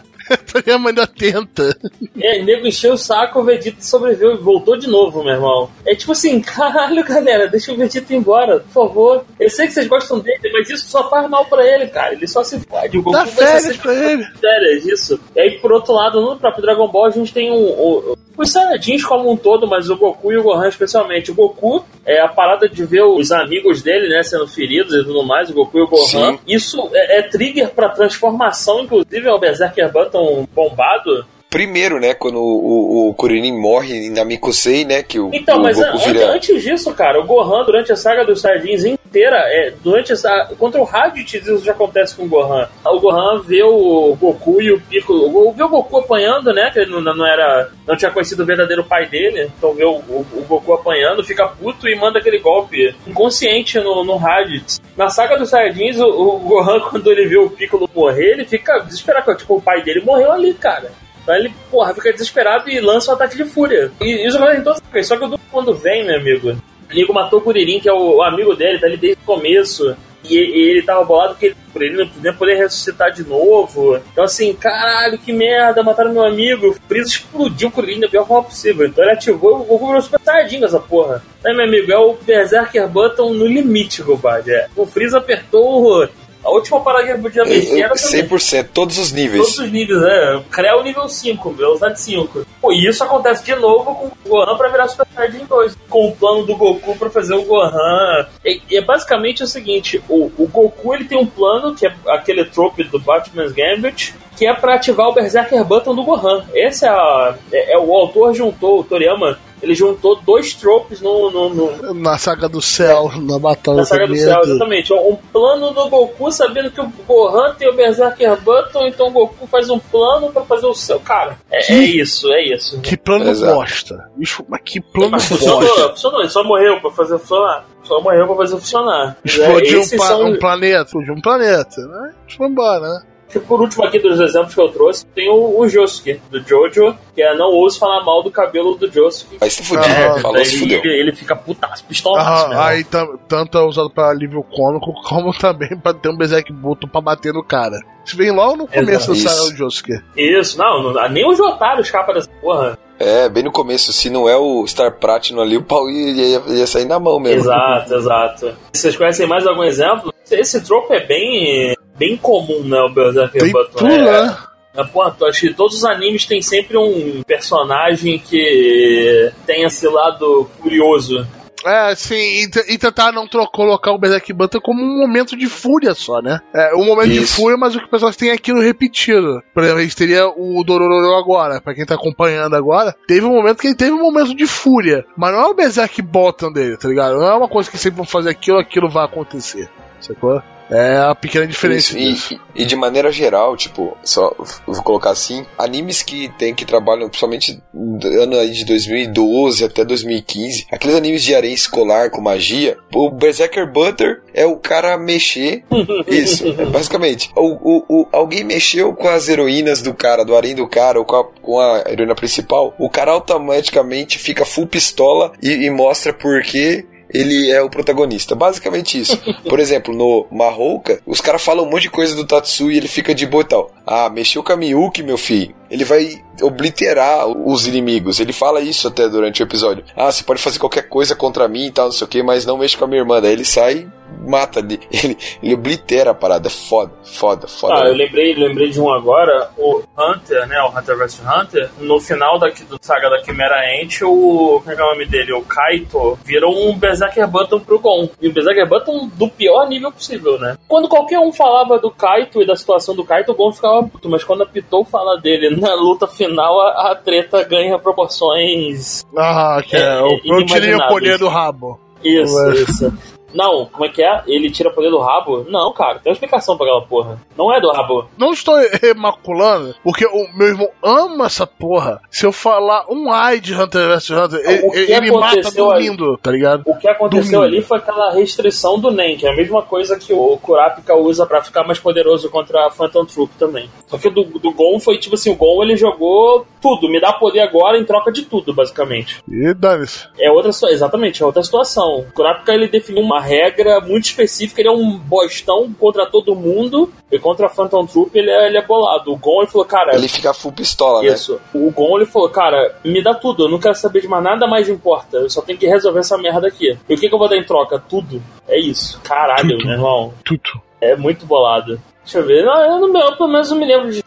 [0.52, 1.76] Toriyama ainda tenta.
[2.22, 5.70] É, o nego encheu o saco, o Vegeta sobreviveu e voltou de novo, meu irmão.
[5.86, 9.26] É tipo assim, caralho, galera, deixa o Vegeta ir embora, por favor.
[9.40, 12.14] Eu sei que vocês gostam dele, mas isso só faz mal pra ele, cara.
[12.14, 12.98] Ele só se fode.
[12.98, 14.24] O Goku Dá férias pra ele.
[14.40, 15.20] férias, isso.
[15.36, 18.52] E aí, por outro lado, no próprio Dragon Ball, a gente tem um, o- os
[18.52, 21.32] Saiyajins como um todo, mas o Goku e o Gohan especialmente.
[21.32, 25.24] O Goku, é a parada de ver os amigos dele, né, sendo feridos e tudo
[25.24, 26.34] mais, o Goku e o Gohan.
[26.34, 26.40] Sim.
[26.46, 31.26] Isso é, é trigger pra transformação, inclusive, é o Berserker Button bombado.
[31.56, 35.64] Primeiro, né, quando o, o, o Kuririn morre na Mikusei, né, que o, Então, o
[35.64, 36.32] mas Goku an- vira...
[36.34, 40.54] antes disso, cara, o Gohan, durante a saga dos Saiyajins inteira, é, durante essa.
[40.60, 42.68] Contra o Raditz, isso já acontece com o Gohan.
[42.84, 45.54] O Gohan vê o Goku e o Piccolo.
[45.54, 46.70] Vê o Goku apanhando, né?
[46.74, 47.70] Que ele não, não era.
[47.88, 49.50] Não tinha conhecido o verdadeiro pai dele.
[49.58, 54.04] Então vê o, o, o Goku apanhando, fica puto e manda aquele golpe inconsciente no,
[54.04, 54.82] no Raditz.
[54.98, 58.80] Na saga dos Saiyajins, o, o Gohan, quando ele vê o Piccolo morrer, ele fica
[58.80, 59.34] desesperado.
[59.38, 60.92] Tipo, o pai dele morreu ali, cara.
[61.26, 63.92] Então ele, porra, fica desesperado e lança um ataque de fúria.
[64.00, 65.08] E isso acontece em todas as.
[65.08, 67.94] Só que o Goku, quando vem, meu amigo, o Nigo matou o Kuririn, que é
[67.94, 69.96] o, amigo dele, tá ali desde o começo.
[70.24, 74.00] E, e ele tava bolado que ele, ele não podia poder ressuscitar de novo.
[74.12, 76.70] Então, assim, caralho, que merda, mataram meu amigo.
[76.70, 78.86] O Freeza explodiu o Kuririn da pior forma possível.
[78.86, 81.24] Então ele ativou o Goku virou super com essa porra.
[81.44, 84.48] Aí, meu amigo, é o Berserker Button no limite, Gobad.
[84.48, 84.68] É.
[84.76, 86.08] O Freeza apertou
[86.46, 88.24] a última parada que ele podia mexer era também.
[88.24, 89.42] 100%, todos os níveis.
[89.42, 90.42] Todos os níveis, é.
[90.52, 92.46] Criar o nível 5, velocidade 5.
[92.62, 95.78] Pô, e isso acontece de novo com o Gohan pra virar Super Saiyajin 2.
[95.90, 98.28] Com o plano do Goku pra fazer o Gohan.
[98.46, 101.94] E, e é basicamente o seguinte: o, o Goku ele tem um plano, que é
[102.10, 106.46] aquele trope do Batman's Gambit, que é pra ativar o Berserker Button do Gohan.
[106.54, 111.30] Esse é, a, é, é o autor juntou, o Toriyama ele juntou dois tropes no,
[111.32, 114.94] no, no, Na saga do céu, na batalha na saga do céu, exatamente.
[114.94, 119.48] Um plano do Goku sabendo que o Gohan tem o Berserker Button, então o Goku
[119.48, 121.00] faz um plano pra fazer o céu.
[121.00, 122.80] Cara, é, Que- é isso, é isso.
[122.82, 123.56] Que plano Exato.
[123.56, 124.10] bosta.
[124.20, 125.90] Isso, mas que plano Mas funcionou, bosta.
[125.90, 127.66] funcionou, ele só morreu pra fazer funcionar.
[127.84, 129.18] Só morreu pra fazer funcionar.
[129.24, 132.14] Explodiu um, Esses pa- são- um planeta, explodiu um planeta, né?
[132.36, 133.02] Foi embora, né?
[133.48, 137.22] Por último aqui dos exemplos que eu trouxe, tem o, o Josuke, do Jojo, que
[137.22, 139.38] é não ouço falar mal do cabelo do Josuke.
[139.42, 140.80] Aí se fudiu, Ah, falou, se ele, fudeu.
[140.92, 142.86] ele, ele fica putaço, pistolaço, Ah, aí
[143.28, 147.34] tanto é usado pra alívio cômico, como também pra ter um Berserk Button pra bater
[147.34, 147.78] no cara.
[148.06, 149.50] Isso vem logo no começo Exato.
[149.52, 149.94] do Josuke.
[150.16, 152.78] Isso, não, não, nem os otários escapa dessa porra.
[153.00, 156.44] É, bem no começo, se não é o Star Platinum ali, o pau ia, ia-
[156.60, 157.42] ia sair na mão mesmo.
[157.42, 158.54] Exato, exato.
[158.74, 160.14] Vocês conhecem mais algum exemplo?
[160.32, 162.80] Esse trope é bem, bem comum, né?
[162.82, 163.78] O Berserker Tem Button.
[163.80, 164.38] tudo, é, né?
[164.78, 170.50] é, pô, acho que todos os animes têm sempre um personagem que tem esse lado
[170.62, 171.28] furioso.
[171.66, 175.94] É, sim, e, e tentar não colocar o Berserk Button como um momento de fúria
[175.94, 176.40] só, né?
[176.54, 177.36] É, um momento de Isso.
[177.36, 179.42] fúria, mas o que o pessoal tem é aquilo repetido.
[179.54, 182.96] Por exemplo, a gente teria o Dorororo agora, pra quem tá acompanhando agora.
[183.08, 186.02] Teve um momento que ele teve um momento de fúria, mas não é o Berserk
[186.02, 187.18] Button dele, tá ligado?
[187.18, 189.70] Não é uma coisa que sempre vão fazer aquilo, aquilo vai acontecer.
[190.00, 190.42] Sacou?
[190.70, 194.36] É a pequena diferença Isso, e, e de maneira geral, tipo, só
[194.66, 199.86] vou colocar assim, animes que tem que trabalham principalmente do ano aí de 2012 até
[199.86, 205.64] 2015, aqueles animes de areia escolar com magia, o Berserker Butter é o cara mexer,
[206.08, 207.30] isso, é basicamente.
[207.36, 207.42] O,
[207.78, 211.16] o, o- alguém mexeu com as heroínas do cara, do harém do cara, ou com
[211.16, 216.42] a, com a heroína principal, o cara automaticamente fica full pistola e, e mostra por
[216.42, 216.86] que
[217.16, 218.36] ele é o protagonista.
[218.36, 219.18] Basicamente isso.
[219.48, 222.88] Por exemplo, no Mahouka, os caras falam um monte de coisa do Tatsu e ele
[222.88, 223.72] fica de boa e tal.
[223.86, 225.56] Ah, mexeu com a Miyuki, meu filho.
[225.70, 228.20] Ele vai obliterar os inimigos.
[228.20, 229.84] Ele fala isso até durante o episódio.
[229.96, 232.46] Ah, você pode fazer qualquer coisa contra mim e tal, não sei o que, mas
[232.46, 233.22] não mexe com a minha irmã.
[233.22, 233.88] Daí ele sai
[234.26, 236.48] mata ele, ele, ele oblitera a parada.
[236.48, 237.74] É foda, foda, foda.
[237.74, 240.62] Ah, eu lembrei, lembrei de um agora, o Hunter, né?
[240.62, 241.70] O Hunter vs Hunter.
[241.80, 244.60] No final da do saga da Chimera Ant, o.
[244.60, 245.34] Como é que é o nome dele?
[245.34, 248.10] O Kaito virou um Berserker Button pro Gon.
[248.22, 250.58] E o Berserker Button do pior nível possível, né?
[250.68, 254.10] Quando qualquer um falava do Kaito e da situação do Kaito, o Gon ficava puto.
[254.10, 259.06] Mas quando a Pitou fala dele na luta final, a, a treta ganha proporções.
[259.16, 261.80] Ah, que é, É, eu, tirei o poder do rabo.
[262.04, 262.54] Isso, Ué.
[262.54, 262.94] isso.
[263.36, 264.24] Não, como é que é?
[264.26, 265.46] Ele tira poder do rabo?
[265.50, 267.22] Não, cara, tem uma explicação pra aquela porra.
[267.38, 268.08] Não é do rabo.
[268.18, 272.02] Não estou remaculando, porque o meu irmão ama essa porra.
[272.10, 276.64] Se eu falar um ai de Hunter vs Hunter, ele, ele mata dormindo, tá ligado?
[276.66, 277.44] O que aconteceu Domingo.
[277.44, 281.26] ali foi aquela restrição do Nen, que é a mesma coisa que o Kurapika usa
[281.26, 283.70] pra ficar mais poderoso contra a Phantom Troop também.
[283.88, 287.00] Só que o do, do Gon foi tipo assim, o Gon ele jogou tudo, me
[287.00, 289.22] dá poder agora em troca de tudo, basicamente.
[289.28, 290.08] E dane-se.
[290.18, 292.00] É outra exatamente, é outra situação.
[292.00, 296.92] O Kurapika ele definiu uma regra muito específica, ele é um bostão contra todo mundo,
[297.12, 299.12] e contra a Phantom Troop ele é, ele é bolado.
[299.12, 301.10] O Gon ele falou, cara, Ele fica full pistola, né?
[301.10, 301.40] isso.
[301.54, 304.48] O Gon ele falou, cara, me dá tudo, eu não quero saber de mais nada
[304.48, 305.18] mais importa.
[305.18, 306.78] Eu só tenho que resolver essa merda aqui.
[306.88, 307.80] E o que, que eu vou dar em troca?
[307.80, 308.22] Tudo.
[308.48, 309.00] É isso.
[309.04, 309.66] Caralho, Tudo.
[309.66, 310.14] meu irmão.
[310.24, 310.62] Tudo.
[310.80, 311.82] É muito bolado.
[312.04, 312.46] Deixa eu ver.
[312.46, 314.04] Não, eu, não, eu pelo menos não me lembro de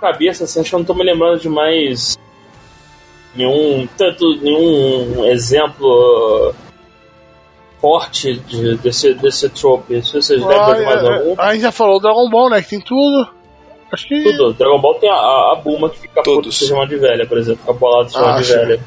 [0.00, 2.18] cabeça, assim, acho que eu não tô me lembrando de mais
[3.34, 3.86] nenhum.
[3.96, 6.54] Tanto nenhum exemplo
[7.80, 10.02] forte de- desse, desse trope.
[10.02, 11.30] Se vocês lembram de mais Ah, algum.
[11.32, 12.62] é, a gente já falou Dragon Ball, né?
[12.62, 13.28] Que tem tudo.
[13.92, 14.22] Acho que.
[14.22, 14.52] Tudo.
[14.54, 16.58] Dragon Ball tem a, a, a Bulma que fica puta Todos.
[16.58, 17.60] se chama de velha, por exemplo.
[17.60, 18.80] Fica bolado se chama Ah, de velha.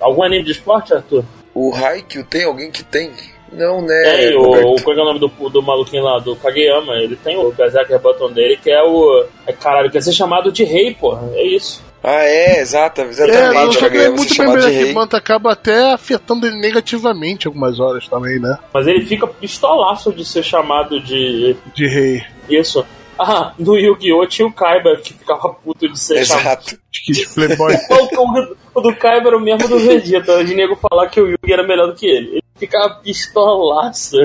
[0.00, 1.24] Algum anime de esporte, Arthur?
[1.54, 3.10] O Haikyuu tem alguém que tem?
[3.52, 4.02] Não, né?
[4.16, 4.42] Tem o,
[4.74, 4.82] o.
[4.82, 6.94] Qual é o nome do, do maluquinho lá, do Kageyama?
[6.94, 9.24] Ele tem o Berserker Button dele, que é o.
[9.46, 11.28] É, caralho, quer ser chamado de rei, porra.
[11.34, 11.82] É isso.
[12.02, 13.78] Ah, é, exato, É, exatamente.
[13.78, 14.92] que ganhar é muito bem que.
[14.94, 18.58] Manta acaba até afetando ele negativamente algumas horas também, né?
[18.72, 21.56] Mas ele fica pistolaço de ser chamado de.
[21.74, 22.22] De rei.
[22.48, 22.84] Isso.
[23.22, 24.24] Ah, no Yu-Gi-Oh!
[24.26, 26.46] tinha o Kaiba que ficava puto de ser chamado.
[26.46, 26.78] Exato.
[26.90, 27.74] De que de Playboy.
[28.74, 31.66] O do Kaiba era o mesmo do Vegeta, de nego falar que o Yugi era
[31.66, 32.30] melhor do que ele.
[32.30, 34.16] Ele ficava pistolaço.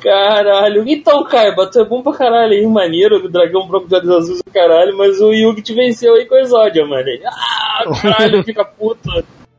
[0.00, 0.84] Caralho.
[0.86, 4.42] Então, Kaiba, tu é bom pra caralho aí, maneiro, o dragão branco de olhos azuis
[4.42, 7.06] do caralho, mas o Yugi te venceu aí com o Exódia, mano.
[7.26, 9.08] Ah, caralho, fica puto.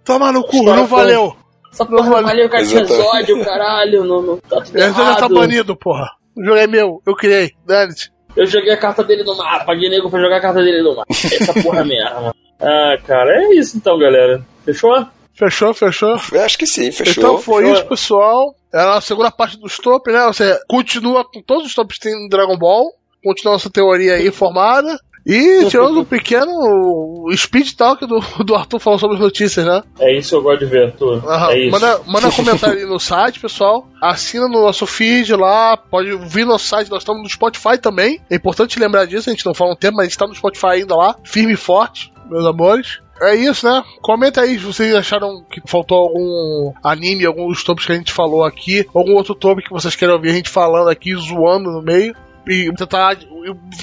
[0.04, 1.36] Toma no cu, não valeu.
[1.72, 2.82] Essa porra não valeu, cara, tinha.
[2.82, 5.34] Exódio, caralho, não, não tá tudo já tá errado.
[5.36, 6.10] banido, porra.
[6.36, 7.52] O jogo é meu, eu criei.
[7.66, 8.10] Dane-se.
[8.36, 10.96] Eu joguei a carta dele no mar, paguei nego pra jogar a carta dele no
[10.96, 11.06] mar.
[11.10, 12.34] Essa porra mesmo.
[12.60, 14.44] Ah, cara, é isso então, galera.
[14.66, 15.06] Fechou?
[15.34, 16.16] Fechou, fechou.
[16.32, 17.24] Eu acho que sim, fechou.
[17.24, 17.76] Então foi Fechou.
[17.76, 18.56] isso, pessoal.
[18.74, 20.26] Era a segunda parte dos top, né?
[20.28, 22.92] Você continua com todos os tops que tem no Dragon Ball.
[23.24, 25.00] Continua essa teoria aí formada.
[25.30, 29.84] E tirando um pequeno speed talk do, do Arthur falando sobre as notícias, né?
[30.00, 30.96] É isso que eu gosto de ver.
[31.02, 31.52] Aham.
[31.52, 31.72] É isso.
[31.72, 33.86] Manda, manda comentário aí no site, pessoal.
[34.02, 35.76] Assina no nosso feed lá.
[35.76, 36.90] Pode vir no site.
[36.90, 38.22] Nós estamos no Spotify também.
[38.30, 39.30] É importante lembrar disso.
[39.30, 41.14] A gente não fala um tempo, mas a gente está no Spotify ainda lá.
[41.26, 43.02] Firme e forte, meus amores.
[43.22, 43.84] É isso, né?
[44.02, 48.12] Comenta aí se vocês acharam que faltou algum anime, algum dos topos que a gente
[48.12, 51.82] falou aqui, algum outro top que vocês querem ouvir a gente falando aqui, zoando no
[51.82, 52.16] meio.
[52.48, 53.18] E tentar.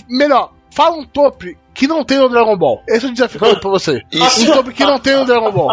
[0.09, 2.83] Melhor, fala um top que não tem no Dragon Ball.
[2.89, 4.01] Esse é o desafio que eu dou pra você.
[4.11, 4.51] Isso.
[4.51, 5.69] Um top que não tem no Dragon Ball.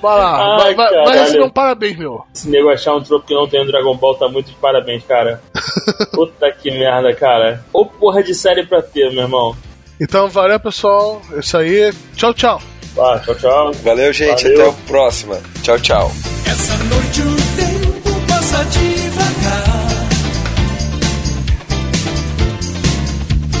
[0.00, 2.24] Vai lá, vai, Ai, vai, vai receber um parabéns, meu.
[2.32, 5.04] Esse nego achar um troco que não tem no Dragon Ball tá muito de parabéns,
[5.04, 5.42] cara.
[6.14, 7.64] Puta que merda, cara.
[7.72, 9.54] Ou porra de série pra ter, meu irmão.
[10.00, 11.20] Então, valeu, pessoal.
[11.32, 11.92] É isso aí.
[12.16, 12.60] Tchau, tchau.
[12.96, 13.72] Ah, tchau, tchau.
[13.82, 14.42] Valeu, gente.
[14.44, 14.60] Valeu.
[14.60, 15.40] Até a próxima.
[15.62, 16.12] Tchau, tchau.
[16.46, 20.08] Essa noite o tempo passa devagar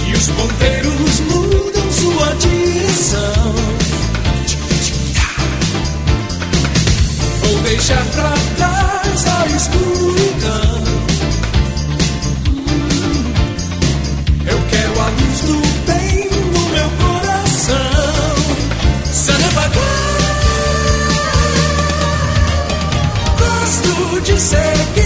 [0.06, 3.54] E os ponteiros mudam sua direção
[7.42, 10.83] Vou deixar pra trás a escuridão
[19.54, 19.84] Sanabagar
[23.38, 25.03] Gosto de seguir